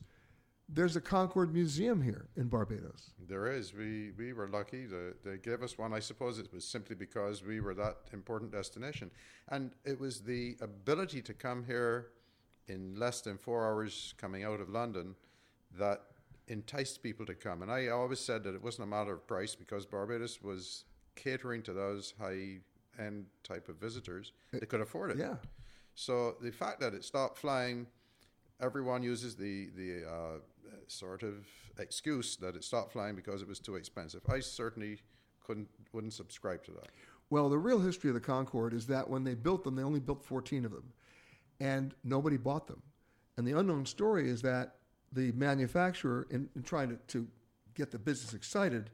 There's 0.68 0.96
a 0.96 1.00
Concorde 1.00 1.54
Museum 1.54 2.02
here 2.02 2.28
in 2.36 2.48
Barbados. 2.48 3.10
There 3.26 3.46
is. 3.50 3.72
We 3.72 4.12
we 4.18 4.32
were 4.34 4.48
lucky. 4.48 4.86
To, 4.86 5.14
they 5.24 5.38
gave 5.38 5.62
us 5.62 5.78
one. 5.78 5.94
I 5.94 6.00
suppose 6.00 6.38
it 6.38 6.52
was 6.52 6.64
simply 6.64 6.94
because 6.94 7.42
we 7.42 7.60
were 7.60 7.74
that 7.74 7.96
important 8.12 8.52
destination, 8.52 9.10
and 9.48 9.72
it 9.84 9.98
was 9.98 10.20
the 10.20 10.56
ability 10.60 11.22
to 11.22 11.32
come 11.32 11.64
here 11.64 12.08
in 12.66 12.96
less 12.96 13.22
than 13.22 13.38
four 13.38 13.66
hours 13.66 14.14
coming 14.18 14.44
out 14.44 14.60
of 14.60 14.68
London 14.68 15.14
that 15.78 16.02
enticed 16.48 17.02
people 17.02 17.26
to 17.26 17.34
come. 17.34 17.62
And 17.62 17.70
I 17.70 17.88
always 17.88 18.20
said 18.20 18.44
that 18.44 18.54
it 18.54 18.62
wasn't 18.62 18.88
a 18.88 18.90
matter 18.90 19.12
of 19.12 19.26
price 19.26 19.54
because 19.54 19.86
Barbados 19.86 20.42
was 20.42 20.84
catering 21.16 21.62
to 21.62 21.72
those 21.72 22.14
high 22.20 22.58
end 22.98 23.26
type 23.42 23.68
of 23.68 23.76
visitors. 23.76 24.32
They 24.52 24.66
could 24.66 24.80
afford 24.80 25.12
it. 25.12 25.18
Yeah. 25.18 25.36
So 25.94 26.36
the 26.40 26.50
fact 26.50 26.80
that 26.80 26.94
it 26.94 27.04
stopped 27.04 27.38
flying, 27.38 27.86
everyone 28.60 29.02
uses 29.02 29.34
the 29.34 29.70
the 29.76 30.08
uh, 30.08 30.38
sort 30.86 31.22
of 31.22 31.46
excuse 31.78 32.36
that 32.36 32.56
it 32.56 32.64
stopped 32.64 32.92
flying 32.92 33.14
because 33.14 33.42
it 33.42 33.48
was 33.48 33.58
too 33.58 33.76
expensive. 33.76 34.22
I 34.28 34.40
certainly 34.40 34.98
couldn't 35.44 35.68
wouldn't 35.92 36.12
subscribe 36.12 36.64
to 36.64 36.72
that. 36.72 36.88
Well, 37.30 37.48
the 37.48 37.58
real 37.58 37.80
history 37.80 38.10
of 38.10 38.14
the 38.14 38.20
Concorde 38.20 38.72
is 38.72 38.86
that 38.86 39.08
when 39.08 39.24
they 39.24 39.34
built 39.34 39.64
them, 39.64 39.76
they 39.76 39.82
only 39.82 40.00
built 40.00 40.24
14 40.24 40.64
of 40.64 40.72
them, 40.72 40.92
and 41.60 41.94
nobody 42.02 42.36
bought 42.36 42.66
them. 42.66 42.82
And 43.36 43.46
the 43.46 43.58
unknown 43.58 43.86
story 43.86 44.28
is 44.28 44.42
that 44.42 44.76
the 45.12 45.32
manufacturer, 45.32 46.26
in, 46.30 46.48
in 46.56 46.62
trying 46.62 46.88
to, 46.88 46.96
to 47.08 47.26
get 47.74 47.90
the 47.90 47.98
business 47.98 48.34
excited, 48.34 48.90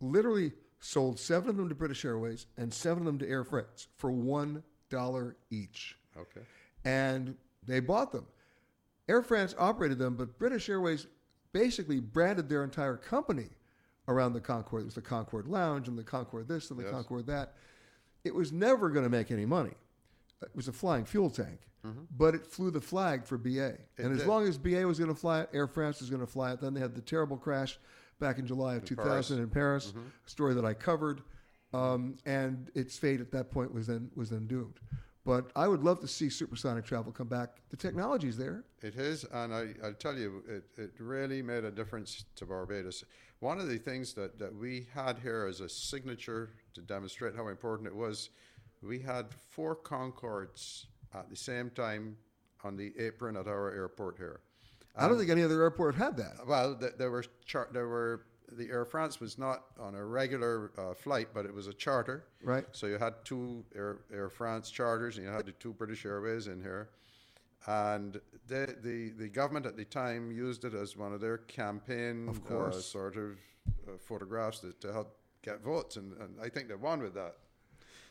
literally 0.00 0.52
sold 0.80 1.18
seven 1.18 1.50
of 1.50 1.56
them 1.56 1.68
to 1.68 1.74
British 1.74 2.04
Airways 2.04 2.46
and 2.56 2.72
seven 2.72 3.00
of 3.00 3.06
them 3.06 3.18
to 3.18 3.28
Air 3.28 3.44
France 3.44 3.88
for 3.96 4.10
one 4.10 4.62
dollar 4.90 5.36
each. 5.50 5.96
Okay. 6.16 6.40
And 6.84 7.36
they 7.66 7.80
bought 7.80 8.12
them. 8.12 8.26
Air 9.08 9.22
France 9.22 9.54
operated 9.58 9.98
them, 9.98 10.16
but 10.16 10.38
British 10.38 10.68
Airways 10.68 11.06
basically 11.52 12.00
branded 12.00 12.48
their 12.48 12.62
entire 12.64 12.96
company 12.96 13.48
around 14.06 14.32
the 14.34 14.40
Concorde. 14.40 14.82
It 14.82 14.84
was 14.86 14.94
the 14.94 15.02
Concorde 15.02 15.46
Lounge 15.48 15.88
and 15.88 15.98
the 15.98 16.04
Concorde 16.04 16.48
this 16.48 16.70
and 16.70 16.78
the 16.78 16.84
Yes. 16.84 16.92
Concorde 16.92 17.26
that. 17.26 17.54
It 18.24 18.34
was 18.34 18.52
never 18.52 18.90
going 18.90 19.04
to 19.04 19.10
make 19.10 19.30
any 19.30 19.46
money. 19.46 19.74
It 20.42 20.50
was 20.54 20.68
a 20.68 20.72
flying 20.72 21.04
fuel 21.04 21.30
tank, 21.30 21.60
but 22.16 22.34
it 22.34 22.46
flew 22.46 22.70
the 22.70 22.80
flag 22.80 23.24
for 23.24 23.38
BA. 23.38 23.76
and 23.98 24.12
as 24.12 24.18
did. 24.18 24.26
long 24.26 24.46
as 24.46 24.58
BA 24.58 24.86
was 24.86 24.98
going 24.98 25.12
to 25.12 25.18
fly 25.18 25.40
it, 25.40 25.50
Air 25.54 25.66
France 25.66 26.00
was 26.00 26.10
going 26.10 26.20
to 26.20 26.26
fly 26.26 26.52
it. 26.52 26.60
Then 26.60 26.74
they 26.74 26.80
had 26.80 26.94
the 26.94 27.00
terrible 27.00 27.36
crash 27.36 27.78
back 28.20 28.38
in 28.38 28.46
July 28.46 28.74
of 28.74 28.84
2000 28.84 29.06
Paris. 29.06 29.30
in 29.30 29.48
Paris, 29.48 29.92
a 30.26 30.30
story 30.30 30.54
that 30.54 30.64
I 30.64 30.74
covered. 30.74 31.22
Um, 31.72 32.16
and 32.24 32.70
its 32.74 32.96
fate 32.98 33.20
at 33.20 33.30
that 33.32 33.50
point 33.50 33.72
was 33.74 33.86
then 33.86 34.10
was 34.14 34.30
then 34.30 34.46
doomed. 34.46 34.80
But 35.28 35.50
I 35.54 35.68
would 35.68 35.84
love 35.84 36.00
to 36.00 36.08
see 36.08 36.30
supersonic 36.30 36.86
travel 36.86 37.12
come 37.12 37.26
back. 37.26 37.56
The 37.68 37.76
technology's 37.76 38.38
there. 38.38 38.64
It 38.80 38.94
is, 38.94 39.26
and 39.30 39.54
I, 39.54 39.74
I'll 39.84 39.92
tell 39.92 40.16
you, 40.16 40.42
it, 40.48 40.64
it 40.78 40.92
really 40.98 41.42
made 41.42 41.64
a 41.64 41.70
difference 41.70 42.24
to 42.36 42.46
Barbados. 42.46 43.04
One 43.40 43.60
of 43.60 43.68
the 43.68 43.76
things 43.76 44.14
that, 44.14 44.38
that 44.38 44.56
we 44.56 44.86
had 44.94 45.18
here 45.18 45.44
as 45.46 45.60
a 45.60 45.68
signature 45.68 46.54
to 46.72 46.80
demonstrate 46.80 47.36
how 47.36 47.48
important 47.48 47.88
it 47.88 47.94
was, 47.94 48.30
we 48.82 49.00
had 49.00 49.26
four 49.50 49.76
Concordes 49.76 50.86
at 51.14 51.28
the 51.28 51.36
same 51.36 51.68
time 51.68 52.16
on 52.64 52.78
the 52.78 52.94
apron 52.98 53.36
at 53.36 53.46
our 53.46 53.70
airport 53.74 54.16
here. 54.16 54.40
I 54.96 55.08
don't 55.08 55.18
think 55.18 55.28
any 55.28 55.42
other 55.42 55.60
airport 55.60 55.94
had 55.94 56.16
that. 56.16 56.46
Well, 56.46 56.80
there 56.96 57.10
were 57.10 57.26
char- 57.44 57.68
there 57.70 57.86
were 57.86 58.22
the 58.52 58.68
Air 58.70 58.84
France 58.84 59.20
was 59.20 59.38
not 59.38 59.64
on 59.78 59.94
a 59.94 60.04
regular 60.04 60.70
uh, 60.78 60.94
flight, 60.94 61.28
but 61.34 61.44
it 61.44 61.52
was 61.54 61.66
a 61.66 61.72
charter. 61.72 62.24
Right. 62.42 62.64
So 62.72 62.86
you 62.86 62.98
had 62.98 63.14
two 63.24 63.64
Air, 63.74 63.98
Air 64.12 64.28
France 64.30 64.70
charters, 64.70 65.16
and 65.16 65.26
you 65.26 65.32
had 65.32 65.46
the 65.46 65.52
two 65.52 65.72
British 65.72 66.04
Airways 66.06 66.46
in 66.46 66.60
here, 66.62 66.90
and 67.66 68.20
the 68.46 68.76
the 68.82 69.10
the 69.18 69.28
government 69.28 69.66
at 69.66 69.76
the 69.76 69.84
time 69.84 70.30
used 70.32 70.64
it 70.64 70.74
as 70.74 70.96
one 70.96 71.12
of 71.12 71.20
their 71.20 71.38
campaign, 71.38 72.28
Of 72.28 72.44
course. 72.44 72.76
uh, 72.76 72.80
sort 72.80 73.16
of 73.16 73.32
uh, 73.86 73.92
photographs 73.98 74.60
to, 74.60 74.72
to 74.80 74.92
help 74.92 75.16
get 75.42 75.60
votes, 75.62 75.96
and, 75.96 76.12
and 76.20 76.36
I 76.42 76.48
think 76.48 76.68
they 76.68 76.74
won 76.74 77.02
with 77.02 77.14
that. 77.14 77.34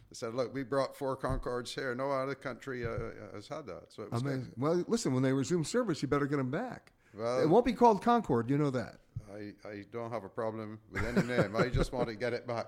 They 0.10 0.14
said, 0.14 0.34
"Look, 0.36 0.54
we 0.54 0.64
brought 0.64 0.96
four 0.96 1.18
Concordes 1.18 1.74
here. 1.74 1.94
No 1.96 2.12
other 2.12 2.36
country 2.36 2.86
uh, 2.86 2.98
has 3.34 3.48
had 3.48 3.66
that." 3.66 3.86
So 3.90 4.04
it 4.04 4.12
was 4.12 4.22
good. 4.22 4.32
Amazing. 4.34 4.54
Well, 4.58 4.86
listen, 4.88 5.14
when 5.14 5.24
they 5.24 5.34
resume 5.34 5.64
service, 5.66 6.02
you 6.02 6.08
better 6.08 6.28
get 6.28 6.38
them 6.38 6.52
back. 6.52 6.92
Well- 7.14 7.42
it 7.42 7.50
won't 7.50 7.66
be 7.66 7.74
called 7.74 8.02
Concorde, 8.04 8.50
you 8.50 8.58
know 8.58 8.70
that. 8.70 9.00
I, 9.38 9.68
I 9.68 9.84
don't 9.92 10.12
have 10.12 10.24
a 10.24 10.30
problem 10.30 10.80
with 10.92 11.06
any 11.06 11.28
name. 11.28 11.56
I 11.56 11.68
just 11.68 11.94
want 11.94 12.08
to 12.10 12.16
get 12.16 12.34
it 12.34 12.48
back. 12.48 12.68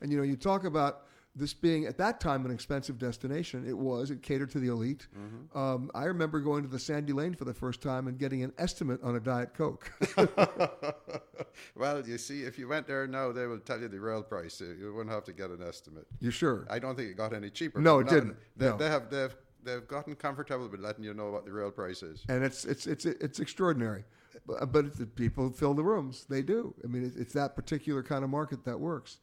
And 0.00 0.10
you 0.12 0.18
know, 0.18 0.24
you 0.24 0.36
talk 0.36 0.64
about 0.64 1.06
this 1.36 1.52
being 1.52 1.84
at 1.86 1.98
that 1.98 2.20
time 2.20 2.44
an 2.44 2.52
expensive 2.52 2.96
destination. 2.98 3.68
It 3.68 3.76
was. 3.76 4.10
It 4.10 4.22
catered 4.22 4.50
to 4.52 4.60
the 4.60 4.68
elite. 4.68 5.08
Mm-hmm. 5.18 5.58
Um, 5.58 5.90
I 5.94 6.04
remember 6.04 6.38
going 6.40 6.62
to 6.62 6.68
the 6.68 6.78
Sandy 6.78 7.12
Lane 7.12 7.34
for 7.34 7.44
the 7.44 7.54
first 7.54 7.80
time 7.82 8.06
and 8.06 8.18
getting 8.18 8.44
an 8.44 8.52
estimate 8.56 9.02
on 9.02 9.16
a 9.16 9.20
Diet 9.20 9.52
Coke. 9.54 9.90
well, 11.74 12.06
you 12.06 12.18
see, 12.18 12.42
if 12.42 12.58
you 12.58 12.68
went 12.68 12.86
there 12.86 13.06
now, 13.08 13.32
they 13.32 13.46
will 13.46 13.58
tell 13.58 13.80
you 13.80 13.88
the 13.88 14.00
real 14.00 14.22
price. 14.22 14.60
You 14.60 14.92
wouldn't 14.94 15.12
have 15.12 15.24
to 15.24 15.32
get 15.32 15.50
an 15.50 15.62
estimate. 15.66 16.06
you 16.20 16.30
sure? 16.30 16.66
I 16.70 16.78
don't 16.78 16.94
think 16.94 17.10
it 17.10 17.16
got 17.16 17.32
any 17.32 17.50
cheaper. 17.50 17.80
No, 17.80 17.98
it 17.98 18.08
didn't. 18.08 18.36
They, 18.56 18.66
No. 18.66 18.76
they 18.76 18.88
have 18.88 19.10
they've 19.10 19.34
they've 19.64 19.88
gotten 19.88 20.14
comfortable 20.14 20.68
with 20.68 20.80
letting 20.80 21.04
you 21.04 21.14
know 21.14 21.30
what 21.30 21.44
the 21.44 21.52
real 21.52 21.70
price 21.70 22.02
is. 22.02 22.24
and 22.28 22.44
it's 22.44 22.64
it's 22.64 22.86
it's 22.86 23.06
it's 23.06 23.40
extraordinary. 23.40 24.04
But, 24.46 24.72
but 24.72 24.96
the 24.96 25.06
people 25.06 25.50
fill 25.50 25.74
the 25.74 25.84
rooms. 25.84 26.26
They 26.28 26.42
do. 26.42 26.74
I 26.84 26.86
mean, 26.86 27.04
it's, 27.04 27.16
it's 27.16 27.32
that 27.32 27.56
particular 27.56 28.02
kind 28.02 28.24
of 28.24 28.30
market 28.30 28.64
that 28.64 28.78
works. 28.78 29.18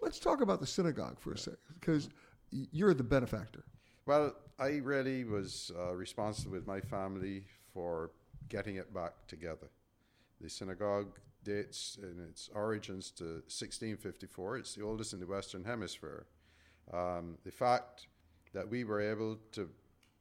Let's 0.00 0.18
talk 0.18 0.40
about 0.40 0.60
the 0.60 0.66
synagogue 0.66 1.18
for 1.18 1.32
a 1.32 1.38
second, 1.38 1.58
because 1.80 2.10
you're 2.50 2.94
the 2.94 3.02
benefactor. 3.02 3.64
Well, 4.06 4.34
I 4.58 4.76
really 4.76 5.24
was 5.24 5.72
uh, 5.76 5.94
responsible 5.94 6.52
with 6.52 6.66
my 6.66 6.80
family 6.80 7.44
for 7.72 8.12
getting 8.48 8.76
it 8.76 8.94
back 8.94 9.12
together. 9.26 9.68
The 10.40 10.48
synagogue 10.48 11.18
dates 11.42 11.98
in 12.00 12.24
its 12.28 12.50
origins 12.54 13.10
to 13.12 13.24
1654. 13.24 14.58
It's 14.58 14.74
the 14.74 14.82
oldest 14.82 15.12
in 15.12 15.20
the 15.20 15.26
Western 15.26 15.64
Hemisphere. 15.64 16.26
Um, 16.92 17.38
the 17.44 17.50
fact 17.50 18.06
that 18.52 18.68
we 18.68 18.84
were 18.84 19.00
able 19.00 19.38
to 19.52 19.68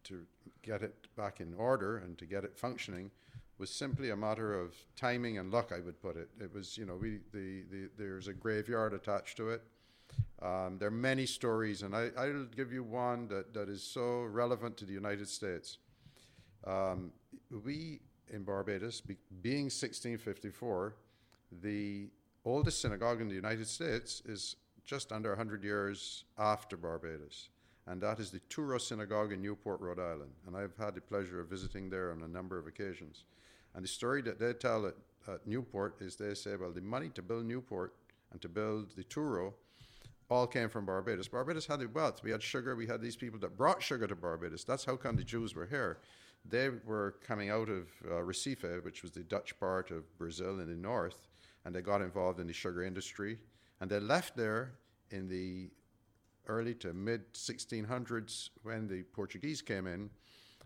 to 0.06 0.22
get 0.62 0.84
it 0.84 1.08
back 1.18 1.42
in 1.42 1.54
order 1.56 1.98
and 1.98 2.16
to 2.18 2.26
get 2.28 2.44
it 2.44 2.56
functioning 2.56 3.10
was 3.58 3.70
simply 3.70 4.10
a 4.10 4.16
matter 4.16 4.60
of 4.60 4.76
timing 4.96 5.38
and 5.38 5.52
luck. 5.52 5.72
I 5.76 5.80
would 5.80 6.02
put 6.02 6.18
it. 6.18 6.30
It 6.40 6.54
was, 6.54 6.78
you 6.78 6.86
know, 6.86 6.96
we 6.96 7.20
the, 7.32 7.64
the 7.72 7.90
there's 7.98 8.28
a 8.28 8.34
graveyard 8.34 8.94
attached 8.94 9.38
to 9.38 9.50
it. 9.50 9.64
Um, 10.42 10.78
there 10.78 10.90
are 10.90 10.92
many 10.92 11.26
stories, 11.26 11.82
and 11.82 11.96
I, 11.96 12.10
I'll 12.18 12.46
give 12.56 12.72
you 12.72 12.84
one 12.84 13.28
that, 13.30 13.54
that 13.54 13.70
is 13.70 13.82
so 13.82 14.24
relevant 14.24 14.78
to 14.78 14.86
the 14.86 14.94
United 14.94 15.28
States. 15.28 15.78
Um, 16.66 17.12
we 17.64 18.02
in 18.32 18.44
Barbados, 18.44 19.02
be, 19.02 19.18
being 19.42 19.66
1654, 19.66 20.96
the 21.62 22.10
oldest 22.44 22.82
synagogue 22.82 23.22
in 23.22 23.28
the 23.28 23.36
United 23.36 23.68
States 23.68 24.22
is 24.26 24.56
just 24.84 25.12
under 25.12 25.30
100 25.30 25.64
years 25.64 26.26
after 26.38 26.78
Barbados, 26.78 27.50
and 27.88 28.02
that 28.02 28.20
is 28.20 28.32
the 28.32 28.40
Touro 28.50 28.80
Synagogue 28.80 29.32
in 29.32 29.42
Newport, 29.42 29.80
Rhode 29.80 30.00
Island. 30.00 30.32
And 30.48 30.56
I've 30.56 30.76
had 30.78 30.96
the 30.96 31.02
pleasure 31.02 31.40
of 31.40 31.48
visiting 31.48 31.90
there 31.90 32.12
on 32.12 32.24
a 32.24 32.28
number 32.28 32.58
of 32.58 32.68
occasions. 32.68 33.26
And 33.76 33.84
the 33.84 33.90
story 33.90 34.22
that 34.24 34.40
they 34.40 34.54
tell 34.54 34.88
at, 34.88 34.96
at 35.28 35.46
Newport 35.46 35.98
is 36.00 36.16
they 36.16 36.34
say, 36.34 36.56
well, 36.56 36.72
the 36.72 36.82
money 36.82 37.10
to 37.10 37.22
build 37.22 37.46
Newport 37.46 37.94
and 38.32 38.42
to 38.42 38.50
build 38.50 38.96
the 38.96 39.04
Touro 39.04 39.54
all 40.30 40.48
came 40.48 40.70
from 40.70 40.86
Barbados. 40.86 41.28
Barbados 41.28 41.68
had 41.68 41.80
the 41.80 41.88
wealth. 41.88 42.24
We 42.24 42.32
had 42.32 42.42
sugar. 42.42 42.76
We 42.76 42.88
had 42.88 43.02
these 43.02 43.16
people 43.16 43.40
that 43.42 43.58
brought 43.58 43.84
sugar 43.84 44.08
to 44.08 44.16
Barbados. 44.16 44.64
That's 44.64 44.86
how 44.86 44.96
come 44.96 45.16
the 45.16 45.24
Jews 45.24 45.54
were 45.54 45.66
here. 45.66 46.00
They 46.48 46.70
were 46.70 47.16
coming 47.26 47.50
out 47.50 47.70
of 47.70 47.88
uh, 48.06 48.22
Recife, 48.24 48.84
which 48.84 49.02
was 49.04 49.12
the 49.12 49.24
Dutch 49.24 49.60
part 49.60 49.92
of 49.92 50.18
Brazil 50.18 50.60
in 50.60 50.68
the 50.68 50.76
north, 50.76 51.28
and 51.64 51.76
they 51.76 51.82
got 51.82 52.02
involved 52.02 52.40
in 52.40 52.48
the 52.48 52.54
sugar 52.54 52.84
industry. 52.84 53.38
And 53.82 53.90
they 53.90 54.00
left 54.00 54.36
there 54.36 54.74
in 55.12 55.28
the 55.28 55.70
early 56.48 56.76
to 56.76 56.94
mid 56.94 57.34
1600s 57.34 58.50
when 58.64 58.88
the 58.88 59.04
Portuguese 59.04 59.62
came 59.62 59.88
in. 59.88 60.10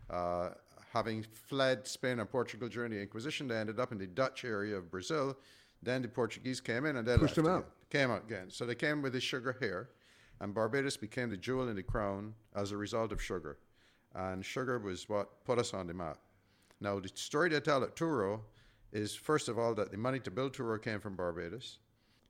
Uh, 0.08 0.50
having 0.92 1.24
fled 1.32 1.86
Spain 1.86 2.18
and 2.18 2.28
Portugal 2.28 2.68
during 2.68 2.90
the 2.90 3.00
Inquisition, 3.00 3.46
they 3.46 3.56
ended 3.56 3.78
up 3.78 3.92
in 3.92 3.98
the 3.98 4.08
Dutch 4.08 4.44
area 4.44 4.76
of 4.76 4.90
Brazil. 4.90 5.36
Then 5.82 6.02
the 6.02 6.08
Portuguese 6.08 6.60
came 6.60 6.84
in 6.84 6.96
and 6.96 7.06
they 7.06 7.16
Pushed 7.16 7.36
them 7.36 7.46
again. 7.46 7.56
out. 7.58 7.70
Came 7.90 8.10
out 8.10 8.24
again. 8.24 8.50
So 8.50 8.66
they 8.66 8.74
came 8.74 9.00
with 9.00 9.12
the 9.12 9.20
sugar 9.20 9.56
here, 9.60 9.90
and 10.40 10.52
Barbados 10.52 10.96
became 10.96 11.30
the 11.30 11.36
jewel 11.36 11.68
in 11.68 11.76
the 11.76 11.82
crown 11.82 12.34
as 12.56 12.72
a 12.72 12.76
result 12.76 13.12
of 13.12 13.22
sugar. 13.22 13.58
And 14.14 14.44
sugar 14.44 14.78
was 14.80 15.08
what 15.08 15.44
put 15.44 15.58
us 15.60 15.72
on 15.72 15.86
the 15.86 15.94
map. 15.94 16.18
Now, 16.80 16.98
the 16.98 17.10
story 17.14 17.50
they 17.50 17.60
tell 17.60 17.84
at 17.84 17.94
Touro 17.94 18.40
is, 18.92 19.14
first 19.14 19.48
of 19.48 19.58
all, 19.58 19.74
that 19.76 19.92
the 19.92 19.96
money 19.96 20.18
to 20.20 20.30
build 20.30 20.54
Touro 20.54 20.82
came 20.82 20.98
from 20.98 21.14
Barbados, 21.14 21.78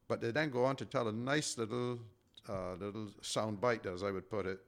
but 0.07 0.21
they 0.21 0.33
then 0.33 0.51
go 0.51 0.65
on 0.65 0.77
to 0.77 0.85
tell 0.85 1.09
a 1.09 1.13
nice 1.13 1.57
little, 1.57 1.99
uh, 2.49 2.75
little 2.75 3.09
sound 3.23 3.61
bite, 3.61 3.87
as 3.87 4.03
I 4.03 4.11
would 4.11 4.29
put 4.29 4.45
it, 4.47 4.61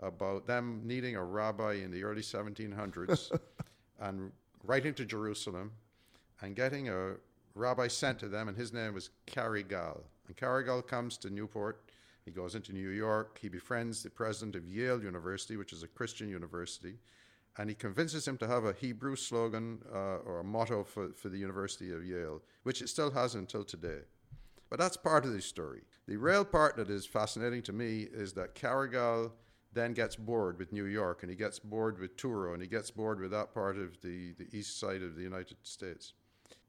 about 0.00 0.46
them 0.46 0.82
needing 0.84 1.16
a 1.16 1.24
rabbi 1.24 1.74
in 1.74 1.90
the 1.90 2.02
early 2.02 2.22
1700s 2.22 3.38
and 4.00 4.32
writing 4.64 4.94
to 4.94 5.04
Jerusalem 5.04 5.72
and 6.42 6.56
getting 6.56 6.88
a 6.88 7.14
rabbi 7.54 7.88
sent 7.88 8.18
to 8.18 8.28
them, 8.28 8.48
and 8.48 8.56
his 8.56 8.72
name 8.72 8.94
was 8.94 9.10
Carigal. 9.26 10.02
And 10.26 10.36
Carigal 10.36 10.86
comes 10.86 11.16
to 11.18 11.30
Newport. 11.30 11.82
He 12.24 12.30
goes 12.30 12.54
into 12.54 12.72
New 12.72 12.88
York. 12.88 13.38
He 13.40 13.48
befriends 13.48 14.02
the 14.02 14.10
president 14.10 14.56
of 14.56 14.66
Yale 14.66 15.02
University, 15.02 15.56
which 15.56 15.72
is 15.72 15.82
a 15.82 15.88
Christian 15.88 16.28
university. 16.28 16.98
and 17.56 17.68
he 17.68 17.74
convinces 17.74 18.26
him 18.26 18.36
to 18.38 18.48
have 18.48 18.64
a 18.64 18.72
Hebrew 18.72 19.14
slogan 19.14 19.78
uh, 19.92 20.18
or 20.26 20.40
a 20.40 20.44
motto 20.44 20.82
for, 20.82 21.10
for 21.10 21.28
the 21.28 21.38
University 21.38 21.92
of 21.92 22.04
Yale, 22.04 22.42
which 22.64 22.82
it 22.82 22.88
still 22.88 23.12
has 23.12 23.36
until 23.36 23.64
today. 23.64 24.00
But 24.70 24.80
that's 24.80 24.96
part 24.96 25.24
of 25.24 25.32
the 25.32 25.40
story. 25.40 25.82
The 26.08 26.16
real 26.16 26.44
part 26.44 26.76
that 26.76 26.90
is 26.90 27.06
fascinating 27.06 27.62
to 27.62 27.72
me 27.72 28.08
is 28.12 28.32
that 28.32 28.56
Carigal 28.56 29.30
then 29.74 29.92
gets 29.92 30.16
bored 30.16 30.58
with 30.58 30.72
New 30.72 30.86
York 30.86 31.22
and 31.22 31.30
he 31.30 31.36
gets 31.36 31.58
bored 31.58 31.98
with 31.98 32.16
Touro 32.16 32.54
and 32.54 32.62
he 32.62 32.68
gets 32.68 32.90
bored 32.90 33.20
with 33.20 33.30
that 33.32 33.52
part 33.52 33.76
of 33.76 34.00
the, 34.02 34.32
the 34.38 34.46
east 34.52 34.78
side 34.78 35.02
of 35.02 35.16
the 35.16 35.22
United 35.22 35.56
States. 35.62 36.14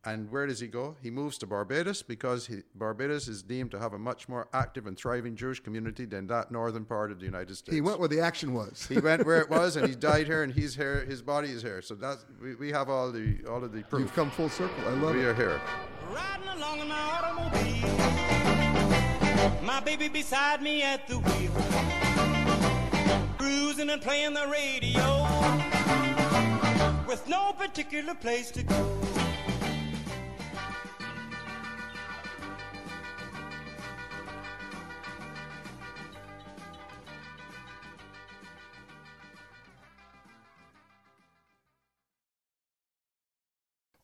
And 0.07 0.29
where 0.31 0.45
does 0.45 0.59
he 0.59 0.67
go? 0.67 0.95
He 1.01 1.09
moves 1.09 1.39
to 1.39 1.47
Barbados 1.47 2.03
because 2.03 2.45
he, 2.45 2.61
Barbados 2.75 3.27
is 3.27 3.41
deemed 3.41 3.71
to 3.71 3.79
have 3.79 3.93
a 3.93 3.97
much 3.97 4.29
more 4.29 4.47
active 4.53 4.85
and 4.85 4.95
thriving 4.95 5.35
Jewish 5.35 5.59
community 5.59 6.05
than 6.05 6.27
that 6.27 6.51
northern 6.51 6.85
part 6.85 7.11
of 7.11 7.17
the 7.19 7.25
United 7.25 7.55
States. 7.55 7.73
He 7.73 7.81
went 7.81 7.99
where 7.99 8.07
the 8.07 8.19
action 8.19 8.53
was. 8.53 8.85
he 8.87 8.99
went 8.99 9.25
where 9.25 9.41
it 9.41 9.49
was, 9.49 9.77
and 9.77 9.89
he 9.89 9.95
died 9.95 10.27
here, 10.27 10.43
and 10.43 10.53
he's 10.53 10.75
here. 10.75 11.03
His 11.05 11.23
body 11.23 11.49
is 11.49 11.63
here. 11.63 11.81
So 11.81 11.95
that's 11.95 12.23
we, 12.39 12.53
we 12.53 12.71
have 12.71 12.87
all 12.87 13.11
the 13.11 13.39
all 13.49 13.63
of 13.63 13.71
the 13.71 13.81
proof. 13.81 14.01
You've 14.01 14.13
come 14.13 14.29
full 14.29 14.49
circle. 14.49 14.75
I 14.85 14.91
love 14.91 15.15
we 15.15 15.21
it. 15.21 15.25
are 15.25 15.33
here. 15.33 15.59
Riding 16.11 16.49
along 16.49 16.81
in 16.81 16.87
my 16.87 17.01
automobile, 17.01 17.89
my 19.63 19.79
baby 19.79 20.07
beside 20.07 20.61
me 20.61 20.83
at 20.83 21.07
the 21.07 21.17
wheel, 21.17 21.51
cruising 23.45 23.91
and 23.91 24.01
playing 24.01 24.33
the 24.33 24.47
radio, 24.47 25.21
with 27.07 27.27
no 27.27 27.53
particular 27.53 28.15
place 28.15 28.49
to 28.49 28.63
go. 28.63 28.91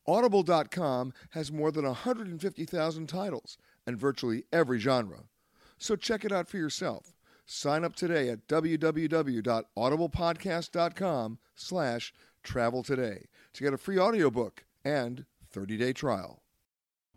Audible.com 0.08 1.14
has 1.32 1.52
more 1.52 1.72
than 1.72 1.86
150,000 1.86 3.08
titles 3.08 3.58
and 3.88 3.98
virtually 3.98 4.44
every 4.54 4.78
genre. 4.78 5.24
So 5.80 5.96
check 5.96 6.24
it 6.24 6.32
out 6.32 6.48
for 6.48 6.58
yourself. 6.58 7.16
Sign 7.54 7.84
up 7.84 7.98
today 7.98 8.30
at 8.30 8.48
www.audiblepodcast.com 8.48 11.40
slash 11.54 12.14
travel 12.44 12.82
today 12.82 13.26
to 13.52 13.64
get 13.64 13.74
a 13.74 13.78
free 13.78 14.00
audiobook 14.00 14.64
and 14.86 15.26
30-day 15.54 15.92
trial. 15.92 16.44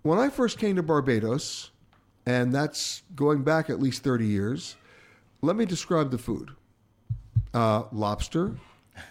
When 0.03 0.19
I 0.19 0.31
first 0.31 0.59
came 0.59 0.75
to 0.75 0.83
Barbados, 0.83 1.71
and 2.27 2.53
that's 2.53 3.05
going 3.15 3.45
back 3.45 3.71
at 3.71 3.79
least 3.79 4.03
30 4.03 4.27
years, 4.27 4.75
let 5.41 5.55
me 5.55 5.67
describe 5.67 6.11
the 6.11 6.19
food. 6.19 6.51
Uh, 7.55 7.85
lobster, 7.93 8.57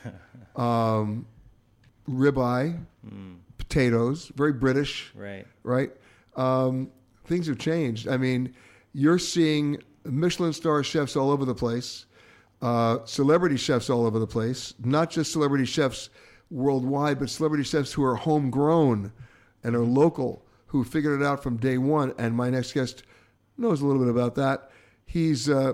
um, 0.57 1.25
ribeye, 2.09 2.77
potatoes, 3.57 4.29
very 4.35 4.51
British. 4.51 5.13
Right. 5.15 5.47
Right. 5.63 5.93
Um, 6.35 6.91
things 7.23 7.47
have 7.47 7.59
changed. 7.59 8.09
I 8.09 8.17
mean, 8.17 8.53
you're 8.91 9.19
seeing 9.19 9.81
Michelin 10.05 10.53
star 10.53 10.83
chefs 10.83 11.15
all 11.15 11.31
over 11.31 11.45
the 11.45 11.55
place, 11.55 12.05
uh, 12.61 12.99
celebrity 13.05 13.57
chefs 13.57 13.89
all 13.89 14.05
over 14.05 14.19
the 14.19 14.27
place, 14.27 14.73
not 14.83 15.09
just 15.09 15.31
celebrity 15.31 15.65
chefs 15.65 16.09
worldwide, 16.49 17.19
but 17.19 17.29
celebrity 17.29 17.63
chefs 17.63 17.93
who 17.93 18.03
are 18.03 18.15
homegrown 18.15 19.11
and 19.63 19.75
are 19.75 19.83
local, 19.83 20.45
who 20.67 20.83
figured 20.83 21.21
it 21.21 21.25
out 21.25 21.41
from 21.41 21.57
day 21.57 21.77
one. 21.77 22.13
And 22.17 22.35
my 22.35 22.49
next 22.49 22.73
guest 22.73 23.03
knows 23.57 23.81
a 23.81 23.85
little 23.85 24.01
bit 24.01 24.09
about 24.09 24.35
that. 24.35 24.71
He's 25.05 25.49
uh, 25.49 25.73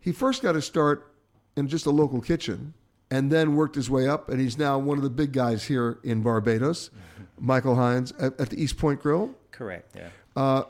he 0.00 0.12
first 0.12 0.42
got 0.42 0.52
to 0.52 0.62
start 0.62 1.12
in 1.56 1.68
just 1.68 1.86
a 1.86 1.90
local 1.90 2.20
kitchen 2.20 2.74
and 3.10 3.30
then 3.30 3.54
worked 3.54 3.74
his 3.74 3.90
way 3.90 4.08
up, 4.08 4.30
and 4.30 4.40
he's 4.40 4.56
now 4.56 4.78
one 4.78 4.96
of 4.96 5.04
the 5.04 5.10
big 5.10 5.32
guys 5.32 5.64
here 5.64 5.98
in 6.02 6.22
Barbados. 6.22 6.90
Michael 7.38 7.74
Hines 7.74 8.12
at, 8.18 8.40
at 8.40 8.50
the 8.50 8.62
East 8.62 8.78
Point 8.78 9.02
Grill. 9.02 9.34
Correct. 9.50 9.94
Yeah. 9.94 10.08
Uh, 10.34 10.62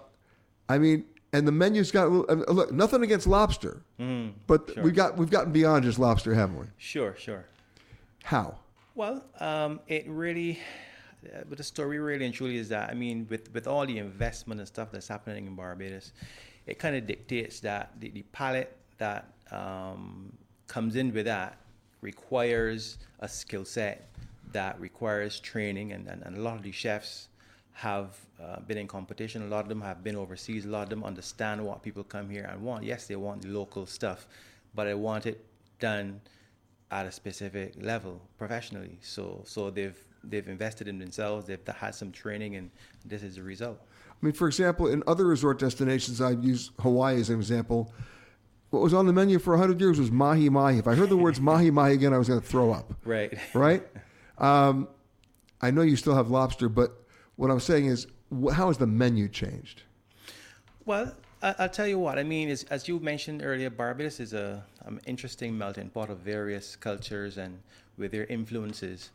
I 0.69 0.79
mean, 0.79 1.05
and 1.33 1.47
the 1.49 1.53
menu's 1.53 1.91
got 1.91 2.07
a 2.07 2.09
little, 2.09 2.26
I 2.30 2.35
mean, 2.35 2.45
look, 2.49 2.72
nothing 2.72 3.03
against 3.03 3.26
lobster, 3.26 3.83
Mm, 3.99 4.33
but 4.47 4.70
sure. 4.74 4.83
we've 4.85 4.95
got 4.95 5.16
we've 5.16 5.30
gotten 5.30 5.53
beyond 5.53 5.85
just 5.85 5.99
lobster, 5.99 6.35
haven't 6.35 6.59
we? 6.59 6.66
Sure. 6.76 7.14
Sure. 7.18 7.45
How? 8.24 8.59
Well, 8.95 9.24
um, 9.41 9.80
it 9.89 10.05
really, 10.09 10.59
uh, 11.26 11.41
but 11.49 11.57
the 11.59 11.64
story 11.64 11.99
really 11.99 12.24
and 12.26 12.35
truly 12.35 12.57
is 12.57 12.68
that 12.68 12.91
I 12.91 12.95
mean, 12.95 13.26
with 13.30 13.53
with 13.55 13.66
all 13.66 13.87
the 13.87 13.99
investment 13.99 14.61
and 14.61 14.68
stuff 14.68 14.91
that's 14.93 15.09
happening 15.09 15.47
in 15.47 15.55
Barbados, 15.57 16.12
it 16.66 16.78
kind 16.78 16.95
of 16.97 17.07
dictates 17.07 17.61
that 17.61 17.93
the, 18.01 18.11
the 18.11 18.22
palate 18.33 18.76
that 18.99 19.33
um, 19.51 20.33
comes 20.66 20.97
in 20.97 21.12
with 21.12 21.24
that 21.26 21.57
requires 22.03 22.99
a 23.20 23.28
skill 23.28 23.64
set 23.64 24.09
that 24.53 24.78
requires 24.80 25.41
training, 25.41 25.93
and, 25.93 26.07
and, 26.09 26.22
and 26.24 26.37
a 26.37 26.41
lot 26.41 26.57
of 26.57 26.62
the 26.62 26.72
chefs 26.72 27.28
have 27.73 28.16
uh, 28.43 28.61
been 28.61 28.79
in 28.79 28.87
competition. 28.87 29.43
A 29.43 29.47
lot 29.47 29.61
of 29.61 29.68
them 29.68 29.81
have 29.81 30.05
been 30.05 30.16
overseas. 30.16 30.64
A 30.64 30.68
lot 30.68 30.85
of 30.85 30.91
them 30.91 31.05
understand 31.05 31.64
what 31.64 31.83
people 31.83 32.05
come 32.05 32.29
here 32.29 32.49
and 32.51 32.62
want. 32.62 32.85
Yes, 32.85 33.07
they 33.07 33.16
want 33.16 33.43
the 33.43 33.49
local 33.49 33.87
stuff, 33.87 34.27
but 34.75 34.85
they 34.85 34.95
want 34.95 35.27
it 35.27 35.45
done 35.79 36.20
at 36.91 37.07
a 37.07 37.12
specific 37.12 37.75
level 37.81 38.20
professionally. 38.39 38.99
So 39.01 39.43
so 39.47 39.70
they've 39.70 39.99
they've 40.23 40.47
invested 40.47 40.89
in 40.89 40.99
themselves. 40.99 41.47
They've 41.47 41.66
had 41.66 41.95
some 41.95 42.12
training, 42.12 42.57
and 42.57 42.70
this 43.05 43.23
is 43.23 43.37
the 43.37 43.43
result. 43.43 43.81
I 44.11 44.27
mean, 44.27 44.35
for 44.35 44.47
example, 44.47 44.87
in 44.87 45.03
other 45.07 45.27
resort 45.27 45.59
destinations, 45.59 46.20
I've 46.20 46.45
used 46.45 46.73
Hawaii 46.79 47.18
as 47.18 47.31
an 47.31 47.37
example. 47.37 47.93
What 48.70 48.83
was 48.83 48.95
on 48.95 49.07
the 49.07 49.12
menu 49.12 49.39
for 49.39 49.51
100 49.51 49.81
years 49.81 49.99
was 49.99 50.11
mahi 50.11 50.49
mahi. 50.49 50.79
If 50.79 50.87
I 50.87 50.95
heard 50.95 51.09
the 51.09 51.16
words 51.16 51.41
mahi 51.51 51.70
mahi 51.70 51.95
again, 51.95 52.14
I 52.14 52.18
was 52.18 52.29
going 52.29 52.41
to 52.41 52.47
throw 52.47 52.73
up. 52.73 52.95
Right. 53.05 53.37
Right? 53.53 53.83
Um, 54.39 54.89
I 55.61 55.70
know 55.70 55.83
you 55.83 55.97
still 55.97 56.14
have 56.14 56.31
lobster, 56.31 56.68
but 56.68 57.02
what 57.37 57.51
I'm 57.51 57.61
saying 57.61 57.87
is, 57.87 58.07
how 58.53 58.68
has 58.68 58.78
the 58.78 58.87
menu 58.87 59.28
changed? 59.28 59.83
Well, 60.85 61.14
I'll 61.43 61.68
tell 61.68 61.87
you 61.87 61.99
what. 61.99 62.18
I 62.18 62.22
mean, 62.22 62.49
is, 62.49 62.64
as 62.64 62.87
you 62.87 63.01
mentioned 63.01 63.43
earlier, 63.45 63.68
Barbados 63.70 64.20
is 64.20 64.33
a 64.33 64.64
um, 64.87 65.01
interesting 65.07 65.57
melting 65.57 65.91
pot 65.91 66.09
of 66.11 66.18
various 66.18 66.76
cultures 66.76 67.37
and 67.37 67.59
with 67.99 68.12
their 68.12 68.26
influences. 68.26 69.11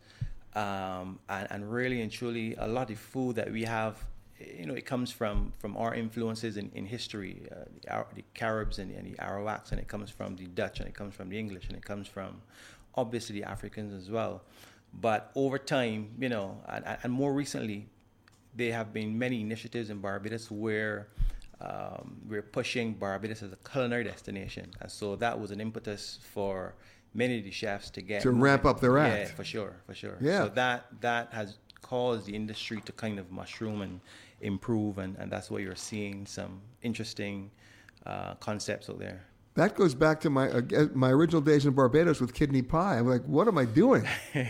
Um, 0.55 1.19
and, 1.29 1.47
and 1.51 1.71
really 1.71 2.01
and 2.01 2.11
truly, 2.11 2.55
a 2.55 2.67
lot 2.67 2.89
of 2.89 2.99
food 2.99 3.35
that 3.35 3.51
we 3.51 3.63
have, 3.63 4.03
you 4.39 4.65
know, 4.65 4.73
it 4.73 4.85
comes 4.85 5.11
from 5.11 5.53
from 5.59 5.77
our 5.77 5.93
influences 5.93 6.57
in, 6.57 6.71
in 6.73 6.85
history, 6.85 7.43
uh, 7.51 7.65
the, 7.81 7.91
Ar- 7.91 8.07
the 8.15 8.23
Caribs 8.33 8.79
and, 8.79 8.91
and 8.91 9.05
the 9.05 9.17
Arawaks, 9.19 9.71
and 9.71 9.79
it 9.79 9.87
comes 9.87 10.09
from 10.09 10.35
the 10.35 10.47
Dutch, 10.47 10.79
and 10.79 10.87
it 10.87 10.95
comes 10.95 11.15
from 11.15 11.29
the 11.29 11.37
English, 11.37 11.67
and 11.67 11.77
it 11.77 11.85
comes 11.85 12.07
from 12.07 12.41
obviously 12.95 13.39
the 13.39 13.47
Africans 13.47 13.93
as 13.93 14.09
well. 14.09 14.41
But 14.93 15.31
over 15.35 15.57
time, 15.57 16.11
you 16.19 16.29
know, 16.29 16.57
and, 16.67 16.97
and 17.03 17.13
more 17.13 17.33
recently, 17.33 17.87
there 18.55 18.73
have 18.73 18.93
been 18.93 19.17
many 19.17 19.41
initiatives 19.41 19.89
in 19.89 19.99
Barbados 19.99 20.49
where 20.49 21.07
um, 21.61 22.17
we're 22.27 22.41
pushing 22.41 22.93
Barbados 22.93 23.41
as 23.43 23.51
a 23.51 23.57
culinary 23.69 24.03
destination, 24.03 24.69
and 24.81 24.91
so 24.91 25.15
that 25.15 25.39
was 25.39 25.51
an 25.51 25.59
impetus 25.59 26.19
for 26.33 26.75
many 27.13 27.39
of 27.39 27.43
the 27.43 27.51
chefs 27.51 27.89
to 27.91 28.01
get 28.01 28.21
To 28.21 28.31
ramp 28.31 28.65
up 28.65 28.79
their 28.79 28.97
act. 28.97 29.29
Yeah, 29.29 29.35
for 29.35 29.43
sure, 29.43 29.75
for 29.85 29.93
sure. 29.93 30.17
Yeah. 30.21 30.43
So 30.43 30.49
that 30.49 30.85
that 31.01 31.33
has 31.33 31.57
caused 31.81 32.25
the 32.27 32.35
industry 32.35 32.81
to 32.81 32.91
kind 32.91 33.19
of 33.19 33.31
mushroom 33.31 33.81
and 33.81 33.99
improve, 34.41 34.97
and, 34.99 35.15
and 35.17 35.31
that's 35.31 35.49
why 35.49 35.59
you're 35.59 35.75
seeing 35.75 36.25
some 36.25 36.61
interesting 36.83 37.49
uh, 38.05 38.35
concepts 38.35 38.89
out 38.89 38.99
there. 38.99 39.25
That 39.57 39.75
goes 39.75 39.95
back 39.95 40.21
to 40.21 40.29
my 40.29 40.49
uh, 40.49 40.87
my 40.93 41.09
original 41.09 41.41
days 41.41 41.65
in 41.65 41.73
Barbados 41.73 42.21
with 42.21 42.33
kidney 42.33 42.61
pie. 42.61 42.99
I'm 42.99 43.07
like, 43.07 43.25
what 43.25 43.47
am 43.47 43.57
I 43.57 43.65
doing? 43.65 44.05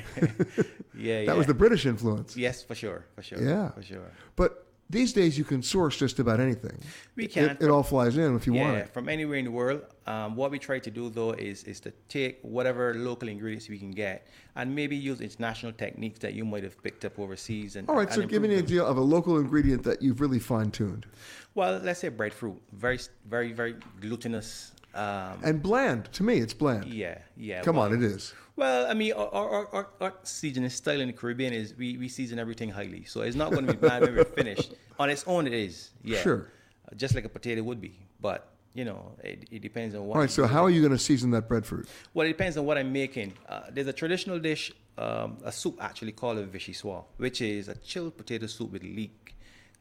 Yeah, 0.99 1.25
that 1.27 1.37
was 1.37 1.47
the 1.47 1.53
British 1.53 1.85
influence. 1.85 2.35
Yes, 2.35 2.63
for 2.63 2.75
sure, 2.75 3.05
for 3.15 3.21
sure. 3.21 3.41
Yeah, 3.41 3.69
for 3.71 3.83
sure. 3.83 4.11
But 4.35 4.65
these 4.89 5.13
days, 5.13 5.37
you 5.37 5.43
can 5.43 5.61
source 5.61 5.97
just 5.97 6.17
about 6.19 6.39
anything. 6.39 6.79
We 7.15 7.27
can. 7.27 7.51
It, 7.51 7.61
it 7.61 7.69
all 7.69 7.83
flies 7.83 8.17
in 8.17 8.35
if 8.35 8.47
you 8.47 8.55
yeah, 8.55 8.63
want 8.63 8.77
it. 8.77 8.89
from 8.89 9.09
anywhere 9.09 9.37
in 9.37 9.45
the 9.45 9.51
world. 9.51 9.81
Um, 10.05 10.35
what 10.35 10.49
we 10.49 10.59
try 10.59 10.79
to 10.79 10.89
do 10.89 11.09
though 11.09 11.31
is 11.33 11.63
is 11.65 11.79
to 11.81 11.91
take 12.07 12.39
whatever 12.41 12.93
local 12.95 13.27
ingredients 13.27 13.67
we 13.67 13.77
can 13.77 13.91
get 13.91 14.27
and 14.55 14.73
maybe 14.73 14.95
use 14.95 15.19
international 15.19 15.73
techniques 15.73 16.19
that 16.19 16.33
you 16.33 16.45
might 16.45 16.63
have 16.63 16.81
picked 16.81 17.03
up 17.03 17.19
overseas. 17.19 17.75
And 17.75 17.87
All 17.89 17.95
right, 17.95 18.07
and 18.07 18.15
so 18.15 18.25
give 18.25 18.41
me 18.41 18.53
an 18.53 18.59
idea 18.59 18.83
of 18.83 18.97
a 18.97 19.01
local 19.01 19.37
ingredient 19.37 19.83
that 19.83 20.01
you've 20.01 20.21
really 20.21 20.39
fine 20.39 20.71
tuned 20.71 21.05
Well, 21.53 21.79
let's 21.83 21.99
say 21.99 22.09
breadfruit, 22.09 22.61
very 22.71 22.99
very 23.25 23.51
very 23.51 23.75
glutinous. 23.99 24.71
Um, 24.97 25.39
and 25.43 25.61
bland. 25.61 26.11
To 26.13 26.23
me, 26.23 26.39
it's 26.39 26.53
bland. 26.53 26.85
yeah, 26.85 27.19
yeah. 27.35 27.61
Come 27.61 27.77
on, 27.77 27.93
it 27.93 28.01
is. 28.01 28.33
Well, 28.55 28.89
I 28.89 28.95
mean, 28.95 29.13
our, 29.13 29.29
our, 29.29 29.67
our, 29.67 29.87
our 30.01 30.13
seasoning 30.23 30.71
style 30.71 30.99
in 30.99 31.07
the 31.07 31.13
Caribbean 31.13 31.53
is 31.53 31.75
we, 31.77 31.97
we 31.97 32.09
season 32.09 32.39
everything 32.39 32.69
highly, 32.69 33.03
so 33.03 33.21
it's 33.21 33.35
not 33.35 33.51
going 33.51 33.67
to 33.67 33.73
be 33.73 33.87
bad 33.87 34.01
when 34.01 34.15
we're 34.15 34.25
finished. 34.25 34.73
On 34.99 35.11
its 35.11 35.23
own, 35.27 35.45
it 35.45 35.53
is. 35.53 35.91
Yeah. 36.03 36.19
Sure. 36.21 36.47
Uh, 36.91 36.95
just 36.95 37.13
like 37.13 37.25
a 37.25 37.29
potato 37.29 37.61
would 37.61 37.79
be, 37.79 37.99
but 38.19 38.53
you 38.73 38.85
know, 38.85 39.11
it, 39.23 39.47
it 39.51 39.61
depends 39.61 39.93
on 39.93 40.07
what. 40.07 40.15
All 40.15 40.21
right, 40.21 40.29
so 40.29 40.47
how 40.47 40.63
are 40.63 40.71
you 40.71 40.81
going 40.81 40.91
to 40.91 40.97
season 40.97 41.29
that 41.31 41.47
breadfruit? 41.47 41.87
Well, 42.15 42.25
it 42.25 42.29
depends 42.29 42.57
on 42.57 42.65
what 42.65 42.79
I'm 42.79 42.91
making. 42.91 43.33
Uh, 43.47 43.61
there's 43.71 43.87
a 43.87 43.93
traditional 43.93 44.39
dish, 44.39 44.71
um, 44.97 45.37
a 45.43 45.51
soup 45.51 45.77
actually 45.79 46.13
called 46.13 46.39
a 46.39 46.45
vichyssoise, 46.47 47.05
which 47.17 47.41
is 47.41 47.67
a 47.67 47.75
chilled 47.75 48.17
potato 48.17 48.47
soup 48.47 48.71
with 48.71 48.81
leek 48.83 49.35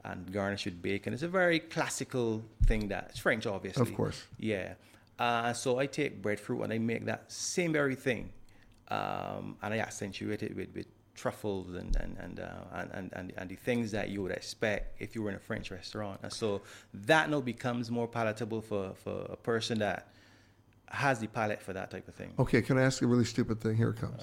and 0.05 0.31
garnished 0.31 0.67
with 0.67 0.81
bacon. 0.83 1.14
It's 1.14 1.23
a 1.23 1.29
very 1.29 1.61
classical 1.61 2.45
thing 2.67 2.89
that 2.89 3.09
it's 3.11 3.19
French, 3.19 3.47
obviously. 3.47 3.83
Of 3.83 3.95
course. 3.95 4.23
Yeah. 4.39 4.75
Uh, 5.19 5.53
so 5.53 5.79
I 5.79 5.87
take 5.87 6.21
breadfruit 6.21 6.62
and 6.62 6.73
I 6.73 6.79
make 6.79 7.07
that 7.07 7.31
same 7.33 7.73
very 7.73 7.95
thing, 7.95 8.33
um, 8.89 9.57
and 9.62 9.73
I 9.75 9.79
accentuate 9.79 10.43
it 10.43 10.55
with, 10.55 10.75
with 10.75 10.87
truffles 11.14 11.75
and 11.75 11.97
and 11.97 12.17
and, 12.19 12.41
uh, 12.41 12.89
and, 12.93 13.11
and 13.14 13.33
and 13.37 13.49
the 13.49 13.57
things 13.57 13.91
that 13.93 14.11
you 14.11 14.23
would 14.23 14.33
expect 14.33 15.01
if 15.01 15.14
you 15.14 15.23
were 15.23 15.31
in 15.31 15.37
a 15.37 15.41
French 15.41 15.71
restaurant. 15.71 16.21
And 16.23 16.33
so 16.33 16.62
that 16.93 17.31
now 17.31 17.41
becomes 17.41 17.91
more 17.91 18.07
palatable 18.07 18.61
for, 18.61 18.95
for 19.03 19.27
a 19.31 19.37
person 19.37 19.79
that 19.79 20.09
has 20.89 21.19
the 21.19 21.27
palate 21.27 21.62
for 21.62 21.73
that 21.73 21.91
type 21.91 22.07
of 22.09 22.14
thing. 22.14 22.33
Okay, 22.39 22.62
can 22.62 22.79
I 22.79 22.83
ask 22.83 23.03
a 23.03 23.07
really 23.07 23.25
stupid 23.25 23.61
thing? 23.61 23.77
Here 23.77 23.91
it 23.91 23.97
comes. 23.97 24.23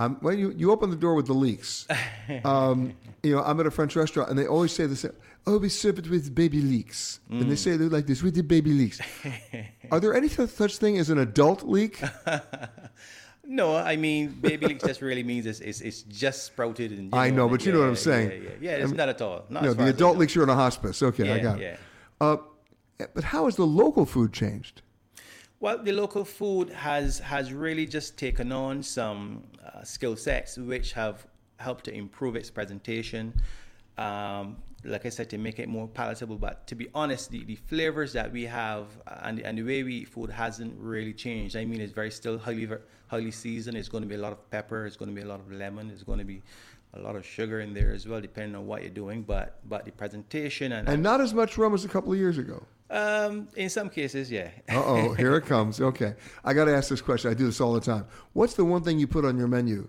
Um, 0.00 0.16
when 0.22 0.38
you, 0.38 0.50
you 0.56 0.72
open 0.72 0.88
the 0.88 0.96
door 0.96 1.14
with 1.14 1.26
the 1.26 1.34
leeks, 1.34 1.86
um, 2.44 2.94
you 3.22 3.34
know, 3.36 3.42
I'm 3.42 3.60
at 3.60 3.66
a 3.66 3.70
French 3.70 3.94
restaurant 3.96 4.30
and 4.30 4.38
they 4.38 4.46
always 4.46 4.72
say 4.72 4.86
this, 4.86 5.04
oh, 5.46 5.58
we 5.58 5.68
serve 5.68 5.98
it 5.98 6.08
with 6.08 6.34
baby 6.34 6.62
leeks. 6.62 7.20
And 7.28 7.42
they 7.50 7.54
Mm. 7.54 7.58
say 7.58 7.70
it 7.72 7.80
like 7.92 8.06
this, 8.06 8.22
with 8.22 8.34
the 8.34 8.42
baby 8.42 8.72
leeks. 8.72 8.98
Are 9.92 10.00
there 10.00 10.14
any 10.14 10.28
such 10.28 10.76
thing 10.78 10.96
as 10.98 11.10
an 11.10 11.18
adult 11.18 11.62
leek? 11.64 12.00
No, 13.52 13.74
I 13.74 13.96
mean 13.96 14.28
baby 14.40 14.66
leeks 14.68 14.84
just 14.84 15.00
really 15.02 15.24
means 15.24 15.44
it's, 15.44 15.58
it's, 15.58 15.80
it's 15.80 16.02
just 16.02 16.44
sprouted 16.44 16.92
and. 16.92 17.12
I 17.12 17.30
know, 17.30 17.48
but 17.48 17.66
you 17.66 17.72
know 17.72 17.80
what 17.80 17.88
I'm 17.88 17.96
saying. 17.96 18.30
Yeah, 18.30 18.36
yeah, 18.36 18.50
yeah. 18.60 18.82
it's 18.84 18.90
Um, 18.92 18.96
not 18.96 19.08
at 19.08 19.20
all. 19.20 19.44
Not 19.50 19.64
no, 19.64 19.74
the 19.74 19.86
adult 19.88 20.14
know. 20.14 20.20
leeks 20.20 20.36
are 20.36 20.44
in 20.44 20.48
a 20.50 20.54
hospice. 20.54 21.02
Okay, 21.02 21.24
I 21.32 21.36
Yeah, 21.36 21.42
got 21.42 21.58
yeah. 21.58 21.66
it. 21.66 21.80
Uh, 22.20 22.36
but 23.12 23.24
how 23.24 23.46
has 23.46 23.56
the 23.56 23.66
local 23.66 24.06
food 24.06 24.32
changed? 24.32 24.82
Well, 25.62 25.76
the 25.76 25.92
local 25.92 26.24
food 26.24 26.70
has 26.70 27.18
has 27.18 27.52
really 27.52 27.84
just 27.84 28.16
taken 28.16 28.50
on 28.50 28.82
some 28.82 29.44
uh, 29.62 29.84
skill 29.84 30.16
sets 30.16 30.56
which 30.56 30.92
have 30.94 31.26
helped 31.58 31.84
to 31.84 31.94
improve 31.94 32.34
its 32.34 32.48
presentation. 32.48 33.34
Um, 33.98 34.56
like 34.84 35.04
I 35.04 35.10
said, 35.10 35.28
to 35.28 35.36
make 35.36 35.58
it 35.58 35.68
more 35.68 35.86
palatable. 35.86 36.38
But 36.38 36.66
to 36.68 36.74
be 36.74 36.88
honest, 36.94 37.30
the, 37.30 37.44
the 37.44 37.56
flavors 37.56 38.14
that 38.14 38.32
we 38.32 38.44
have 38.46 38.86
uh, 39.06 39.16
and, 39.24 39.40
and 39.40 39.58
the 39.58 39.62
way 39.62 39.82
we 39.82 39.96
eat 39.96 40.08
food 40.08 40.30
hasn't 40.30 40.74
really 40.78 41.12
changed. 41.12 41.54
I 41.54 41.66
mean, 41.66 41.82
it's 41.82 41.92
very 41.92 42.10
still 42.10 42.38
highly 42.38 42.66
highly 43.08 43.30
seasoned. 43.30 43.76
It's 43.76 43.90
going 43.90 44.02
to 44.02 44.08
be 44.08 44.14
a 44.14 44.22
lot 44.26 44.32
of 44.32 44.50
pepper. 44.50 44.86
It's 44.86 44.96
going 44.96 45.10
to 45.10 45.14
be 45.14 45.20
a 45.20 45.28
lot 45.28 45.40
of 45.40 45.52
lemon. 45.52 45.90
It's 45.90 46.02
going 46.02 46.20
to 46.20 46.24
be 46.24 46.40
a 46.94 47.00
lot 47.00 47.16
of 47.16 47.26
sugar 47.26 47.60
in 47.60 47.74
there 47.74 47.92
as 47.92 48.08
well, 48.08 48.22
depending 48.22 48.56
on 48.56 48.66
what 48.66 48.80
you're 48.80 48.90
doing. 48.90 49.20
But 49.24 49.58
but 49.68 49.84
the 49.84 49.92
presentation 49.92 50.72
and, 50.72 50.88
And 50.88 51.02
not 51.02 51.20
as 51.20 51.34
much 51.34 51.58
rum 51.58 51.74
as 51.74 51.84
a 51.84 51.88
couple 51.88 52.12
of 52.12 52.18
years 52.18 52.38
ago. 52.38 52.64
Um, 52.90 53.48
in 53.56 53.70
some 53.70 53.88
cases, 53.88 54.30
yeah. 54.30 54.50
Uh 54.68 54.82
oh, 54.84 55.14
here 55.14 55.36
it 55.36 55.46
comes. 55.46 55.80
Okay. 55.80 56.14
I 56.44 56.52
got 56.52 56.64
to 56.66 56.74
ask 56.74 56.88
this 56.88 57.00
question. 57.00 57.30
I 57.30 57.34
do 57.34 57.46
this 57.46 57.60
all 57.60 57.72
the 57.72 57.80
time. 57.80 58.06
What's 58.32 58.54
the 58.54 58.64
one 58.64 58.82
thing 58.82 58.98
you 58.98 59.06
put 59.06 59.24
on 59.24 59.38
your 59.38 59.48
menu 59.48 59.86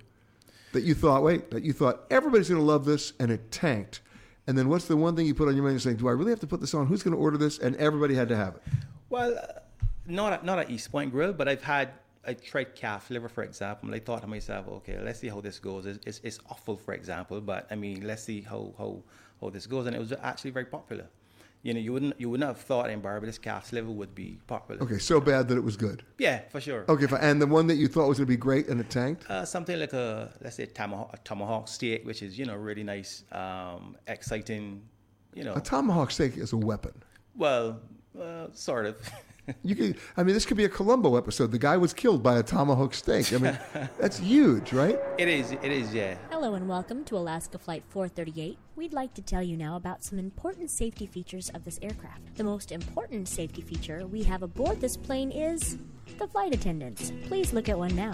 that 0.74 0.84
you 0.84 0.93
thought, 0.93 1.24
wait, 1.24 1.52
that 1.52 1.64
you 1.64 1.74
thought 1.74 2.06
everybody's 2.10 2.49
going 2.49 2.62
to 2.62 2.66
love 2.66 2.86
this 2.86 3.14
and 3.20 3.32
it 3.32 3.52
tanked? 3.52 4.02
And 4.47 4.58
then 4.58 4.70
what's 4.70 4.86
the 4.86 4.97
one 4.97 5.16
thing 5.16 5.26
you 5.26 5.36
put 5.36 5.47
on 5.47 5.56
your 5.56 5.64
menu 5.64 5.80
saying, 5.80 5.97
do 5.97 6.08
I 6.08 6.12
really 6.12 6.32
have 6.32 6.39
to 6.41 6.47
put 6.47 6.62
this 6.62 6.74
on? 6.74 6.88
Who's 6.88 7.04
going 7.04 7.16
to 7.16 7.22
order 7.22 7.38
this? 7.38 7.60
And 7.60 7.76
everybody 7.78 8.16
had 8.16 8.30
to 8.30 8.36
have 8.36 8.56
it. 8.56 8.64
Well, 9.10 9.38
uh, 9.38 9.60
not 10.06 10.34
at, 10.34 10.45
not 10.45 10.60
at 10.60 10.70
East 10.70 10.91
Point 10.91 11.12
Grill, 11.12 11.34
but 11.34 11.47
I've 11.47 11.64
had 11.64 11.91
I 12.26 12.34
tried 12.34 12.76
calf 12.76 13.10
liver, 13.10 13.30
for 13.30 13.43
example. 13.43 13.88
and 13.88 13.95
I 13.95 13.99
thought 13.99 14.22
to 14.22 14.28
myself, 14.28 14.68
okay, 14.68 14.99
let's 14.99 15.20
see 15.20 15.28
how 15.28 15.41
this 15.41 15.58
goes. 15.58 15.86
It's, 15.86 15.99
it's, 16.06 16.22
it's 16.24 16.39
awful, 16.49 16.78
for 16.78 16.93
example, 16.93 17.41
but 17.41 17.68
I 17.72 17.76
mean, 17.76 18.06
let's 18.06 18.24
see 18.24 18.41
how, 18.41 18.74
how 18.78 19.04
how 19.41 19.49
this 19.49 19.66
goes. 19.66 19.88
And 19.88 19.95
it 19.95 19.99
was 19.99 20.14
actually 20.22 20.52
very 20.52 20.66
popular. 20.66 21.08
You 21.64 21.74
know, 21.76 21.80
you 21.80 21.93
wouldn't 21.93 22.20
you 22.20 22.28
wouldn't 22.30 22.47
have 22.47 22.57
thought 22.59 22.89
in 22.89 23.01
Barbados 23.01 23.38
calf 23.38 23.72
liver 23.72 23.91
would 23.91 24.16
be 24.16 24.39
popular. 24.47 24.82
Okay, 24.82 24.97
so 24.97 25.20
bad 25.22 25.47
that 25.49 25.57
it 25.57 25.64
was 25.64 25.78
good. 25.78 26.03
Yeah, 26.18 26.39
for 26.49 26.59
sure. 26.59 26.86
Okay, 26.89 27.05
fine. 27.05 27.20
and 27.22 27.39
the 27.41 27.45
one 27.45 27.68
that 27.68 27.76
you 27.76 27.88
thought 27.88 28.07
was 28.07 28.18
going 28.18 28.26
to 28.26 28.32
be 28.32 28.36
great 28.38 28.68
and 28.68 28.80
it 28.80 28.89
tanked? 28.89 29.30
Uh, 29.30 29.45
something 29.45 29.80
like 29.80 29.93
a 29.93 30.34
let's 30.41 30.55
say 30.55 30.66
tomahawk, 30.66 31.12
a 31.14 31.18
tomahawk 31.24 31.68
steak, 31.68 32.03
which 32.05 32.24
is 32.24 32.39
you 32.39 32.45
know 32.45 32.55
really 32.55 32.84
nice, 32.84 33.24
um, 33.32 33.95
exciting. 34.07 34.82
You 35.36 35.43
know, 35.45 35.53
A 35.53 35.62
tomahawk 35.62 36.12
steak 36.12 36.36
is 36.38 36.51
a 36.51 36.57
weapon. 36.57 36.93
well, 37.36 37.80
uh, 38.20 38.47
sort 38.53 38.86
of. 38.88 38.97
You 39.64 39.76
could, 39.76 39.98
I 40.16 40.24
mean, 40.24 40.34
this 40.34 40.46
could 40.46 40.58
be 40.58 40.66
a 40.66 40.70
Columbo 40.70 41.16
episode. 41.16 41.52
The 41.52 41.58
guy 41.60 41.76
was 41.78 41.94
killed 41.94 42.22
by 42.22 42.38
a 42.38 42.44
tomahawk 42.44 42.94
steak. 42.94 43.34
I 43.34 43.38
mean, 43.38 43.60
that's 44.00 44.20
huge, 44.20 44.72
right? 44.72 45.00
It 45.18 45.28
is. 45.28 45.52
It 45.52 45.64
is. 45.66 45.94
Yeah. 45.94 46.16
Hello 46.30 46.54
and 46.56 46.68
welcome 46.68 47.04
to 47.06 47.18
Alaska 47.18 47.58
Flight 47.58 47.84
438. 47.89 48.58
We'd 48.76 48.94
like 48.94 49.14
to 49.16 49.22
tell 49.22 49.44
you 49.44 49.58
now 49.58 49.76
about 49.76 50.04
some 50.04 50.18
important 50.20 50.70
safety 50.72 51.06
features 51.06 51.50
of 51.50 51.64
this 51.64 51.80
aircraft. 51.82 52.36
The 52.36 52.44
most 52.44 52.72
important 52.72 53.28
safety 53.28 53.62
feature 53.62 54.08
we 54.08 54.24
have 54.24 54.42
aboard 54.42 54.80
this 54.80 54.98
plane 54.98 55.32
is 55.32 55.78
the 56.18 56.28
flight 56.28 56.54
attendants. 56.54 57.12
Please 57.28 57.54
look 57.54 57.70
at 57.70 57.78
one 57.78 57.96
now. 57.96 58.12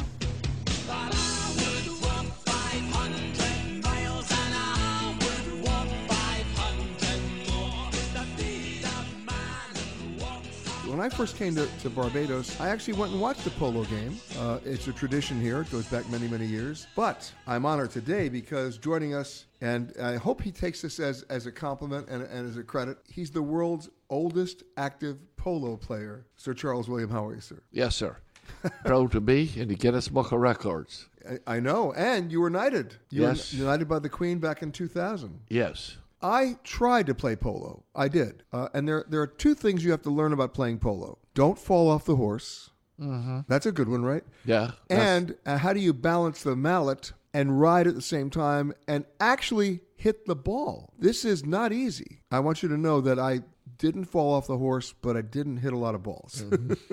When 10.97 11.05
I 11.05 11.09
first 11.09 11.37
came 11.37 11.53
to, 11.53 11.67
to 11.83 11.91
Barbados, 11.91 12.59
I 12.59 12.69
actually 12.69 12.95
went 12.95 13.11
and 13.11 13.21
watched 13.21 13.45
a 13.45 13.51
polo 13.51 13.83
game. 13.83 14.19
Uh, 14.39 14.57
it's 14.65 14.87
a 14.87 14.91
tradition 14.91 15.39
here, 15.39 15.61
it 15.61 15.69
goes 15.69 15.85
back 15.85 16.09
many, 16.09 16.27
many 16.27 16.47
years. 16.47 16.87
But 16.95 17.31
I'm 17.45 17.67
honored 17.67 17.91
today 17.91 18.29
because 18.29 18.79
joining 18.79 19.13
us, 19.13 19.45
and 19.61 19.93
I 20.01 20.15
hope 20.15 20.41
he 20.41 20.51
takes 20.51 20.81
this 20.81 20.99
as, 20.99 21.21
as 21.29 21.45
a 21.45 21.51
compliment 21.51 22.09
and, 22.09 22.23
and 22.23 22.49
as 22.49 22.57
a 22.57 22.63
credit, 22.63 22.97
he's 23.07 23.29
the 23.29 23.43
world's 23.43 23.89
oldest 24.09 24.63
active 24.75 25.19
polo 25.35 25.77
player. 25.77 26.25
Sir 26.35 26.55
Charles 26.55 26.89
William, 26.89 27.11
how 27.11 27.27
are 27.27 27.35
you, 27.35 27.41
sir? 27.41 27.61
Yes, 27.69 27.95
sir. 27.95 28.17
Proud 28.83 29.11
to 29.11 29.21
be 29.21 29.51
in 29.55 29.67
the 29.67 29.75
Guinness 29.75 30.07
Book 30.07 30.31
of 30.31 30.39
Records. 30.39 31.09
I, 31.29 31.57
I 31.57 31.59
know, 31.59 31.93
and 31.93 32.31
you 32.31 32.41
were 32.41 32.49
knighted. 32.49 32.95
You 33.11 33.21
Yes. 33.21 33.53
were 33.53 33.65
knighted 33.65 33.87
by 33.87 33.99
the 33.99 34.09
Queen 34.09 34.39
back 34.39 34.63
in 34.63 34.71
2000. 34.71 35.41
Yes. 35.47 35.97
I 36.21 36.57
tried 36.63 37.05
to 37.07 37.15
play 37.15 37.35
polo. 37.35 37.83
I 37.95 38.07
did. 38.07 38.43
Uh, 38.51 38.69
and 38.73 38.87
there, 38.87 39.05
there 39.07 39.21
are 39.21 39.27
two 39.27 39.53
things 39.53 39.83
you 39.83 39.91
have 39.91 40.01
to 40.03 40.09
learn 40.09 40.33
about 40.33 40.53
playing 40.53 40.79
polo. 40.79 41.19
Don't 41.33 41.57
fall 41.59 41.89
off 41.89 42.05
the 42.05 42.15
horse. 42.15 42.71
Mhm. 42.99 43.45
That's 43.47 43.67
a 43.67 43.71
good 43.71 43.87
one, 43.89 44.03
right? 44.03 44.23
Yeah. 44.43 44.71
And 44.89 45.35
uh, 45.45 45.57
how 45.57 45.73
do 45.73 45.79
you 45.79 45.93
balance 45.93 46.41
the 46.41 46.55
mallet 46.55 47.11
and 47.33 47.59
ride 47.61 47.85
at 47.85 47.93
the 47.93 48.01
same 48.01 48.31
time 48.31 48.73
and 48.87 49.05
actually 49.19 49.81
hit 49.95 50.25
the 50.25 50.35
ball? 50.35 50.93
This 50.97 51.23
is 51.23 51.45
not 51.45 51.71
easy. 51.71 52.21
I 52.31 52.39
want 52.39 52.63
you 52.63 52.69
to 52.69 52.77
know 52.77 52.99
that 53.01 53.19
I 53.19 53.41
didn't 53.77 54.05
fall 54.05 54.33
off 54.33 54.47
the 54.47 54.57
horse, 54.57 54.93
but 54.99 55.15
I 55.15 55.21
didn't 55.21 55.57
hit 55.57 55.73
a 55.73 55.77
lot 55.77 55.93
of 55.93 56.01
balls. 56.01 56.43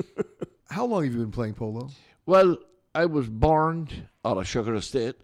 how 0.70 0.85
long 0.85 1.05
have 1.05 1.14
you 1.14 1.20
been 1.20 1.31
playing 1.31 1.55
polo? 1.55 1.89
Well, 2.27 2.59
I 2.95 3.07
was 3.07 3.29
born 3.31 3.89
on 4.25 4.37
a 4.37 4.45
sugar 4.45 4.75
estate, 4.75 5.16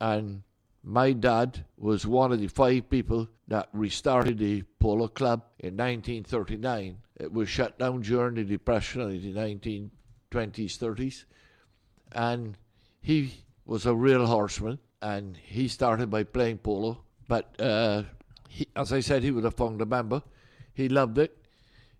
and 0.00 0.42
my 0.84 1.12
dad 1.12 1.64
was 1.78 2.06
one 2.06 2.30
of 2.30 2.38
the 2.38 2.46
five 2.46 2.90
people 2.90 3.26
that 3.48 3.68
restarted 3.72 4.38
the 4.38 4.62
polo 4.78 5.08
club 5.08 5.42
in 5.58 5.76
1939. 5.76 6.98
It 7.18 7.32
was 7.32 7.48
shut 7.48 7.78
down 7.78 8.02
during 8.02 8.34
the 8.34 8.44
Depression 8.44 9.00
in 9.02 9.34
the 9.34 9.40
1920s, 9.40 9.90
30s, 10.30 11.24
and 12.12 12.58
he 13.00 13.44
was 13.64 13.86
a 13.86 13.94
real 13.94 14.26
horseman, 14.26 14.78
and 15.00 15.36
he 15.36 15.68
started 15.68 16.10
by 16.10 16.22
playing 16.22 16.58
polo. 16.58 17.02
But 17.28 17.58
uh, 17.58 18.02
he, 18.48 18.68
as 18.76 18.92
I 18.92 19.00
said, 19.00 19.22
he 19.22 19.30
was 19.30 19.44
a 19.44 19.50
fundamental. 19.50 20.22
He 20.74 20.88
loved 20.90 21.16
it. 21.18 21.38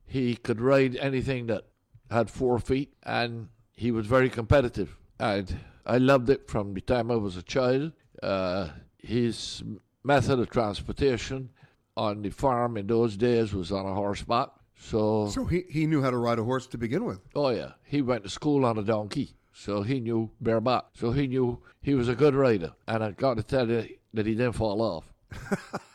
He 0.05 0.37
could 0.37 0.61
ride 0.61 0.97
anything 0.97 1.47
that 1.47 1.65
had 2.11 2.29
four 2.29 2.59
feet, 2.59 2.93
and 3.03 3.49
he 3.73 3.91
was 3.91 4.07
very 4.07 4.29
competitive. 4.29 4.97
And 5.19 5.59
I 5.87 5.97
loved 5.97 6.29
it 6.29 6.49
from 6.49 6.75
the 6.75 6.83
time 6.83 7.11
I 7.11 7.17
was 7.17 7.37
a 7.39 7.43
child. 7.43 7.93
Uh, 8.25 8.71
his 8.99 9.63
method 10.03 10.39
of 10.41 10.49
transportation 10.51 11.51
on 11.97 12.23
the 12.23 12.31
farm 12.31 12.77
in 12.77 12.87
those 12.87 13.17
days 13.17 13.53
was 13.55 13.71
on 13.71 13.87
a 13.87 13.95
horseback. 13.95 14.49
So, 14.77 15.29
So 15.29 15.45
he, 15.45 15.65
he 15.71 15.87
knew 15.87 16.03
how 16.03 16.11
to 16.11 16.17
ride 16.17 16.39
a 16.39 16.45
horse 16.45 16.67
to 16.69 16.79
begin 16.79 17.05
with. 17.05 17.21
oh 17.35 17.51
yeah, 17.51 17.73
he 17.85 18.03
went 18.03 18.25
to 18.25 18.31
school 18.31 18.65
on 18.65 18.77
a 18.79 18.83
donkey, 18.83 19.37
so 19.53 19.83
he 19.83 20.01
knew 20.01 20.31
bareback. 20.41 20.85
So 20.95 21.13
he 21.13 21.27
knew 21.27 21.61
he 21.83 21.95
was 21.95 22.09
a 22.09 22.15
good 22.15 22.35
rider, 22.35 22.73
and 22.89 23.05
I 23.05 23.11
got 23.13 23.37
to 23.37 23.43
tell 23.43 23.69
you 23.71 23.89
that 24.15 24.27
he 24.27 24.35
didn't 24.35 24.55
fall 24.55 24.81
off. 24.83 25.13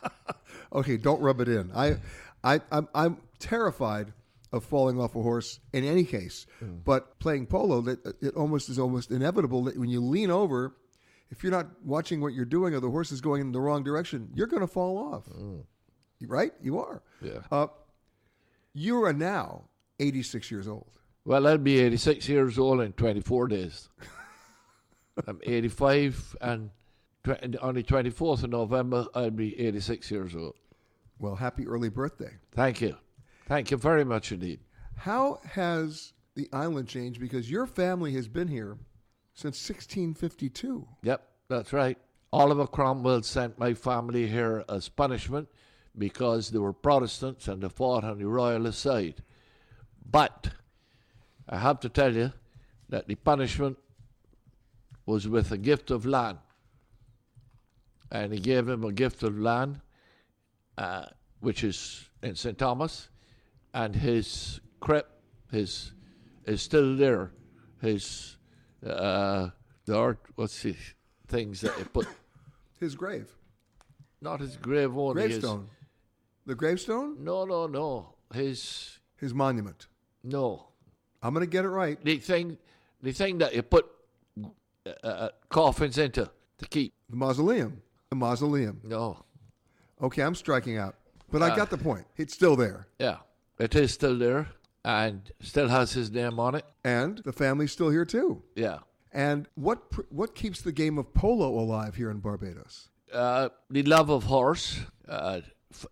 Okay, 0.71 0.97
don't 0.97 1.19
rub 1.19 1.39
it 1.41 1.47
in. 1.47 1.71
I, 1.75 1.97
I, 2.43 2.61
I'm, 2.71 2.87
I'm 2.93 3.17
terrified 3.39 4.13
of 4.53 4.63
falling 4.63 4.99
off 4.99 5.15
a 5.15 5.21
horse 5.21 5.59
in 5.73 5.83
any 5.83 6.03
case. 6.03 6.45
But 6.85 7.17
playing 7.17 7.47
polo, 7.47 7.81
that 7.81 8.05
it 8.21 8.35
almost 8.35 8.69
is 8.69 8.77
almost 8.77 9.09
inevitable 9.09 9.63
that 9.63 9.79
when 9.79 9.89
you 9.89 9.99
lean 9.99 10.29
over, 10.29 10.75
if 11.31 11.43
you're 11.43 11.51
not 11.51 11.67
watching 11.83 12.21
what 12.21 12.33
you're 12.33 12.45
doing 12.45 12.73
or 12.73 12.79
the 12.79 12.89
horse 12.89 13.11
is 13.11 13.21
going 13.21 13.41
in 13.41 13.51
the 13.51 13.59
wrong 13.59 13.83
direction, 13.83 14.29
you're 14.33 14.47
going 14.47 14.61
to 14.61 14.67
fall 14.67 14.97
off. 14.97 15.27
Right? 16.25 16.51
You 16.61 16.79
are. 16.79 17.01
Yeah. 17.21 17.39
Uh, 17.51 17.67
you 18.73 19.03
are 19.03 19.13
now 19.13 19.65
86 19.99 20.51
years 20.51 20.67
old. 20.67 20.87
Well, 21.25 21.47
I'll 21.47 21.57
be 21.57 21.79
86 21.79 22.27
years 22.27 22.57
old 22.57 22.81
in 22.81 22.93
24 22.93 23.47
days. 23.47 23.89
I'm 25.27 25.39
85, 25.43 26.35
and 26.41 26.69
tw- 27.23 27.57
on 27.61 27.75
the 27.75 27.83
24th 27.83 28.43
of 28.43 28.49
November, 28.49 29.05
I'll 29.13 29.29
be 29.29 29.59
86 29.59 30.09
years 30.11 30.35
old. 30.35 30.55
Well, 31.19 31.35
happy 31.35 31.67
early 31.67 31.89
birthday. 31.89 32.31
Thank 32.53 32.81
you. 32.81 32.95
Thank 33.47 33.71
you 33.71 33.77
very 33.77 34.05
much 34.05 34.31
indeed. 34.31 34.61
How 34.95 35.39
has 35.43 36.13
the 36.35 36.47
island 36.53 36.87
changed? 36.87 37.19
Because 37.19 37.51
your 37.51 37.65
family 37.65 38.13
has 38.13 38.27
been 38.27 38.47
here 38.47 38.77
since 39.33 39.57
1652. 39.69 40.87
Yep, 41.03 41.27
that's 41.47 41.73
right. 41.73 41.97
Oliver 42.31 42.67
Cromwell 42.67 43.23
sent 43.23 43.57
my 43.57 43.73
family 43.73 44.27
here 44.27 44.63
as 44.69 44.89
punishment 44.89 45.47
because 45.97 46.51
they 46.51 46.59
were 46.59 46.73
Protestants 46.73 47.47
and 47.47 47.61
they 47.61 47.69
fought 47.69 48.03
on 48.03 48.19
the 48.19 48.27
royalist 48.27 48.79
side. 48.79 49.23
But 50.09 50.49
I 51.47 51.57
have 51.57 51.79
to 51.81 51.89
tell 51.89 52.15
you 52.15 52.33
that 52.89 53.07
the 53.07 53.15
punishment 53.15 53.77
was 55.05 55.27
with 55.27 55.51
a 55.51 55.57
gift 55.57 55.89
of 55.91 56.05
land. 56.05 56.37
And 58.11 58.33
he 58.33 58.39
gave 58.39 58.67
him 58.67 58.83
a 58.83 58.91
gift 58.91 59.23
of 59.23 59.39
land, 59.39 59.81
uh, 60.77 61.05
which 61.39 61.63
is 61.63 62.09
in 62.21 62.35
St. 62.35 62.57
Thomas, 62.57 63.09
and 63.73 63.95
his 63.95 64.59
crypt 64.79 65.11
his, 65.51 65.91
is 66.45 66.61
still 66.61 66.95
there. 66.95 67.31
His, 67.81 68.37
uh, 68.85 69.49
the 69.85 69.97
art, 69.97 70.19
what's 70.35 70.61
the 70.63 70.75
things 71.27 71.61
that 71.61 71.73
he 71.75 71.83
put? 71.83 72.07
His 72.79 72.95
grave. 72.95 73.29
Not 74.21 74.39
his 74.39 74.55
grave 74.57 74.97
only. 74.97 75.21
his- 75.23 75.31
Gravestone. 75.39 75.67
The 76.45 76.55
gravestone? 76.55 77.23
no, 77.23 77.45
no, 77.45 77.67
no. 77.67 78.15
His 78.33 78.99
His 79.17 79.33
monument. 79.33 79.87
no. 80.23 80.65
I'm 81.21 81.33
going 81.33 81.45
to 81.45 81.49
get 81.51 81.65
it 81.65 81.69
right. 81.69 82.01
The 82.01 82.17
thing, 82.17 82.57
the 83.01 83.11
thing 83.11 83.39
that 83.39 83.53
you 83.53 83.61
put 83.61 83.85
uh, 84.85 84.89
uh, 85.05 85.29
coffins 85.49 85.97
into 85.97 86.29
to 86.59 86.67
keep. 86.69 86.93
The 87.09 87.17
mausoleum. 87.17 87.81
The 88.09 88.15
mausoleum. 88.15 88.79
No. 88.85 89.25
Okay, 90.01 90.21
I'm 90.21 90.33
striking 90.35 90.77
out. 90.77 90.95
But 91.29 91.41
I 91.43 91.49
Uh, 91.49 91.55
got 91.57 91.69
the 91.71 91.77
point. 91.77 92.05
It's 92.15 92.33
still 92.33 92.55
there. 92.55 92.87
Yeah, 92.99 93.17
it 93.59 93.75
is 93.75 93.91
still 93.93 94.17
there 94.17 94.47
and 94.83 95.31
still 95.41 95.67
has 95.67 95.93
his 95.93 96.11
name 96.11 96.39
on 96.39 96.55
it. 96.55 96.65
And 96.83 97.19
the 97.19 97.33
family's 97.33 97.71
still 97.71 97.89
here 97.89 98.05
too. 98.05 98.43
Yeah. 98.55 98.79
And 99.11 99.47
what 99.55 99.83
what 100.11 100.35
keeps 100.35 100.61
the 100.61 100.71
game 100.71 100.97
of 100.97 101.13
polo 101.13 101.49
alive 101.59 101.95
here 101.95 102.11
in 102.11 102.19
Barbados? 102.19 102.89
Uh, 103.11 103.49
the 103.69 103.83
love 103.83 104.09
of 104.09 104.23
horse. 104.25 104.81
Uh, 105.07 105.41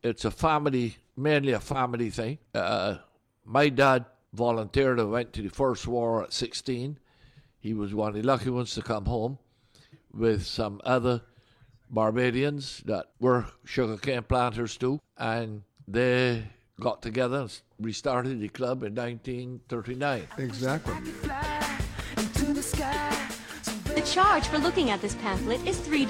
it's 0.03 0.25
a 0.25 0.31
family, 0.31 0.97
mainly 1.15 1.51
a 1.53 1.59
family 1.59 2.09
thing. 2.09 2.38
Uh, 2.53 2.97
my 3.45 3.69
dad 3.69 4.05
volunteered 4.33 4.99
and 4.99 5.11
went 5.11 5.33
to 5.33 5.41
the 5.41 5.49
first 5.49 5.88
war 5.88 6.23
at 6.23 6.33
16. 6.33 6.99
He 7.59 7.73
was 7.73 7.93
one 7.93 8.09
of 8.09 8.15
the 8.15 8.21
lucky 8.21 8.49
ones 8.49 8.73
to 8.75 8.81
come 8.81 9.05
home 9.05 9.39
with 10.13 10.45
some 10.45 10.81
other 10.83 11.21
Barbadians 11.89 12.83
that 12.85 13.07
were 13.19 13.45
sugarcane 13.65 14.23
planters 14.23 14.77
too. 14.77 14.99
And 15.17 15.63
they 15.88 16.43
got 16.80 17.01
together 17.01 17.41
and 17.41 17.61
restarted 17.80 18.39
the 18.39 18.49
club 18.49 18.84
in 18.84 18.93
1939. 18.95 20.28
Exactly. 20.38 20.93
The 23.95 24.01
charge 24.05 24.47
for 24.47 24.59
looking 24.59 24.91
at 24.91 25.01
this 25.01 25.15
pamphlet 25.15 25.65
is 25.65 25.78
$3. 25.80 26.07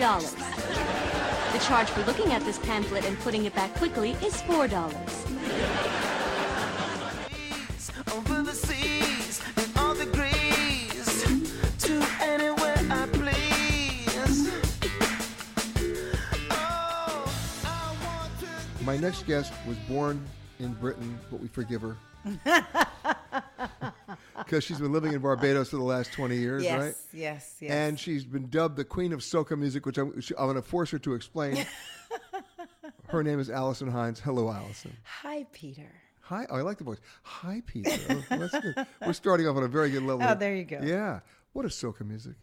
The 1.53 1.59
charge 1.59 1.89
for 1.89 2.03
looking 2.03 2.33
at 2.33 2.43
this 2.43 2.59
pamphlet 2.59 3.05
and 3.05 3.17
putting 3.19 3.45
it 3.45 3.55
back 3.55 3.73
quickly 3.75 4.11
is 4.23 4.41
$4. 4.41 5.37
over 8.13 8.41
the 8.41 8.53
seas 8.53 9.41
and 9.55 9.77
all 9.77 9.95
degrees 9.95 11.23
to 11.79 12.05
anywhere 12.21 12.77
I 12.89 13.07
please. 13.11 14.49
Oh, 16.51 17.31
My 18.85 18.97
next 18.97 19.25
guest 19.25 19.53
was 19.67 19.77
born 19.89 20.23
in 20.59 20.73
Britain, 20.73 21.17
but 21.29 21.39
we 21.39 21.47
forgive 21.47 21.81
her 21.81 21.97
because 24.37 24.63
she's 24.63 24.79
been 24.79 24.91
living 24.91 25.13
in 25.13 25.19
Barbados 25.19 25.69
for 25.69 25.77
the 25.77 25.83
last 25.83 26.11
20 26.13 26.35
years, 26.37 26.63
Yes, 26.63 26.79
right? 26.79 26.95
yes, 27.13 27.55
yes. 27.59 27.71
And 27.71 27.99
she's 27.99 28.25
been 28.25 28.49
dubbed 28.49 28.75
the 28.75 28.83
queen 28.85 29.13
of 29.13 29.19
soca 29.19 29.57
music, 29.57 29.85
which 29.85 29.97
I'm, 29.97 30.13
I'm 30.37 30.45
going 30.45 30.55
to 30.55 30.61
force 30.61 30.91
her 30.91 30.99
to 30.99 31.13
explain. 31.13 31.65
her 33.07 33.23
name 33.23 33.39
is 33.39 33.49
Alison 33.49 33.87
Hinds. 33.89 34.19
Hello, 34.19 34.49
Alison. 34.51 34.95
Hi, 35.03 35.45
Peter. 35.53 35.91
Hi. 36.21 36.45
Oh, 36.49 36.57
I 36.57 36.61
like 36.61 36.77
the 36.77 36.83
voice. 36.83 36.99
Hi, 37.23 37.61
Peter. 37.65 37.91
Oh, 38.09 38.23
that's 38.37 38.59
good. 38.59 38.85
We're 39.05 39.13
starting 39.13 39.47
off 39.47 39.55
on 39.55 39.63
a 39.63 39.67
very 39.67 39.89
good 39.89 40.03
level. 40.03 40.27
Oh, 40.27 40.35
there 40.35 40.55
you 40.55 40.65
go. 40.65 40.81
Yeah. 40.83 41.21
What 41.53 41.65
is 41.65 41.71
soca 41.71 42.05
music? 42.05 42.33